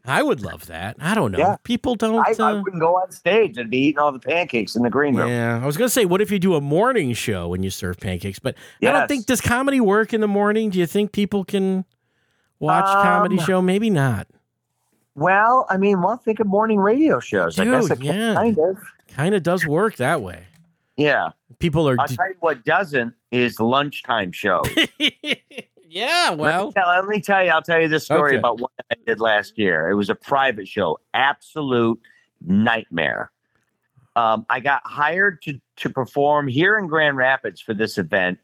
I 0.08 0.22
would 0.24 0.42
love 0.42 0.68
that. 0.68 0.98
I 1.00 1.16
don't 1.16 1.32
know. 1.32 1.40
Yeah. 1.40 1.56
People 1.64 1.96
don't. 1.96 2.26
I, 2.28 2.34
I 2.44 2.52
uh, 2.52 2.62
wouldn't 2.62 2.82
go 2.82 2.96
on 2.96 3.12
stage 3.12 3.58
and 3.58 3.70
be 3.70 3.78
eating 3.78 4.00
all 4.00 4.12
the 4.12 4.20
pancakes 4.20 4.76
in 4.76 4.84
the 4.84 4.90
green 4.90 5.16
room. 5.16 5.30
yeah, 5.30 5.60
I 5.62 5.66
was 5.66 5.78
gonna 5.78 5.90
say, 5.90 6.06
what 6.06 6.22
if 6.22 6.32
you 6.32 6.40
do 6.40 6.56
a 6.56 6.62
morning 6.62 7.14
show 7.14 7.48
when 7.48 7.64
you 7.64 7.70
serve 7.70 7.98
pancakes? 7.98 8.40
But 8.40 8.56
I 8.82 8.92
don't 8.92 9.08
think 9.08 9.26
does 9.26 9.42
comedy 9.42 9.82
work 9.82 10.14
in 10.14 10.22
the 10.22 10.28
morning. 10.28 10.70
Do 10.70 10.80
you 10.80 10.86
think 10.86 11.12
people 11.12 11.44
can 11.44 11.86
watch 12.60 12.86
comedy 12.86 13.40
Um, 13.40 13.46
show? 13.46 13.62
Maybe 13.62 13.90
not. 13.90 14.28
Well, 15.16 15.66
I 15.70 15.78
mean, 15.78 16.02
well, 16.02 16.18
think 16.18 16.40
of 16.40 16.48
morning 16.48 16.80
radio 16.80 17.20
shows. 17.20 17.58
I 17.58 17.66
guess 17.66 17.90
it 17.90 18.04
yeah. 18.04 18.34
kind 18.36 18.58
of. 18.60 18.78
Kind 19.10 19.34
of 19.34 19.44
does 19.44 19.66
work 19.66 19.96
that 19.96 20.22
way. 20.22 20.46
Yeah. 20.98 21.30
People 21.60 21.88
are. 21.88 21.96
I'll 22.00 22.08
tell 22.08 22.28
you 22.28 22.36
what 22.42 22.66
doesn't 22.66 23.14
is 23.32 23.60
lunchtime 23.60 24.32
show. 24.32 24.62
yeah, 25.96 26.32
well, 26.32 26.58
let, 26.58 26.66
me 26.66 26.72
tell, 26.74 26.88
let 26.90 27.08
me 27.08 27.22
tell 27.22 27.46
you, 27.46 27.52
I'll 27.52 27.62
tell 27.62 27.82
you 27.82 27.88
this 27.88 28.04
story 28.04 28.32
Okay. 28.32 28.38
about 28.38 28.60
what 28.60 28.72
I 28.92 28.96
did 29.08 29.22
last 29.22 29.58
year. 29.58 29.90
It 29.90 29.96
was 29.96 30.10
a 30.10 30.16
private 30.16 30.68
show, 30.68 31.00
absolute 31.14 32.00
nightmare. 32.46 33.32
Um, 34.18 34.46
I 34.50 34.60
got 34.60 34.82
hired 34.86 35.42
to 35.44 35.60
to 35.78 35.90
perform 35.90 36.50
here 36.50 36.78
in 36.78 36.88
Grand 36.88 37.16
Rapids 37.16 37.62
for 37.62 37.74
this 37.74 37.98
event. 37.98 38.40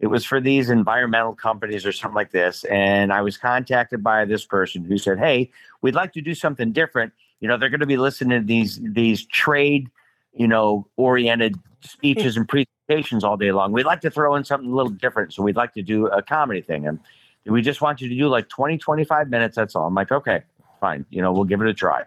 It 0.00 0.08
was 0.08 0.24
for 0.24 0.40
these 0.40 0.68
environmental 0.68 1.34
companies 1.34 1.86
or 1.86 1.92
something 1.92 2.14
like 2.16 2.32
this, 2.32 2.64
and 2.64 3.12
I 3.12 3.22
was 3.22 3.36
contacted 3.36 4.02
by 4.02 4.24
this 4.24 4.44
person 4.44 4.84
who 4.84 4.98
said, 4.98 5.18
"Hey, 5.18 5.50
we'd 5.82 5.94
like 5.94 6.12
to 6.14 6.20
do 6.20 6.34
something 6.34 6.72
different. 6.72 7.12
You 7.38 7.46
know, 7.48 7.56
they're 7.56 7.68
going 7.70 7.80
to 7.80 7.86
be 7.86 7.98
listening 7.98 8.40
to 8.40 8.46
these 8.46 8.80
these 8.82 9.26
trade, 9.26 9.90
you 10.32 10.48
know, 10.48 10.86
oriented 10.96 11.56
speeches 11.82 12.36
and 12.36 12.48
presentations 12.48 13.24
all 13.24 13.36
day 13.36 13.52
long. 13.52 13.72
We'd 13.72 13.86
like 13.86 14.00
to 14.02 14.10
throw 14.10 14.34
in 14.36 14.44
something 14.44 14.70
a 14.70 14.74
little 14.74 14.92
different. 14.92 15.32
So 15.32 15.42
we'd 15.42 15.56
like 15.56 15.74
to 15.74 15.82
do 15.82 16.06
a 16.06 16.22
comedy 16.22 16.60
thing. 16.60 16.86
And 16.86 17.00
we 17.46 17.62
just 17.62 17.80
want 17.80 18.00
you 18.00 18.08
to 18.08 18.14
do 18.14 18.28
like 18.28 18.48
20, 18.48 18.78
25 18.78 19.28
minutes. 19.28 19.56
That's 19.56 19.74
all. 19.74 19.86
I'm 19.86 19.94
like, 19.94 20.12
okay, 20.12 20.42
fine. 20.80 21.06
You 21.10 21.22
know, 21.22 21.32
we'll 21.32 21.44
give 21.44 21.60
it 21.60 21.68
a 21.68 21.74
try. 21.74 22.04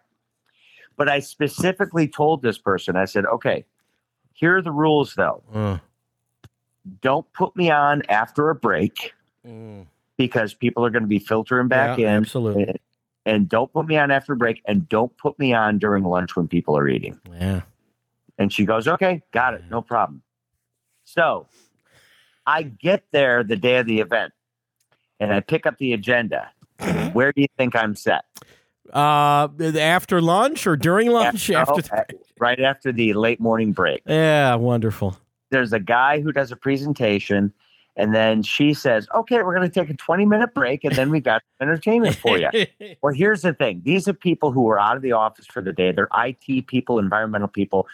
But 0.96 1.10
I 1.10 1.20
specifically 1.20 2.08
told 2.08 2.42
this 2.42 2.58
person, 2.58 2.96
I 2.96 3.06
said, 3.06 3.26
okay, 3.26 3.66
here 4.34 4.58
are 4.58 4.62
the 4.62 4.72
rules 4.72 5.16
though. 5.16 5.44
uh, 5.54 5.78
Don't 7.02 7.32
put 7.34 7.56
me 7.56 7.72
on 7.72 8.04
after 8.10 8.50
a 8.50 8.56
break 8.56 9.14
mm, 9.46 9.86
because 10.18 10.54
people 10.54 10.86
are 10.86 10.92
going 10.92 11.04
to 11.04 11.08
be 11.08 11.20
filtering 11.20 11.68
back 11.68 11.98
yeah, 11.98 12.10
in. 12.10 12.24
Absolutely. 12.24 12.80
And 13.26 13.48
don't 13.48 13.72
put 13.72 13.88
me 13.88 13.98
on 13.98 14.12
after 14.12 14.34
a 14.34 14.36
break 14.36 14.62
and 14.66 14.88
don't 14.90 15.16
put 15.18 15.40
me 15.40 15.54
on 15.54 15.80
during 15.80 16.04
lunch 16.04 16.36
when 16.36 16.48
people 16.48 16.78
are 16.78 16.88
eating. 16.88 17.20
Yeah. 17.32 17.62
And 18.38 18.52
she 18.52 18.66
goes, 18.66 18.88
okay, 18.88 19.22
got 19.32 19.54
it. 19.54 19.64
No 19.70 19.82
problem. 19.82 20.24
So 21.06 21.48
I 22.46 22.64
get 22.64 23.04
there 23.12 23.44
the 23.44 23.56
day 23.56 23.78
of 23.78 23.86
the 23.86 24.00
event 24.00 24.34
and 25.20 25.34
I 25.34 25.40
pick 25.40 25.66
up 25.66 25.78
the 25.78 25.94
agenda. 25.94 26.52
Where 27.14 27.32
do 27.32 27.42
you 27.42 27.48
think 27.58 27.76
I'm 27.76 27.96
set? 27.96 28.26
Uh, 28.92 29.48
after 29.60 30.22
lunch 30.22 30.68
or 30.68 30.76
during 30.76 31.10
lunch? 31.10 31.50
After. 31.50 31.82
Oh, 31.96 32.18
right 32.40 32.60
after 32.60 32.92
the 32.92 33.14
late 33.14 33.40
morning 33.40 33.72
break. 33.72 34.02
yeah, 34.06 34.56
wonderful. 34.56 35.18
There's 35.52 35.72
a 35.74 35.80
guy 35.80 36.20
who 36.20 36.32
does 36.32 36.52
a 36.52 36.56
presentation. 36.56 37.54
And 37.96 38.14
then 38.14 38.42
she 38.42 38.74
says, 38.74 39.08
okay, 39.14 39.38
we're 39.44 39.56
going 39.56 39.70
to 39.70 39.80
take 39.80 39.90
a 39.90 39.94
20 39.94 40.26
minute 40.26 40.54
break 40.56 40.84
and 40.84 40.96
then 40.96 41.12
we've 41.12 41.24
got 41.24 41.44
entertainment 41.62 42.16
for 42.16 42.38
you. 42.40 42.50
Well, 43.04 43.14
here's 43.14 43.44
the 43.44 43.54
thing. 43.54 43.82
These 43.86 44.08
are 44.08 44.14
people 44.14 44.52
who 44.52 44.68
are 44.70 44.80
out 44.80 44.96
of 44.96 45.04
the 45.04 45.12
office 45.12 45.46
for 45.46 45.62
the 45.62 45.72
day. 45.72 45.92
They're 45.92 46.08
IT 46.16 46.68
people, 46.68 46.98
environmental 46.98 47.48
people. 47.48 47.88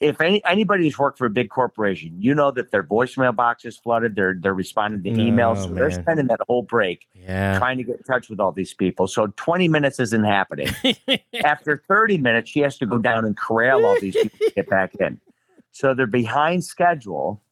If 0.00 0.20
any 0.20 0.42
anybody 0.46 0.84
who's 0.84 0.98
worked 0.98 1.18
for 1.18 1.26
a 1.26 1.30
big 1.30 1.50
corporation, 1.50 2.16
you 2.18 2.34
know 2.34 2.50
that 2.52 2.70
their 2.70 2.82
voicemail 2.82 3.36
box 3.36 3.66
is 3.66 3.76
flooded. 3.76 4.14
They're 4.14 4.34
they're 4.34 4.54
responding 4.54 5.02
to 5.02 5.20
emails. 5.20 5.58
Oh, 5.58 5.66
so 5.66 5.74
they're 5.74 5.90
spending 5.90 6.26
that 6.28 6.40
whole 6.48 6.62
break 6.62 7.06
yeah. 7.14 7.58
trying 7.58 7.76
to 7.76 7.84
get 7.84 7.96
in 7.96 8.02
touch 8.02 8.30
with 8.30 8.40
all 8.40 8.52
these 8.52 8.72
people. 8.72 9.06
So 9.06 9.26
20 9.36 9.68
minutes 9.68 10.00
isn't 10.00 10.24
happening. 10.24 10.68
After 11.44 11.82
30 11.86 12.16
minutes, 12.16 12.50
she 12.50 12.60
has 12.60 12.78
to 12.78 12.86
go 12.86 12.96
down 12.96 13.26
and 13.26 13.36
corral 13.36 13.84
all 13.84 14.00
these 14.00 14.16
people 14.16 14.38
to 14.38 14.52
get 14.54 14.70
back 14.70 14.94
in. 14.94 15.20
So 15.72 15.92
they're 15.92 16.06
behind 16.06 16.64
schedule. 16.64 17.42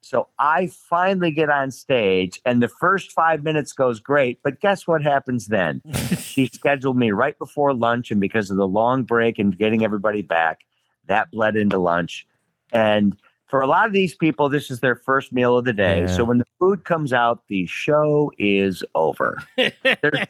So 0.00 0.28
I 0.38 0.68
finally 0.68 1.30
get 1.30 1.50
on 1.50 1.70
stage, 1.70 2.40
and 2.46 2.62
the 2.62 2.68
first 2.68 3.12
five 3.12 3.44
minutes 3.44 3.74
goes 3.74 4.00
great. 4.00 4.40
But 4.42 4.60
guess 4.60 4.86
what 4.86 5.02
happens 5.02 5.48
then? 5.48 5.82
she 6.18 6.46
scheduled 6.46 6.96
me 6.96 7.10
right 7.10 7.38
before 7.38 7.74
lunch, 7.74 8.10
and 8.10 8.20
because 8.20 8.50
of 8.50 8.56
the 8.56 8.66
long 8.66 9.02
break 9.02 9.38
and 9.38 9.56
getting 9.56 9.84
everybody 9.84 10.22
back, 10.22 10.60
that 11.08 11.30
bled 11.30 11.56
into 11.56 11.78
lunch. 11.78 12.26
And 12.72 13.16
for 13.46 13.60
a 13.60 13.66
lot 13.66 13.86
of 13.86 13.92
these 13.92 14.14
people, 14.14 14.48
this 14.48 14.70
is 14.70 14.80
their 14.80 14.96
first 14.96 15.32
meal 15.32 15.56
of 15.56 15.64
the 15.64 15.72
day. 15.72 16.00
Yeah. 16.00 16.06
So 16.06 16.24
when 16.24 16.38
the 16.38 16.46
food 16.58 16.84
comes 16.84 17.12
out, 17.12 17.42
the 17.48 17.66
show 17.66 18.30
is 18.38 18.84
over. 18.94 19.42
There's, 19.56 20.26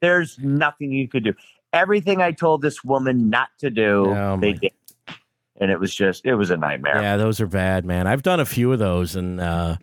there's 0.00 0.38
nothing 0.38 0.92
you 0.92 1.08
could 1.08 1.24
do. 1.24 1.34
Everything 1.72 2.22
I 2.22 2.32
told 2.32 2.62
this 2.62 2.84
woman 2.84 3.30
not 3.30 3.48
to 3.58 3.70
do, 3.70 4.06
Oh, 4.14 4.38
they 4.40 4.52
did. 4.52 4.72
And 5.60 5.70
it 5.72 5.80
was 5.80 5.92
just, 5.92 6.24
it 6.24 6.36
was 6.36 6.50
a 6.50 6.56
nightmare. 6.56 7.02
Yeah, 7.02 7.16
those 7.16 7.40
are 7.40 7.48
bad, 7.48 7.84
man. 7.84 8.06
I've 8.06 8.22
done 8.22 8.38
a 8.38 8.44
few 8.46 8.72
of 8.72 8.78
those 8.78 9.16
and 9.16 9.40
uh 9.40 9.76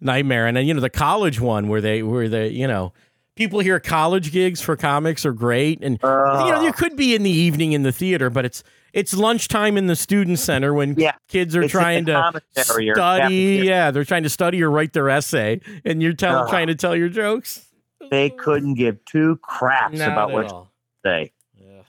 nightmare 0.00 0.46
and 0.46 0.56
then 0.56 0.66
you 0.66 0.72
know 0.72 0.80
the 0.80 0.88
college 0.88 1.40
one 1.40 1.68
where 1.68 1.82
they 1.82 2.02
where 2.02 2.26
they 2.26 2.48
you 2.48 2.66
know 2.66 2.90
people 3.36 3.60
hear 3.60 3.78
college 3.78 4.32
gigs 4.32 4.60
for 4.60 4.74
comics 4.74 5.26
are 5.26 5.32
great 5.34 5.78
and 5.82 5.98
you 6.02 6.08
know 6.08 6.62
you 6.62 6.72
could 6.72 6.96
be 6.96 7.14
in 7.14 7.22
the 7.22 7.30
evening 7.30 7.72
in 7.72 7.82
the 7.82 7.92
theater 7.92 8.30
but 8.30 8.46
it's 8.46 8.64
it's 8.92 9.14
lunchtime 9.14 9.76
in 9.76 9.86
the 9.86 9.96
student 9.96 10.38
center 10.38 10.72
when 10.74 10.94
Yeah, 10.98 11.12
kids 11.28 11.54
are 11.56 11.62
It's 11.62 11.72
trying 11.72 12.06
to 12.06 12.42
study 12.56 13.62
yeah 13.64 13.90
they're 13.90 14.04
trying 14.04 14.22
to 14.24 14.30
study 14.30 14.62
or 14.62 14.70
write 14.70 14.92
their 14.92 15.08
essay 15.08 15.60
and 15.84 16.02
you're 16.02 16.12
tell, 16.12 16.40
Ugh. 16.44 16.48
trying 16.50 16.66
to 16.68 16.74
tell 16.74 16.94
your 16.96 17.08
jokes 17.08 17.66
They 18.10 18.30
couldn't 18.30 18.74
give 18.74 19.04
two 19.04 19.36
craps 19.42 19.98
Not 19.98 20.12
about 20.12 20.32
what 20.32 20.66
say. 21.04 21.32
Yeah. 21.58 21.82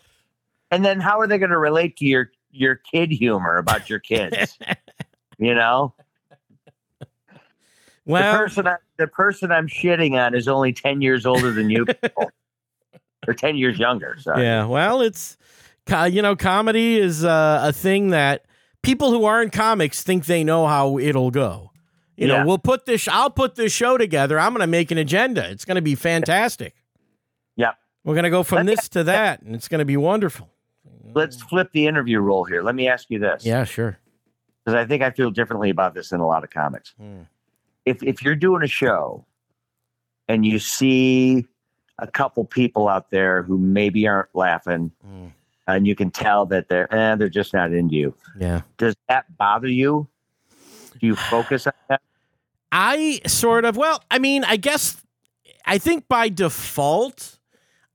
And 0.72 0.86
then 0.86 1.00
how 1.00 1.20
are 1.20 1.28
they 1.28 1.38
going 1.38 1.50
to 1.52 1.58
relate 1.58 1.98
to 1.98 2.06
your 2.06 2.32
your 2.52 2.76
kid 2.76 3.12
humor 3.12 3.58
about 3.58 3.90
your 3.90 4.00
kids? 4.00 4.58
you 5.38 5.54
know, 5.56 5.94
the 8.06 8.38
person 8.38 8.68
I, 8.68 8.76
the 8.98 9.08
person 9.08 9.52
I'm 9.52 9.68
shitting 9.68 10.14
on 10.14 10.34
is 10.36 10.48
only 10.48 10.74
ten 10.74 11.02
years 11.02 11.26
older 11.26 11.52
than 11.52 11.70
you. 11.70 11.86
people. 11.86 12.32
or 13.28 13.34
ten 13.34 13.56
years 13.56 13.78
younger. 13.80 14.18
Sorry. 14.20 14.44
Yeah, 14.44 14.66
well, 14.66 15.02
it's 15.02 15.38
co- 15.92 16.04
you 16.06 16.22
know, 16.22 16.36
comedy 16.36 16.98
is 16.98 17.24
uh, 17.24 17.60
a 17.64 17.74
thing 17.74 18.10
that 18.10 18.46
people 18.82 19.12
who 19.12 19.26
aren't 19.26 19.52
comics 19.54 20.02
think 20.04 20.26
they 20.26 20.44
know 20.44 20.68
how 20.68 20.98
it'll 20.98 21.32
go. 21.32 21.72
You 22.18 22.28
know, 22.28 22.46
we'll 22.46 22.60
put 22.60 22.86
this. 22.86 23.08
I'll 23.08 23.32
put 23.32 23.56
this 23.56 23.72
show 23.74 23.98
together. 23.98 24.40
I'm 24.40 24.52
going 24.54 24.62
to 24.62 24.68
make 24.68 24.92
an 24.92 25.00
agenda. 25.00 25.50
It's 25.50 25.66
going 25.66 25.76
to 25.76 25.82
be 25.82 25.96
fantastic. 25.96 26.76
Yeah. 27.56 27.72
We're 28.04 28.14
going 28.14 28.26
to 28.26 28.30
go 28.30 28.44
from 28.44 28.68
this 28.68 28.90
to 28.90 29.04
that, 29.06 29.42
and 29.42 29.56
it's 29.56 29.68
going 29.68 29.80
to 29.80 29.86
be 29.86 29.98
wonderful. 29.98 30.50
Let's 31.16 31.42
flip 31.42 31.72
the 31.74 31.88
interview 31.88 32.20
role 32.20 32.44
here. 32.44 32.62
Let 32.62 32.76
me 32.76 32.88
ask 32.88 33.08
you 33.10 33.18
this. 33.18 33.44
Yeah, 33.44 33.64
sure. 33.64 33.98
because 34.64 34.78
I 34.78 34.86
think 34.86 35.02
I 35.02 35.10
feel 35.10 35.32
differently 35.32 35.72
about 35.72 35.96
this 35.96 36.10
than 36.10 36.20
a 36.20 36.28
lot 36.28 36.44
of 36.44 36.52
comics. 36.52 36.94
Hmm. 37.00 37.22
If 37.86 38.04
if 38.04 38.22
you're 38.22 38.36
doing 38.36 38.62
a 38.62 38.68
show 38.68 39.26
and 40.28 40.46
you 40.46 40.60
see 40.60 41.48
a 41.98 42.06
couple 42.08 42.46
people 42.46 42.88
out 42.88 43.10
there 43.10 43.42
who 43.42 43.58
maybe 43.58 44.08
aren't 44.08 44.30
laughing, 44.36 44.92
Hmm. 45.04 45.28
And 45.68 45.86
you 45.88 45.96
can 45.96 46.12
tell 46.12 46.46
that 46.48 46.68
they're 46.70 46.94
eh, 46.94 47.16
they're 47.16 47.30
just 47.30 47.54
not 47.54 47.72
into 47.74 47.96
you, 47.96 48.14
Yeah. 48.40 48.62
does 48.78 48.96
that 49.08 49.26
bother 49.38 49.68
you? 49.68 50.08
Do 51.00 51.08
you 51.08 51.16
focus 51.16 51.68
on 51.68 51.74
that? 51.90 52.02
I 52.72 53.20
sort 53.28 53.66
of, 53.66 53.76
well, 53.76 54.04
I 54.10 54.20
mean, 54.20 54.44
I 54.44 54.56
guess, 54.58 55.02
I 55.66 55.78
think 55.78 56.08
by 56.08 56.30
default, 56.30 57.40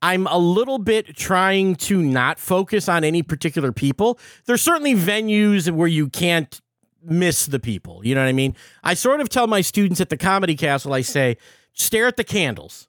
I'm 0.03 0.27
a 0.27 0.37
little 0.39 0.79
bit 0.79 1.17
trying 1.17 1.77
to 1.77 2.03
not 2.03 2.39
focus 2.39 2.89
on 2.89 3.03
any 3.05 3.23
particular 3.23 3.73
people. 3.73 4.19
There's 4.45 4.61
certainly 4.63 4.95
venues 4.95 5.71
where 5.71 5.89
you 5.89 6.09
can't 6.09 6.61
miss 7.03 7.47
the 7.47 7.59
people. 7.59 8.05
You 8.05 8.15
know 8.15 8.23
what 8.23 8.29
I 8.29 8.33
mean? 8.33 8.55
I 8.85 8.95
sort 8.95 9.21
of 9.21 9.29
tell 9.29 9.47
my 9.47 9.61
students 9.63 10.01
at 10.01 10.11
the 10.11 10.17
Comedy 10.17 10.55
Castle, 10.57 10.93
I 10.93 11.01
say, 11.01 11.39
stare 11.73 12.07
at 12.07 12.17
the 12.17 12.25
candles 12.25 12.89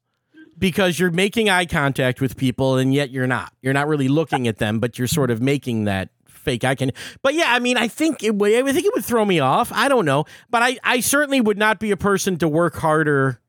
because 0.57 0.99
you're 0.99 1.11
making 1.11 1.49
eye 1.49 1.65
contact 1.65 2.19
with 2.21 2.35
people 2.37 2.77
and 2.77 2.93
yet 2.93 3.09
you're 3.11 3.27
not. 3.27 3.53
You're 3.61 3.73
not 3.73 3.87
really 3.87 4.07
looking 4.07 4.47
at 4.47 4.57
them, 4.57 4.79
but 4.79 4.97
you're 4.97 5.07
sort 5.07 5.31
of 5.31 5.41
making 5.41 5.85
that 5.85 6.09
fake 6.27 6.63
eye 6.63 6.75
can. 6.75 6.91
But 7.21 7.33
yeah, 7.33 7.53
I 7.53 7.59
mean, 7.59 7.77
I 7.77 7.87
think 7.87 8.23
it 8.23 8.35
would. 8.35 8.53
I 8.53 8.71
think 8.71 8.85
it 8.85 8.93
would 8.95 9.05
throw 9.05 9.23
me 9.25 9.39
off. 9.39 9.71
I 9.73 9.87
don't 9.87 10.05
know, 10.05 10.25
but 10.49 10.63
I, 10.63 10.77
I 10.83 10.99
certainly 11.01 11.41
would 11.41 11.57
not 11.57 11.79
be 11.79 11.91
a 11.91 11.97
person 11.97 12.37
to 12.37 12.47
work 12.47 12.75
harder 12.75 13.39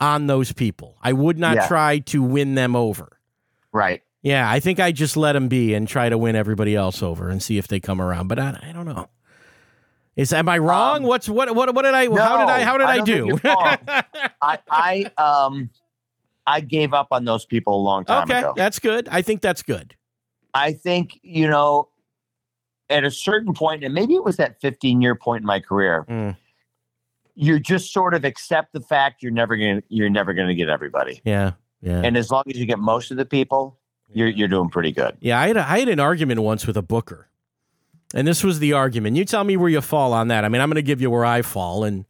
on 0.00 0.26
those 0.28 0.52
people. 0.52 0.96
I 1.02 1.12
would 1.12 1.38
not 1.38 1.56
Yeah. 1.56 1.66
try 1.68 1.98
to 1.98 2.22
win 2.22 2.54
them 2.54 2.76
over. 2.76 3.18
Right. 3.72 4.02
Yeah, 4.22 4.50
I 4.50 4.60
think 4.60 4.80
I 4.80 4.90
just 4.92 5.16
let 5.16 5.32
them 5.34 5.48
be 5.48 5.74
and 5.74 5.86
try 5.86 6.08
to 6.08 6.16
win 6.18 6.34
everybody 6.36 6.74
else 6.74 7.02
over 7.02 7.28
and 7.28 7.42
see 7.42 7.58
if 7.58 7.68
they 7.68 7.80
come 7.80 8.00
around. 8.00 8.28
But 8.28 8.38
I, 8.38 8.58
I 8.68 8.72
don't 8.72 8.86
know. 8.86 9.08
Is 10.16 10.32
am 10.32 10.48
I 10.48 10.58
wrong? 10.58 10.98
Um, 10.98 11.02
What's 11.04 11.28
what 11.28 11.54
what 11.54 11.72
what 11.74 11.82
did 11.82 11.94
I 11.94 12.06
how 12.06 12.38
did 12.38 12.48
I 12.48 12.62
how 12.64 12.76
did 12.78 12.86
I 12.88 12.94
I, 12.94 13.00
do? 13.00 13.38
I 14.42 14.58
I 14.68 15.04
um 15.16 15.70
I 16.48 16.60
gave 16.60 16.94
up 16.94 17.08
on 17.10 17.24
those 17.26 17.44
people 17.44 17.74
a 17.78 17.82
long 17.82 18.04
time 18.04 18.24
okay, 18.24 18.38
ago. 18.38 18.54
that's 18.56 18.78
good. 18.78 19.06
I 19.10 19.20
think 19.22 19.42
that's 19.42 19.62
good. 19.62 19.94
I 20.54 20.72
think 20.72 21.18
you 21.22 21.46
know 21.46 21.88
at 22.90 23.04
a 23.04 23.10
certain 23.10 23.52
point, 23.52 23.84
and 23.84 23.92
maybe 23.92 24.14
it 24.14 24.24
was 24.24 24.36
that 24.38 24.60
15 24.60 25.02
year 25.02 25.14
point 25.14 25.42
in 25.42 25.46
my 25.46 25.60
career. 25.60 26.06
Mm. 26.08 26.36
you 27.34 27.60
just 27.60 27.92
sort 27.92 28.14
of 28.14 28.24
accept 28.24 28.72
the 28.72 28.80
fact 28.80 29.22
you're 29.22 29.30
never 29.30 29.56
gonna 29.56 29.82
you're 29.88 30.10
never 30.10 30.32
gonna 30.32 30.54
get 30.54 30.68
everybody, 30.68 31.20
Yeah, 31.24 31.52
yeah. 31.82 32.00
and 32.02 32.16
as 32.16 32.30
long 32.30 32.44
as 32.48 32.56
you 32.58 32.64
get 32.66 32.78
most 32.78 33.10
of 33.10 33.16
the 33.18 33.26
people, 33.26 33.78
you're 34.12 34.28
you're 34.28 34.48
doing 34.48 34.70
pretty 34.70 34.90
good. 34.92 35.16
Yeah, 35.20 35.38
I 35.38 35.48
had 35.48 35.56
a, 35.58 35.70
I 35.70 35.78
had 35.80 35.88
an 35.88 36.00
argument 36.00 36.40
once 36.40 36.66
with 36.66 36.76
a 36.78 36.82
booker, 36.82 37.28
and 38.14 38.26
this 38.26 38.42
was 38.42 38.58
the 38.58 38.72
argument. 38.72 39.16
You 39.16 39.24
tell 39.26 39.44
me 39.44 39.56
where 39.58 39.68
you 39.68 39.82
fall 39.82 40.14
on 40.14 40.28
that. 40.28 40.44
I 40.44 40.48
mean, 40.48 40.62
I'm 40.62 40.68
going 40.68 40.76
to 40.76 40.82
give 40.82 41.02
you 41.02 41.10
where 41.10 41.26
I 41.26 41.42
fall, 41.42 41.84
and 41.84 42.06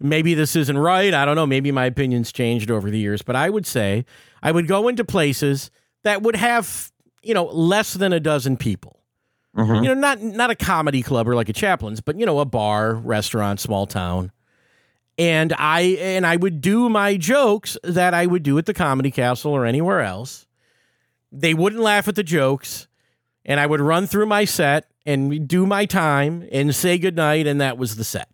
maybe 0.00 0.34
this 0.34 0.56
isn't 0.56 0.78
right. 0.78 1.12
I 1.14 1.24
don't 1.24 1.36
know. 1.36 1.46
Maybe 1.46 1.70
my 1.72 1.86
opinions 1.86 2.32
changed 2.32 2.70
over 2.70 2.90
the 2.90 2.98
years, 2.98 3.22
but 3.22 3.36
I 3.36 3.50
would 3.50 3.66
say 3.66 4.04
I 4.42 4.52
would 4.52 4.66
go 4.68 4.88
into 4.88 5.04
places 5.04 5.70
that 6.02 6.22
would 6.22 6.36
have 6.36 6.90
you 7.22 7.34
know 7.34 7.44
less 7.46 7.94
than 7.94 8.12
a 8.12 8.20
dozen 8.20 8.56
people. 8.56 9.00
Mhm. 9.56 9.82
You 9.82 9.88
know, 9.88 9.94
not 9.94 10.20
not 10.20 10.50
a 10.50 10.56
comedy 10.56 11.02
club 11.02 11.28
or 11.28 11.34
like 11.34 11.48
a 11.48 11.52
Chaplin's, 11.52 12.00
but 12.00 12.18
you 12.18 12.26
know, 12.26 12.40
a 12.40 12.44
bar, 12.44 12.94
restaurant, 12.94 13.60
small 13.60 13.86
town. 13.86 14.32
And 15.16 15.52
I 15.56 15.80
and 16.00 16.26
I 16.26 16.36
would 16.36 16.60
do 16.60 16.88
my 16.88 17.16
jokes 17.16 17.78
that 17.84 18.14
I 18.14 18.26
would 18.26 18.42
do 18.42 18.58
at 18.58 18.66
the 18.66 18.74
Comedy 18.74 19.12
Castle 19.12 19.52
or 19.52 19.64
anywhere 19.64 20.00
else. 20.00 20.46
They 21.30 21.54
wouldn't 21.54 21.80
laugh 21.82 22.08
at 22.08 22.16
the 22.16 22.24
jokes, 22.24 22.88
and 23.44 23.60
I 23.60 23.66
would 23.66 23.80
run 23.80 24.08
through 24.08 24.26
my 24.26 24.44
set 24.44 24.90
and 25.06 25.46
do 25.46 25.66
my 25.66 25.86
time 25.86 26.48
and 26.50 26.74
say 26.74 26.98
goodnight, 26.98 27.46
and 27.46 27.60
that 27.60 27.78
was 27.78 27.94
the 27.94 28.04
set. 28.04 28.28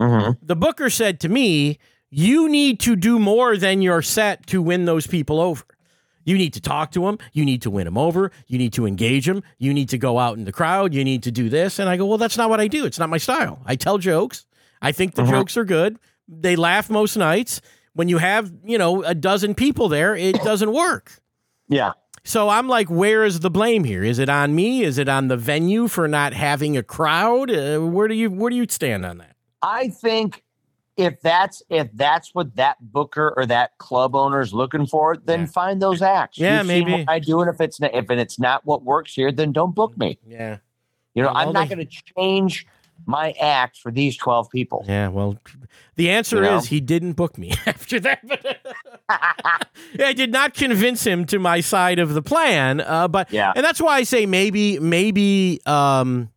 Mhm. 0.00 0.36
The 0.42 0.56
booker 0.56 0.90
said 0.90 1.20
to 1.20 1.28
me, 1.28 1.78
You 2.10 2.48
need 2.48 2.78
to 2.80 2.94
do 2.96 3.18
more 3.18 3.56
than 3.56 3.82
your 3.82 4.00
set 4.00 4.46
to 4.48 4.62
win 4.62 4.84
those 4.84 5.06
people 5.06 5.40
over. 5.40 5.64
You 6.24 6.36
need 6.38 6.52
to 6.54 6.60
talk 6.60 6.92
to 6.92 7.00
them. 7.02 7.18
You 7.32 7.44
need 7.44 7.62
to 7.62 7.70
win 7.70 7.84
them 7.84 7.98
over. 7.98 8.30
You 8.46 8.58
need 8.58 8.72
to 8.74 8.86
engage 8.86 9.26
them. 9.26 9.42
You 9.58 9.72
need 9.74 9.88
to 9.90 9.98
go 9.98 10.18
out 10.18 10.36
in 10.38 10.44
the 10.44 10.52
crowd. 10.52 10.94
You 10.94 11.04
need 11.04 11.22
to 11.24 11.30
do 11.32 11.48
this. 11.48 11.78
And 11.78 11.88
I 11.88 11.96
go, 11.96 12.06
Well, 12.06 12.18
that's 12.18 12.36
not 12.36 12.48
what 12.50 12.60
I 12.60 12.68
do. 12.68 12.84
It's 12.86 12.98
not 12.98 13.08
my 13.10 13.18
style. 13.18 13.60
I 13.66 13.76
tell 13.76 13.98
jokes. 13.98 14.46
I 14.82 14.92
think 14.92 15.14
the 15.14 15.22
Mhm. 15.22 15.30
jokes 15.30 15.56
are 15.56 15.64
good. 15.64 15.98
They 16.28 16.56
laugh 16.56 16.88
most 16.90 17.16
nights. 17.16 17.60
When 17.94 18.08
you 18.08 18.18
have, 18.18 18.52
you 18.64 18.76
know, 18.78 19.02
a 19.04 19.14
dozen 19.14 19.54
people 19.54 19.88
there, 19.88 20.14
it 20.16 20.34
doesn't 20.44 20.72
work. 20.72 21.12
Yeah, 21.68 21.92
So 22.24 22.48
I'm 22.48 22.68
like, 22.68 22.88
where 22.90 23.22
is 23.24 23.38
the 23.40 23.50
blame 23.50 23.84
here? 23.84 24.02
Is 24.02 24.18
it 24.18 24.28
on 24.28 24.52
me? 24.54 24.82
Is 24.82 24.98
it 24.98 25.08
on 25.08 25.28
the 25.28 25.36
venue 25.36 25.86
for 25.86 26.08
not 26.08 26.32
having 26.32 26.76
a 26.76 26.82
crowd? 26.82 27.50
Uh, 27.52 27.78
where 27.80 28.08
do 28.08 28.14
you 28.16 28.30
where 28.30 28.50
do 28.50 28.56
you 28.56 28.66
stand 28.68 29.06
on 29.06 29.18
that? 29.18 29.35
I 29.66 29.88
think 29.88 30.42
if 30.96 31.20
that's 31.20 31.62
if 31.68 31.88
that's 31.92 32.34
what 32.34 32.56
that 32.56 32.76
booker 32.80 33.34
or 33.36 33.44
that 33.46 33.76
club 33.78 34.14
owner 34.16 34.40
is 34.40 34.54
looking 34.54 34.86
for, 34.86 35.16
then 35.16 35.40
Yeah. 35.40 35.46
find 35.46 35.82
those 35.82 36.00
acts. 36.02 36.38
Yeah, 36.38 36.58
You've 36.58 36.66
maybe. 36.68 37.04
I 37.08 37.18
do, 37.18 37.40
and 37.42 37.50
if 37.52 37.60
it's 37.60 37.80
not, 37.80 37.94
if 37.94 38.10
it's 38.10 38.38
not 38.38 38.64
what 38.64 38.82
works 38.82 39.12
here, 39.14 39.30
then 39.32 39.52
don't 39.52 39.74
book 39.74 39.96
me. 39.98 40.18
Yeah. 40.26 40.58
You 41.14 41.22
know, 41.22 41.30
I'm 41.34 41.52
not 41.52 41.68
going 41.68 41.78
to 41.86 42.02
change 42.18 42.66
my 43.06 43.32
act 43.40 43.78
for 43.78 43.90
these 43.92 44.16
12 44.16 44.50
people. 44.50 44.84
Yeah, 44.88 45.08
well, 45.08 45.36
the 45.96 46.10
answer 46.10 46.36
You 46.36 46.42
know? 46.42 46.56
is 46.56 46.66
he 46.66 46.80
didn't 46.80 47.12
book 47.12 47.36
me 47.38 47.52
after 47.66 48.00
that. 48.00 48.22
I 49.98 50.12
did 50.14 50.32
not 50.32 50.54
convince 50.54 51.04
him 51.06 51.24
to 51.26 51.38
my 51.38 51.60
side 51.60 51.98
of 51.98 52.14
the 52.14 52.22
plan. 52.22 52.80
Uh, 52.80 53.08
but 53.08 53.30
Yeah. 53.32 53.52
and 53.54 53.64
that's 53.64 53.80
why 53.80 53.96
I 53.98 54.02
say 54.02 54.26
maybe 54.26 54.78
maybe 54.78 55.60
um, 55.66 56.30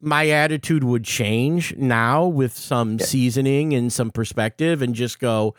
my 0.00 0.28
attitude 0.28 0.84
would 0.84 1.04
change 1.04 1.74
now 1.76 2.24
with 2.26 2.56
some 2.56 2.98
seasoning 2.98 3.74
and 3.74 3.92
some 3.92 4.10
perspective, 4.10 4.82
and 4.82 4.94
just 4.94 5.18
go. 5.18 5.54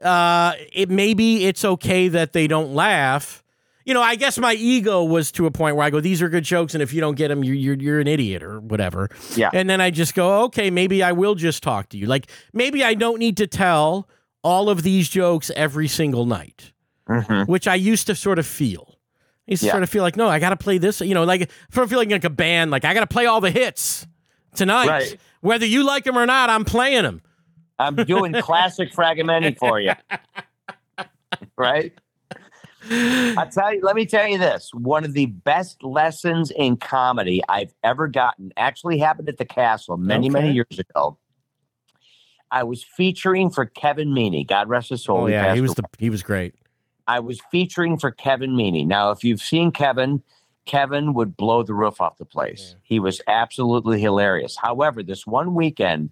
Uh, 0.00 0.52
it 0.72 0.90
maybe 0.90 1.44
it's 1.46 1.64
okay 1.64 2.08
that 2.08 2.32
they 2.32 2.46
don't 2.46 2.74
laugh. 2.74 3.42
You 3.84 3.94
know, 3.94 4.02
I 4.02 4.14
guess 4.14 4.38
my 4.38 4.54
ego 4.54 5.02
was 5.04 5.32
to 5.32 5.46
a 5.46 5.50
point 5.50 5.76
where 5.76 5.84
I 5.84 5.90
go, 5.90 6.00
"These 6.00 6.22
are 6.22 6.28
good 6.28 6.44
jokes, 6.44 6.74
and 6.74 6.82
if 6.82 6.92
you 6.92 7.00
don't 7.00 7.16
get 7.16 7.28
them, 7.28 7.42
you're 7.44 7.54
you're, 7.54 7.74
you're 7.76 8.00
an 8.00 8.06
idiot 8.08 8.42
or 8.42 8.60
whatever." 8.60 9.10
Yeah. 9.36 9.50
And 9.52 9.68
then 9.68 9.80
I 9.80 9.90
just 9.90 10.14
go, 10.14 10.42
okay, 10.44 10.70
maybe 10.70 11.02
I 11.02 11.12
will 11.12 11.34
just 11.34 11.62
talk 11.62 11.88
to 11.90 11.98
you. 11.98 12.06
Like 12.06 12.28
maybe 12.52 12.82
I 12.84 12.94
don't 12.94 13.18
need 13.18 13.36
to 13.38 13.46
tell 13.46 14.08
all 14.44 14.68
of 14.70 14.82
these 14.82 15.08
jokes 15.08 15.50
every 15.56 15.86
single 15.88 16.26
night, 16.26 16.72
Mhm. 17.08 17.46
which 17.48 17.66
I 17.68 17.74
used 17.76 18.06
to 18.08 18.14
sort 18.14 18.38
of 18.40 18.46
feel. 18.46 18.96
I 19.48 19.50
used 19.52 19.62
to 19.62 19.66
Yeah. 19.66 19.72
sort 19.72 19.82
of 19.82 19.88
feel 19.90 20.02
like, 20.02 20.16
no, 20.16 20.28
I 20.28 20.38
got 20.38 20.50
to 20.50 20.56
play 20.56 20.78
this. 20.78 21.00
You 21.00 21.14
know, 21.14 21.24
like 21.24 21.50
of 21.76 21.88
feeling 21.90 22.10
like 22.10 22.24
a 22.24 22.30
band. 22.30 22.70
Like 22.70 22.84
I 22.84 22.94
got 22.94 23.00
to 23.00 23.06
play 23.06 23.26
all 23.26 23.40
the 23.40 23.50
hits 23.50 24.06
tonight, 24.54 24.86
Right. 24.88 25.16
whether 25.40 25.66
you 25.66 25.84
like 25.84 26.04
them 26.04 26.16
or 26.16 26.26
not. 26.26 26.48
I'm 26.50 26.64
playing 26.64 27.02
them. 27.02 27.22
I'm 27.78 27.96
doing 27.96 28.32
classic 28.34 28.92
Fragomeni 28.94 29.58
for 29.58 29.80
you. 29.80 29.92
Right? 31.56 31.92
I 32.90 33.48
tell 33.52 33.72
you, 33.74 33.80
let 33.82 33.94
me 33.96 34.06
tell 34.06 34.26
you 34.26 34.38
this. 34.38 34.70
One 34.74 35.04
of 35.04 35.12
the 35.12 35.26
best 35.26 35.82
lessons 35.84 36.50
in 36.50 36.76
comedy 36.76 37.40
I've 37.48 37.72
ever 37.84 38.08
gotten 38.08 38.52
actually 38.56 38.98
happened 38.98 39.28
at 39.28 39.38
the 39.38 39.44
castle 39.44 39.96
many, 39.96 40.28
many 40.28 40.52
years 40.52 40.78
ago. 40.78 41.16
I 42.50 42.64
was 42.64 42.82
featuring 42.84 43.50
for 43.50 43.66
Kevin 43.66 44.08
Meaney. 44.10 44.46
God 44.46 44.68
rest 44.68 44.90
his 44.90 45.02
soul. 45.04 45.22
Oh 45.22 45.26
yeah, 45.26 45.44
passed 45.44 45.54
he 45.54 45.60
was 45.62 45.70
away. 45.70 45.76
the 45.76 45.88
he 45.98 46.10
was 46.10 46.22
great. 46.22 46.54
I 47.12 47.20
was 47.20 47.42
featuring 47.50 47.98
for 47.98 48.10
Kevin 48.10 48.52
Meaney. 48.52 48.86
Now, 48.86 49.10
if 49.10 49.22
you've 49.22 49.42
seen 49.42 49.70
Kevin, 49.70 50.22
Kevin 50.64 51.12
would 51.12 51.36
blow 51.36 51.62
the 51.62 51.74
roof 51.74 52.00
off 52.00 52.16
the 52.16 52.24
place. 52.24 52.74
He 52.82 52.98
was 52.98 53.20
absolutely 53.28 54.00
hilarious. 54.00 54.56
However, 54.56 55.02
this 55.02 55.26
one 55.26 55.54
weekend, 55.54 56.08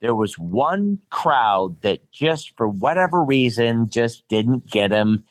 there 0.00 0.16
was 0.16 0.36
one 0.36 0.98
crowd 1.10 1.80
that 1.82 2.10
just 2.10 2.56
for 2.56 2.66
whatever 2.66 3.22
reason 3.22 3.88
just 3.88 4.26
didn't 4.26 4.68
get 4.68 4.90
him. 4.90 5.22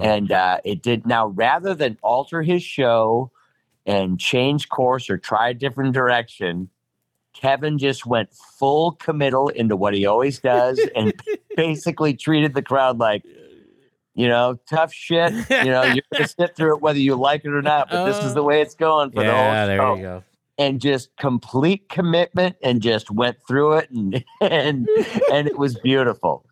And 0.00 0.30
uh, 0.30 0.58
it 0.64 0.80
did. 0.80 1.08
Now, 1.08 1.26
rather 1.26 1.74
than 1.74 1.98
alter 2.00 2.42
his 2.42 2.62
show 2.62 3.32
and 3.84 4.20
change 4.20 4.68
course 4.68 5.10
or 5.10 5.18
try 5.18 5.48
a 5.48 5.54
different 5.54 5.92
direction, 5.92 6.70
Kevin 7.32 7.78
just 7.78 8.06
went 8.06 8.32
full 8.32 8.92
committal 8.92 9.48
into 9.48 9.74
what 9.74 9.92
he 9.92 10.06
always 10.06 10.38
does 10.38 10.78
and 10.94 11.12
basically 11.56 12.14
treated 12.14 12.54
the 12.54 12.62
crowd 12.62 12.98
like, 12.98 13.24
you 14.14 14.28
know, 14.28 14.58
tough 14.68 14.92
shit. 14.92 15.32
You 15.50 15.64
know, 15.64 15.82
you're 15.84 16.04
to 16.14 16.28
sit 16.38 16.56
through 16.56 16.76
it 16.76 16.82
whether 16.82 16.98
you 16.98 17.14
like 17.16 17.44
it 17.44 17.52
or 17.52 17.62
not, 17.62 17.90
but 17.90 18.04
this 18.06 18.24
is 18.24 18.34
the 18.34 18.42
way 18.42 18.60
it's 18.60 18.74
going 18.74 19.10
for 19.10 19.22
yeah, 19.22 19.64
the 19.64 19.68
there 19.72 19.82
whole 19.82 19.96
you 19.96 20.02
show. 20.02 20.18
go. 20.18 20.24
And 20.58 20.80
just 20.80 21.16
complete 21.16 21.88
commitment 21.88 22.56
and 22.62 22.82
just 22.82 23.10
went 23.10 23.38
through 23.48 23.78
it 23.78 23.90
and 23.90 24.22
and 24.40 24.88
and 25.32 25.48
it 25.48 25.58
was 25.58 25.78
beautiful. 25.78 26.44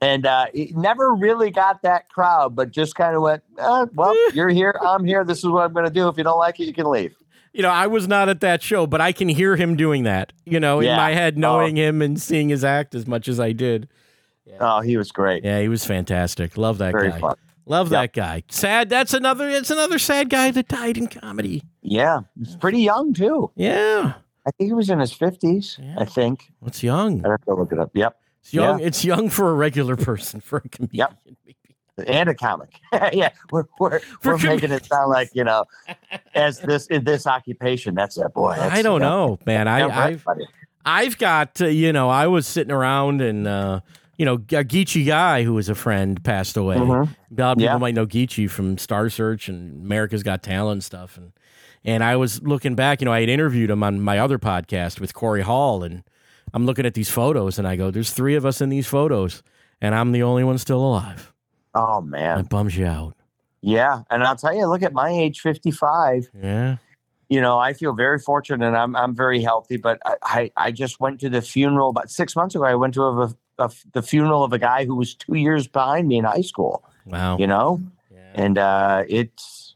and 0.00 0.26
uh, 0.26 0.46
he 0.54 0.72
never 0.74 1.14
really 1.14 1.50
got 1.50 1.82
that 1.82 2.08
crowd, 2.08 2.56
but 2.56 2.70
just 2.70 2.94
kind 2.94 3.14
of 3.14 3.22
went, 3.22 3.42
uh, 3.58 3.86
"Well, 3.94 4.16
you're 4.32 4.48
here, 4.48 4.74
I'm 4.80 5.04
here. 5.04 5.24
This 5.24 5.38
is 5.38 5.46
what 5.46 5.64
I'm 5.64 5.72
going 5.72 5.84
to 5.84 5.92
do. 5.92 6.08
If 6.08 6.16
you 6.16 6.24
don't 6.24 6.38
like 6.38 6.58
it, 6.60 6.64
you 6.64 6.72
can 6.72 6.90
leave." 6.90 7.14
You 7.52 7.62
know, 7.62 7.70
I 7.70 7.86
was 7.88 8.06
not 8.06 8.28
at 8.28 8.40
that 8.40 8.62
show, 8.62 8.86
but 8.86 9.00
I 9.00 9.12
can 9.12 9.28
hear 9.28 9.56
him 9.56 9.76
doing 9.76 10.04
that. 10.04 10.32
You 10.44 10.60
know, 10.60 10.80
in 10.80 10.96
my 10.96 11.12
head, 11.12 11.36
knowing 11.36 11.76
him 11.76 12.00
and 12.00 12.20
seeing 12.20 12.48
his 12.48 12.64
act 12.64 12.94
as 12.94 13.06
much 13.06 13.28
as 13.28 13.38
I 13.38 13.52
did. 13.52 13.88
Oh, 14.60 14.80
he 14.80 14.96
was 14.96 15.12
great. 15.12 15.44
Yeah, 15.44 15.60
he 15.60 15.68
was 15.68 15.84
fantastic. 15.84 16.56
Love 16.56 16.78
that 16.78 16.92
Very 16.92 17.10
guy. 17.10 17.20
fun. 17.20 17.34
Love 17.66 17.90
Yep. 17.92 18.00
that 18.00 18.12
guy. 18.18 18.42
Sad. 18.50 18.88
That's 18.88 19.12
another. 19.14 19.48
It's 19.48 19.70
another 19.70 19.98
sad 19.98 20.30
guy 20.30 20.50
that 20.50 20.68
died 20.68 20.96
in 20.96 21.06
comedy. 21.06 21.62
Yeah, 21.82 22.20
he's 22.38 22.56
pretty 22.56 22.80
young 22.80 23.12
too. 23.12 23.50
Yeah, 23.56 24.14
I 24.46 24.50
think 24.52 24.68
he 24.68 24.72
was 24.74 24.88
in 24.90 24.98
his 25.00 25.12
fifties. 25.12 25.78
Yeah. 25.80 25.96
I 25.98 26.04
think. 26.06 26.50
it's 26.64 26.82
young. 26.82 27.24
I 27.26 27.30
have 27.30 27.44
to 27.44 27.54
look 27.54 27.70
it 27.72 27.78
up. 27.78 27.90
Yep, 27.94 28.16
It's 28.42 28.54
young. 28.54 28.80
It's 28.80 29.04
young 29.04 29.28
for 29.28 29.50
a 29.50 29.54
regular 29.54 29.96
person. 29.96 30.40
For 30.40 30.58
a 30.58 30.68
comedian. 30.68 31.08
and 32.06 32.28
a 32.30 32.34
comic. 32.34 32.80
yeah, 33.12 33.30
we're 33.50 33.64
we're, 33.78 33.98
For 33.98 34.32
we're 34.32 34.38
com- 34.38 34.46
making 34.48 34.70
it 34.72 34.86
sound 34.86 35.10
like 35.10 35.30
you 35.34 35.44
know, 35.44 35.64
as 36.34 36.60
this 36.60 36.86
in 36.86 37.04
this 37.04 37.26
occupation. 37.26 37.94
That's 37.94 38.14
that 38.16 38.32
boy. 38.34 38.54
That's, 38.56 38.74
I 38.74 38.80
don't 38.82 39.02
yeah, 39.02 39.08
know, 39.08 39.38
man. 39.44 39.68
I, 39.68 40.06
I've. 40.06 40.24
I've 40.86 41.18
got 41.18 41.60
uh, 41.60 41.66
you 41.66 41.92
know 41.92 42.08
I 42.08 42.28
was 42.28 42.46
sitting 42.46 42.72
around 42.72 43.20
and 43.20 43.46
uh, 43.46 43.80
you 44.18 44.24
know 44.26 44.34
a 44.34 44.38
Geechy 44.64 45.06
Guy 45.06 45.44
who 45.44 45.54
was 45.54 45.68
a 45.70 45.74
friend 45.74 46.22
passed 46.22 46.56
away. 46.56 46.76
Mhm. 46.76 46.86
A 46.86 47.40
lot 47.40 47.52
of 47.52 47.58
people 47.58 47.62
Yeah. 47.62 47.78
might 47.78 47.94
know 47.94 48.06
Geechee 48.06 48.50
from 48.50 48.76
Star 48.76 49.08
Search 49.08 49.48
and 49.48 49.82
America's 49.84 50.22
Got 50.22 50.42
Talent 50.42 50.72
and 50.72 50.84
stuff. 50.84 51.16
And 51.16 51.32
and 51.84 52.04
I 52.04 52.16
was 52.16 52.42
looking 52.42 52.74
back, 52.74 53.00
you 53.00 53.04
know, 53.06 53.12
I 53.12 53.20
had 53.20 53.28
interviewed 53.30 53.70
him 53.70 53.82
on 53.82 54.00
my 54.02 54.18
other 54.18 54.38
podcast 54.38 55.00
with 55.00 55.14
Corey 55.14 55.42
Hall, 55.42 55.82
and 55.84 56.02
I'm 56.52 56.66
looking 56.66 56.84
at 56.84 56.94
these 56.94 57.08
photos, 57.08 57.58
and 57.58 57.66
I 57.68 57.76
go, 57.76 57.90
"There's 57.90 58.10
three 58.12 58.34
of 58.34 58.44
us 58.44 58.60
in 58.60 58.68
these 58.68 58.86
photos, 58.86 59.42
and 59.80 59.94
I'm 59.94 60.12
the 60.12 60.22
only 60.24 60.42
one 60.44 60.58
still 60.58 60.80
alive." 60.84 61.32
Oh 61.74 62.00
man, 62.00 62.40
it 62.40 62.48
bums 62.48 62.76
you 62.76 62.86
out. 62.86 63.14
yeah. 63.60 64.02
And 64.10 64.24
I'll 64.24 64.34
tell 64.36 64.54
you, 64.54 64.66
look 64.66 64.82
at 64.82 64.92
my 64.92 65.10
age, 65.10 65.40
fifty 65.40 65.70
five. 65.70 66.28
Yeah. 66.34 66.76
you 67.30 67.42
know, 67.42 67.58
I 67.58 67.74
feel 67.74 67.92
very 67.92 68.18
fortunate 68.18 68.66
and 68.66 68.74
I'm 68.76 68.96
I'm 68.96 69.14
very 69.14 69.42
healthy. 69.42 69.76
But 69.76 70.00
I, 70.04 70.16
I, 70.22 70.50
I 70.56 70.70
just 70.72 70.98
went 70.98 71.20
to 71.20 71.28
the 71.28 71.42
funeral 71.42 71.90
about 71.90 72.10
six 72.10 72.34
months 72.34 72.54
ago. 72.54 72.64
I 72.64 72.74
went 72.74 72.94
to 72.94 73.02
a, 73.02 73.34
a, 73.58 73.70
the 73.92 74.02
funeral 74.02 74.44
of 74.44 74.52
a 74.52 74.58
guy 74.58 74.84
who 74.84 74.94
was 74.94 75.14
two 75.14 75.34
years 75.34 75.66
behind 75.66 76.08
me 76.08 76.18
in 76.18 76.24
high 76.24 76.42
school. 76.42 76.84
Wow. 77.06 77.38
You 77.38 77.46
know, 77.46 77.80
Yeah. 78.12 78.18
and 78.34 78.58
uh, 78.58 79.04
it's 79.08 79.74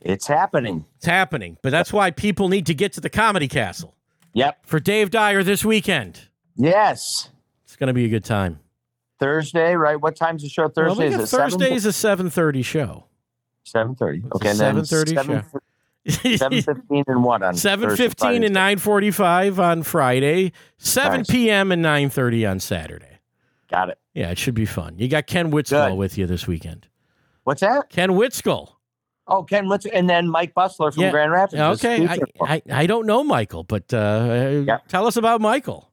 it's 0.00 0.26
happening. 0.26 0.84
It's 0.96 1.06
happening, 1.06 1.58
but 1.62 1.70
that's 1.70 1.92
why 1.92 2.10
people 2.10 2.48
need 2.48 2.66
to 2.66 2.74
get 2.74 2.92
to 2.94 3.00
the 3.00 3.10
Comedy 3.10 3.48
Castle 3.48 3.94
Yep. 4.34 4.66
for 4.66 4.80
Dave 4.80 5.10
Dyer 5.10 5.42
this 5.42 5.64
weekend. 5.64 6.28
Yes. 6.56 7.30
It's 7.64 7.76
going 7.76 7.88
to 7.88 7.92
be 7.94 8.04
a 8.04 8.08
good 8.08 8.24
time. 8.24 8.60
Thursday, 9.18 9.74
right? 9.74 10.00
What 10.00 10.16
time's 10.16 10.42
the 10.42 10.48
show? 10.48 10.62
Well, 10.62 10.70
Thursday 10.70 11.04
we 11.06 11.10
got 11.10 11.20
is 11.20 11.32
it 11.32 11.36
Thursday's 11.36 11.84
a 11.86 11.92
seven 11.92 12.30
thirty 12.30 12.62
show. 12.62 13.04
seven 13.64 13.94
thirty? 13.94 14.22
Okay, 14.34 14.50
and 14.50 14.58
then 14.58 14.76
7:30 14.76 15.44
seven 16.08 16.62
fifteen 16.62 17.04
and 17.06 17.22
what 17.24 17.42
on 17.42 17.54
Seven 17.54 17.96
fifteen 17.96 18.42
and 18.44 18.54
nine 18.54 18.78
forty 18.78 19.10
five 19.10 19.60
on 19.60 19.82
Friday. 19.82 20.52
Seven 20.78 21.18
Nice. 21.18 21.30
p.m. 21.30 21.72
and 21.72 21.82
nine 21.82 22.10
thirty 22.10 22.46
on 22.46 22.58
Saturday. 22.60 23.18
Got 23.70 23.90
it. 23.90 23.98
Yeah, 24.14 24.30
it 24.30 24.38
should 24.38 24.54
be 24.54 24.64
fun. 24.66 24.98
You 24.98 25.08
got 25.08 25.26
Ken 25.26 25.50
Whitskull 25.52 25.90
Good. 25.90 25.98
with 25.98 26.18
you 26.18 26.26
this 26.26 26.46
weekend. 26.46 26.88
What's 27.44 27.60
that? 27.60 27.90
Ken 27.90 28.10
Whitskull. 28.10 28.72
Oh, 29.28 29.44
Ken, 29.44 29.68
let's 29.68 29.86
and 29.86 30.10
then 30.10 30.28
Mike 30.28 30.54
Bustler 30.54 30.90
from 30.92 31.04
Yeah. 31.04 31.10
Grand 31.12 31.30
Rapids. 31.30 31.84
Okay, 31.84 32.06
I. 32.08 32.18
I 32.40 32.62
I 32.72 32.86
don't 32.86 33.06
know 33.06 33.22
Michael, 33.22 33.62
but 33.62 33.92
uh, 33.94 34.62
Yeah. 34.66 34.78
tell 34.88 35.06
us 35.06 35.16
about 35.16 35.40
Michael. 35.40 35.90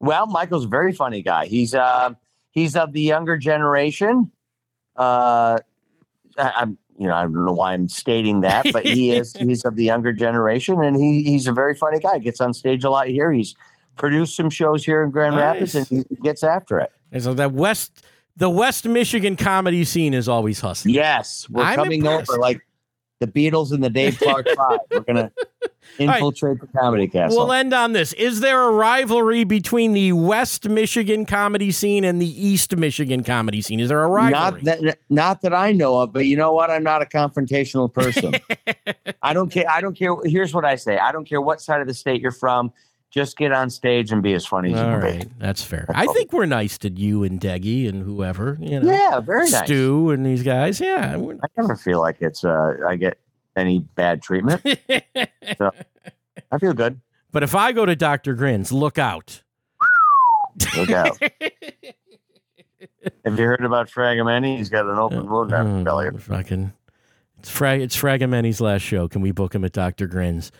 Well, 0.00 0.26
Michael's 0.26 0.66
a 0.66 0.68
very 0.68 0.92
funny 0.92 1.22
guy. 1.22 1.46
He's 1.46 1.74
uh, 1.74 2.10
he's 2.50 2.76
of 2.76 2.92
the 2.92 3.00
younger 3.00 3.38
generation. 3.38 4.30
Uh, 4.96 5.58
I, 6.36 6.52
I'm 6.56 6.78
you 6.98 7.06
know 7.06 7.14
I 7.14 7.22
don't 7.22 7.44
know 7.44 7.52
why 7.52 7.72
I'm 7.72 7.88
stating 7.88 8.40
that, 8.42 8.66
but 8.72 8.84
he 8.84 9.12
is 9.12 9.32
he's 9.38 9.64
of 9.64 9.76
the 9.76 9.84
younger 9.84 10.12
generation, 10.12 10.82
and 10.82 10.96
he 10.96 11.22
he's 11.22 11.46
a 11.46 11.52
very 11.52 11.74
funny 11.74 11.98
guy. 11.98 12.18
Gets 12.18 12.40
on 12.40 12.54
stage 12.54 12.84
a 12.84 12.90
lot 12.90 13.06
here. 13.08 13.32
He's 13.32 13.54
produced 13.96 14.36
some 14.36 14.50
shows 14.50 14.84
here 14.84 15.02
in 15.02 15.10
Grand 15.10 15.36
Rapids, 15.36 15.74
and 15.74 15.86
he 15.86 16.04
gets 16.22 16.42
after 16.42 16.78
it. 16.78 16.92
And 17.12 17.22
so 17.22 17.34
that 17.34 17.52
West 17.52 18.04
the 18.36 18.50
West 18.50 18.86
Michigan 18.86 19.36
comedy 19.36 19.84
scene 19.84 20.14
is 20.14 20.28
always 20.28 20.60
hustling. 20.60 20.94
Yes, 20.94 21.48
we're 21.48 21.62
I'm 21.62 21.76
coming 21.76 22.00
impressed. 22.00 22.30
over 22.30 22.40
like 22.40 22.60
the 23.24 23.50
Beatles 23.50 23.72
and 23.72 23.82
the 23.82 23.90
Dave 23.90 24.18
Clark 24.18 24.46
Five. 24.56 24.78
We're 24.90 25.00
gonna 25.00 25.32
right. 25.32 25.70
infiltrate 25.98 26.60
the 26.60 26.66
comedy 26.66 27.08
castle. 27.08 27.38
We'll 27.38 27.52
end 27.52 27.72
on 27.72 27.92
this. 27.92 28.12
Is 28.14 28.40
there 28.40 28.62
a 28.62 28.70
rivalry 28.70 29.44
between 29.44 29.92
the 29.92 30.12
West 30.12 30.68
Michigan 30.68 31.26
comedy 31.26 31.70
scene 31.70 32.04
and 32.04 32.20
the 32.20 32.46
East 32.46 32.76
Michigan 32.76 33.24
comedy 33.24 33.62
scene? 33.62 33.80
Is 33.80 33.88
there 33.88 34.02
a 34.02 34.08
rivalry? 34.08 34.62
Not 34.62 34.82
that, 34.82 34.98
not 35.08 35.42
that 35.42 35.54
I 35.54 35.72
know 35.72 36.00
of, 36.00 36.12
but 36.12 36.26
you 36.26 36.36
know 36.36 36.52
what? 36.52 36.70
I'm 36.70 36.82
not 36.82 37.02
a 37.02 37.06
confrontational 37.06 37.92
person. 37.92 38.34
I 39.22 39.32
don't 39.32 39.50
care. 39.50 39.68
I 39.70 39.80
don't 39.80 39.96
care. 39.96 40.14
Here's 40.24 40.52
what 40.52 40.64
I 40.64 40.76
say: 40.76 40.98
I 40.98 41.12
don't 41.12 41.24
care 41.24 41.40
what 41.40 41.60
side 41.60 41.80
of 41.80 41.86
the 41.86 41.94
state 41.94 42.20
you're 42.20 42.30
from. 42.30 42.72
Just 43.14 43.36
get 43.36 43.52
on 43.52 43.70
stage 43.70 44.10
and 44.10 44.24
be 44.24 44.32
as 44.34 44.44
funny 44.44 44.72
as 44.74 44.80
you 44.80 44.84
All 44.84 44.90
can 44.94 45.00
right, 45.00 45.20
be. 45.28 45.34
that's 45.38 45.62
fair. 45.62 45.86
I 45.94 46.06
think 46.08 46.32
we're 46.32 46.46
nice 46.46 46.76
to 46.78 46.90
you 46.90 47.22
and 47.22 47.40
Deggy 47.40 47.88
and 47.88 48.02
whoever, 48.02 48.58
you 48.60 48.80
know, 48.80 48.90
Yeah, 48.90 49.20
very 49.20 49.48
nice. 49.48 49.64
Stu 49.64 50.10
and 50.10 50.26
these 50.26 50.42
guys. 50.42 50.80
Yeah. 50.80 51.16
I 51.16 51.46
never 51.56 51.76
feel 51.76 52.00
like 52.00 52.16
it's 52.20 52.44
uh, 52.44 52.74
I 52.84 52.96
get 52.96 53.18
any 53.54 53.78
bad 53.78 54.20
treatment. 54.20 54.62
I 54.66 56.58
feel 56.58 56.72
good. 56.74 57.00
but 57.30 57.44
if 57.44 57.54
I 57.54 57.70
go 57.70 57.86
to 57.86 57.94
Dr. 57.94 58.34
Grins, 58.34 58.72
look 58.72 58.98
out. 58.98 59.42
Look 60.76 60.90
out. 60.90 61.16
Have 63.24 63.38
you 63.38 63.44
heard 63.44 63.64
about 63.64 63.88
Fragomeni? 63.88 64.56
He's 64.58 64.68
got 64.68 64.86
an 64.86 64.98
open 64.98 65.28
wound 65.30 65.52
on 65.54 65.66
his 65.66 65.80
Oh, 65.80 65.84
belly. 65.84 66.18
fucking, 66.18 66.72
it's 67.44 67.50
Frag, 67.50 67.82
it's 67.82 67.94
Fragomeni's 67.94 68.58
last 68.62 68.80
show. 68.80 69.06
Can 69.06 69.20
we 69.20 69.30
book 69.30 69.54
him 69.54 69.66
at 69.66 69.72
Dr. 69.72 70.06
Grins? 70.06 70.50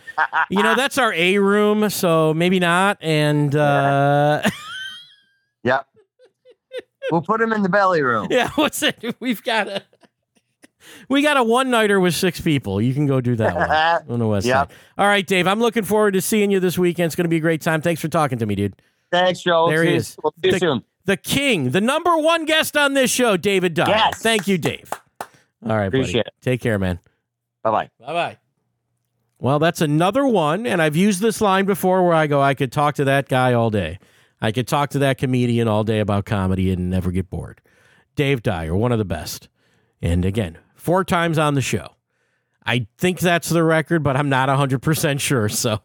You 0.50 0.62
know, 0.62 0.74
that's 0.76 0.98
our 0.98 1.14
A 1.14 1.38
room, 1.38 1.88
so 1.88 2.34
maybe 2.34 2.60
not. 2.60 2.98
And 3.00 3.56
uh, 3.56 4.42
Yep. 5.64 5.86
We'll 7.10 7.22
put 7.22 7.40
him 7.40 7.54
in 7.54 7.62
the 7.62 7.70
belly 7.70 8.02
room. 8.02 8.28
yeah, 8.30 8.50
what's 8.56 8.82
it? 8.82 9.16
We've 9.18 9.42
got 9.42 9.68
a 9.68 9.82
we 11.08 11.22
got 11.22 11.38
a 11.38 11.42
one 11.42 11.70
nighter 11.70 11.98
with 12.00 12.14
six 12.14 12.38
people. 12.42 12.82
You 12.82 12.92
can 12.92 13.06
go 13.06 13.22
do 13.22 13.34
that 13.36 13.54
one 14.06 14.12
on 14.12 14.18
the 14.18 14.26
west 14.26 14.46
Yep. 14.46 14.68
side. 14.70 14.76
All 14.98 15.06
right, 15.06 15.26
Dave. 15.26 15.46
I'm 15.46 15.60
looking 15.60 15.84
forward 15.84 16.12
to 16.12 16.20
seeing 16.20 16.50
you 16.50 16.60
this 16.60 16.76
weekend. 16.76 17.06
It's 17.06 17.16
going 17.16 17.24
to 17.24 17.30
be 17.30 17.36
a 17.38 17.40
great 17.40 17.62
time. 17.62 17.80
Thanks 17.80 18.02
for 18.02 18.08
talking 18.08 18.36
to 18.40 18.44
me, 18.46 18.54
dude. 18.54 18.74
Thanks, 19.10 19.40
Joe. 19.42 19.68
There 19.70 19.78
see 19.78 19.86
he 19.86 19.92
you- 19.92 19.96
is. 19.98 20.16
We'll 20.22 20.32
see 20.42 20.48
you 20.48 20.52
The- 20.52 20.58
soon. 20.58 20.84
The 21.06 21.16
king, 21.18 21.70
the 21.70 21.80
number 21.82 22.16
one 22.18 22.44
guest 22.46 22.76
on 22.78 22.92
this 22.94 23.10
show, 23.10 23.36
David 23.38 23.72
Dyer. 23.74 23.88
Yes. 23.88 24.22
Thank 24.22 24.46
you, 24.48 24.56
Dave. 24.58 24.90
All 25.64 25.76
right, 25.76 25.86
Appreciate 25.86 26.24
buddy. 26.24 26.36
Take 26.42 26.60
care, 26.60 26.78
man. 26.78 27.00
Bye 27.62 27.70
bye. 27.70 27.90
Bye 27.98 28.12
bye. 28.12 28.38
Well, 29.38 29.58
that's 29.58 29.80
another 29.80 30.26
one, 30.26 30.66
and 30.66 30.80
I've 30.80 30.96
used 30.96 31.20
this 31.20 31.40
line 31.40 31.64
before 31.64 32.04
where 32.04 32.14
I 32.14 32.26
go, 32.26 32.40
I 32.40 32.54
could 32.54 32.72
talk 32.72 32.94
to 32.96 33.04
that 33.04 33.28
guy 33.28 33.52
all 33.52 33.70
day. 33.70 33.98
I 34.40 34.52
could 34.52 34.68
talk 34.68 34.90
to 34.90 34.98
that 35.00 35.18
comedian 35.18 35.68
all 35.68 35.84
day 35.84 36.00
about 36.00 36.24
comedy 36.24 36.70
and 36.70 36.90
never 36.90 37.10
get 37.10 37.30
bored. 37.30 37.60
Dave 38.14 38.42
Dyer, 38.42 38.74
one 38.74 38.92
of 38.92 38.98
the 38.98 39.04
best. 39.04 39.48
And 40.00 40.24
again, 40.24 40.58
four 40.74 41.04
times 41.04 41.38
on 41.38 41.54
the 41.54 41.60
show. 41.60 41.94
I 42.64 42.86
think 42.98 43.20
that's 43.20 43.48
the 43.48 43.62
record, 43.62 44.02
but 44.02 44.16
I'm 44.16 44.28
not 44.28 44.48
100% 44.48 45.20
sure. 45.20 45.48
So, 45.48 45.80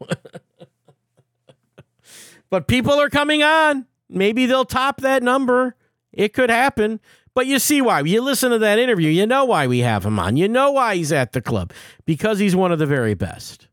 but 2.50 2.68
people 2.68 2.94
are 2.94 3.10
coming 3.10 3.44
on. 3.44 3.86
Maybe 4.10 4.46
they'll 4.46 4.66
top 4.66 5.02
that 5.02 5.24
number. 5.24 5.76
It 6.12 6.34
could 6.34 6.50
happen. 6.50 7.00
But 7.40 7.48
you 7.48 7.58
see 7.58 7.82
why. 7.82 8.02
You 8.02 8.22
listen 8.22 8.52
to 8.52 8.60
that 8.60 8.80
interview, 8.80 9.10
you 9.10 9.26
know 9.26 9.46
why 9.46 9.66
we 9.66 9.80
have 9.80 10.06
him 10.06 10.20
on. 10.20 10.36
You 10.36 10.50
know 10.50 10.72
why 10.72 10.98
he's 10.98 11.14
at 11.14 11.32
the 11.32 11.42
club 11.42 11.72
because 12.06 12.38
he's 12.38 12.54
one 12.54 12.74
of 12.74 12.80
the 12.80 12.86
very 12.86 13.14
best. 13.14 13.70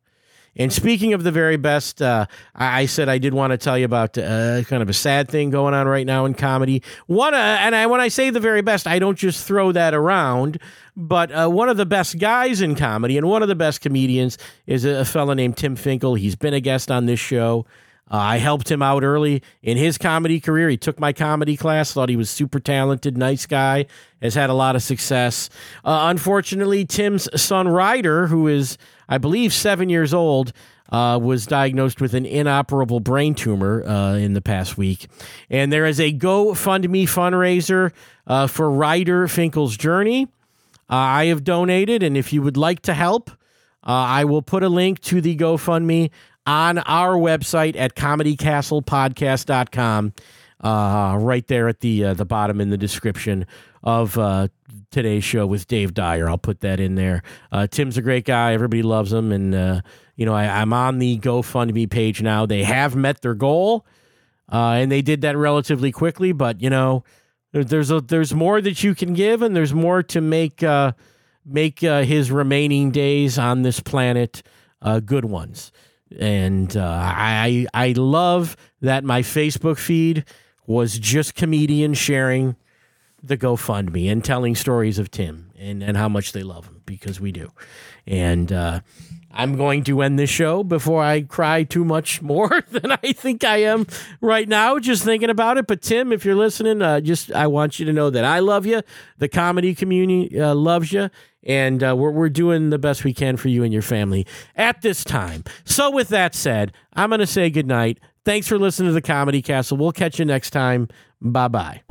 And 0.54 0.72
speaking 0.72 1.14
of 1.14 1.24
the 1.24 1.32
very 1.32 1.56
best, 1.56 2.00
uh, 2.00 2.26
I, 2.54 2.86
said 2.86 3.08
I 3.08 3.18
did 3.18 3.34
want 3.34 3.50
to 3.50 3.58
tell 3.58 3.76
you 3.76 3.84
about 3.84 4.16
uh, 4.16 4.62
kind 4.62 4.84
of 4.84 4.88
a 4.88 4.92
sad 4.92 5.28
thing 5.28 5.50
going 5.50 5.74
on 5.74 5.88
right 5.88 6.06
now 6.06 6.26
in 6.26 6.34
comedy. 6.34 6.80
One, 7.08 7.34
uh, 7.34 7.58
and 7.58 7.74
I, 7.74 7.86
when 7.86 8.00
I 8.00 8.06
say 8.06 8.30
the 8.30 8.38
very 8.38 8.62
best, 8.62 8.86
I 8.86 9.00
don't 9.00 9.18
just 9.18 9.44
throw 9.44 9.72
that 9.72 9.94
around. 9.94 10.60
But 10.96 11.32
uh, 11.32 11.48
one 11.48 11.68
of 11.68 11.76
the 11.76 11.86
best 11.86 12.20
guys 12.20 12.60
in 12.60 12.76
comedy 12.76 13.18
and 13.18 13.26
one 13.28 13.42
of 13.42 13.48
the 13.48 13.56
best 13.56 13.80
comedians 13.80 14.38
is 14.68 14.84
a, 14.84 15.00
a 15.00 15.04
fella 15.04 15.34
named 15.34 15.56
Tim 15.56 15.74
Finkel. 15.74 16.14
He's 16.14 16.36
been 16.36 16.54
a 16.54 16.60
guest 16.60 16.88
on 16.88 17.06
this 17.06 17.18
show. 17.18 17.66
Uh, 18.09 18.16
I 18.18 18.36
helped 18.38 18.70
him 18.70 18.82
out 18.82 19.02
early 19.02 19.42
in 19.62 19.76
his 19.76 19.98
comedy 19.98 20.38
career. 20.38 20.68
He 20.68 20.76
took 20.76 21.00
my 21.00 21.12
comedy 21.12 21.57
class, 21.57 21.92
thought 21.92 22.09
he 22.09 22.16
was 22.16 22.30
super 22.30 22.61
talented, 22.61 23.18
nice 23.18 23.46
guy, 23.46 23.86
has 24.22 24.34
had 24.34 24.48
a 24.48 24.54
lot 24.54 24.76
of 24.76 24.82
success. 24.82 25.50
Uh, 25.84 26.07
unfortunately, 26.11 26.84
Tim's 26.84 27.28
son 27.40 27.66
Ryder, 27.66 28.28
who 28.28 28.46
is, 28.46 28.78
I 29.09 29.18
believe, 29.18 29.52
seven 29.52 29.88
years 29.88 30.14
old, 30.14 30.52
uh, 30.90 31.18
was 31.20 31.46
diagnosed 31.46 32.00
with 32.00 32.14
an 32.14 32.24
inoperable 32.26 33.00
brain 33.00 33.34
tumor 33.34 33.84
uh, 33.84 34.14
in 34.14 34.34
the 34.34 34.40
past 34.40 34.78
week. 34.78 35.09
And 35.50 35.72
there 35.72 35.84
is 35.84 35.98
a 35.98 36.12
GoFundMe 36.12 37.04
fundraiser 37.04 37.92
uh, 38.26 38.46
for 38.46 38.70
Ryder 38.70 39.26
Finkel's 39.26 39.76
journey. 39.76 40.28
Uh, 40.88 40.94
I 40.94 41.24
have 41.26 41.42
donated, 41.42 42.04
and 42.04 42.16
if 42.16 42.32
you 42.32 42.40
would 42.42 42.57
like 42.57 42.82
to 42.82 42.94
help, 42.94 43.30
uh, 43.30 43.90
I 43.90 44.24
will 44.24 44.42
put 44.42 44.62
a 44.62 44.68
link 44.68 45.00
to 45.02 45.20
the 45.20 45.36
GoFundMe 45.36 46.11
on 46.47 46.78
our 46.78 47.16
website 47.16 47.76
at 47.76 47.97
comedycastlepodcast.com. 47.97 50.12
Uh, 50.16 50.20
uh, 50.66 51.16
right 51.18 51.47
there 51.49 51.68
at 51.68 51.80
the 51.80 52.05
uh, 52.05 52.14
the 52.14 52.24
bottom 52.24 52.61
in 52.61 52.70
the 52.70 52.78
description 52.78 53.47
of 53.82 54.16
uh, 54.18 54.49
today's 54.90 55.22
show 55.22 55.47
with 55.47 55.66
Dave 55.66 55.92
Dyer. 55.92 56.28
I'll 56.28 56.38
put 56.38 56.61
that 56.61 56.80
in 56.80 56.94
there. 56.94 57.22
Uh, 57.53 57.66
Tim's 57.66 57.99
a 57.99 58.03
great 58.03 58.24
guy. 58.24 58.55
Everybody 58.55 58.82
loves 58.82 59.12
him, 59.12 59.32
and 59.32 59.55
uh, 59.55 59.80
you 60.16 60.24
know 60.24 60.34
I, 60.34 60.44
am 60.44 60.72
on 60.72 60.99
the 60.99 61.18
GoFundMe 61.18 61.90
page 61.90 62.22
now. 62.22 62.47
They 62.47 62.62
have 62.62 62.97
met 62.97 63.20
their 63.20 63.34
goal, 63.34 63.86
uh, 64.51 64.76
and 64.78 64.90
they 64.90 65.03
did 65.03 65.20
that 65.20 65.36
relatively 65.36 65.92
quickly. 65.92 66.32
But 66.32 66.62
you 66.62 66.70
know, 66.70 67.05
there's 67.53 67.90
a 67.90 68.01
there's 68.01 68.34
more 68.34 68.62
that 68.62 68.82
you 68.82 68.94
can 68.94 69.12
give, 69.12 69.42
and 69.42 69.55
there's 69.55 69.74
more 69.74 70.03
to 70.05 70.22
make 70.22 70.64
make 71.44 71.80
his 71.80 72.32
remaining 72.32 72.92
days 72.92 73.38
on 73.38 73.61
this 73.61 73.80
planet 73.80 74.42
good 75.05 75.26
ones. 75.26 75.70
And 76.18 76.76
I 76.76 77.66
I 77.74 77.92
love 77.92 78.57
that 78.80 79.04
my 79.04 79.22
Facebook 79.22 79.78
feed 79.78 80.24
was 80.66 80.98
just 80.98 81.34
comedians 81.34 81.98
sharing 81.98 82.57
the 83.22 83.36
GoFundMe 83.36 84.11
and 84.11 84.24
telling 84.24 84.54
stories 84.54 84.98
of 84.98 85.11
Tim 85.11 85.50
and, 85.59 85.82
and 85.82 85.96
how 85.96 86.09
much 86.09 86.32
they 86.32 86.42
love 86.42 86.66
him 86.66 86.82
because 86.86 87.20
we 87.20 87.32
do. 87.32 87.50
And 88.07 88.52
uh, 88.52 88.80
I'm 89.32 89.57
going 89.57 89.84
to 89.84 90.00
end 90.02 90.18
this 90.18 90.30
show 90.30 90.62
before 90.62 91.02
I 91.02 91.22
cry 91.22 91.64
too 91.64 91.84
much 91.84 92.22
more 92.22 92.62
than 92.70 92.92
I 92.92 93.12
think 93.12 93.44
I 93.44 93.59
am 93.59 93.86
right 94.20 94.48
now, 94.48 94.78
just 94.78 95.04
thinking 95.04 95.30
about 95.30 95.59
it. 95.59 95.66
But 95.66 95.82
Tim, 95.82 96.12
if 96.12 96.24
you're 96.24 96.36
listening, 96.36 96.82
uh, 96.82 97.00
just 97.00 97.32
I 97.32 97.46
want 97.46 97.78
you 97.78 97.86
to 97.86 97.92
know 97.92 98.11
that 98.11 98.24
I 98.24 98.38
love 98.38 98.66
you. 98.66 98.82
The 99.18 99.28
comedy 99.28 99.74
community 99.74 100.40
uh, 100.40 100.54
loves 100.54 100.92
you 100.92 101.11
and 101.47 101.82
uh, 101.82 101.94
we're, 101.97 102.11
we're 102.11 102.28
doing 102.28 102.70
the 102.70 102.78
best 102.78 103.05
we 103.05 103.14
can 103.14 103.36
for 103.36 103.49
you 103.49 103.62
and 103.62 103.72
your 103.72 103.82
family 103.82 104.26
at 104.57 104.82
this 104.82 105.05
time. 105.05 105.44
So, 105.64 105.90
with 105.90 106.09
that 106.09 106.34
said, 106.34 106.72
I'm 106.94 107.09
going 107.09 107.20
to 107.20 107.26
say 107.26 107.49
goodnight. 107.49 107.99
Thanks 108.24 108.49
for 108.49 108.59
listening 108.59 108.90
to 108.90 108.92
the 108.92 109.01
Comedy 109.01 109.40
Castle. 109.40 109.76
We'll 109.76 109.92
catch 109.92 110.18
you 110.18 110.24
next 110.24 110.51
time. 110.51 110.88
Bye 111.22 111.49
bye. 111.49 111.82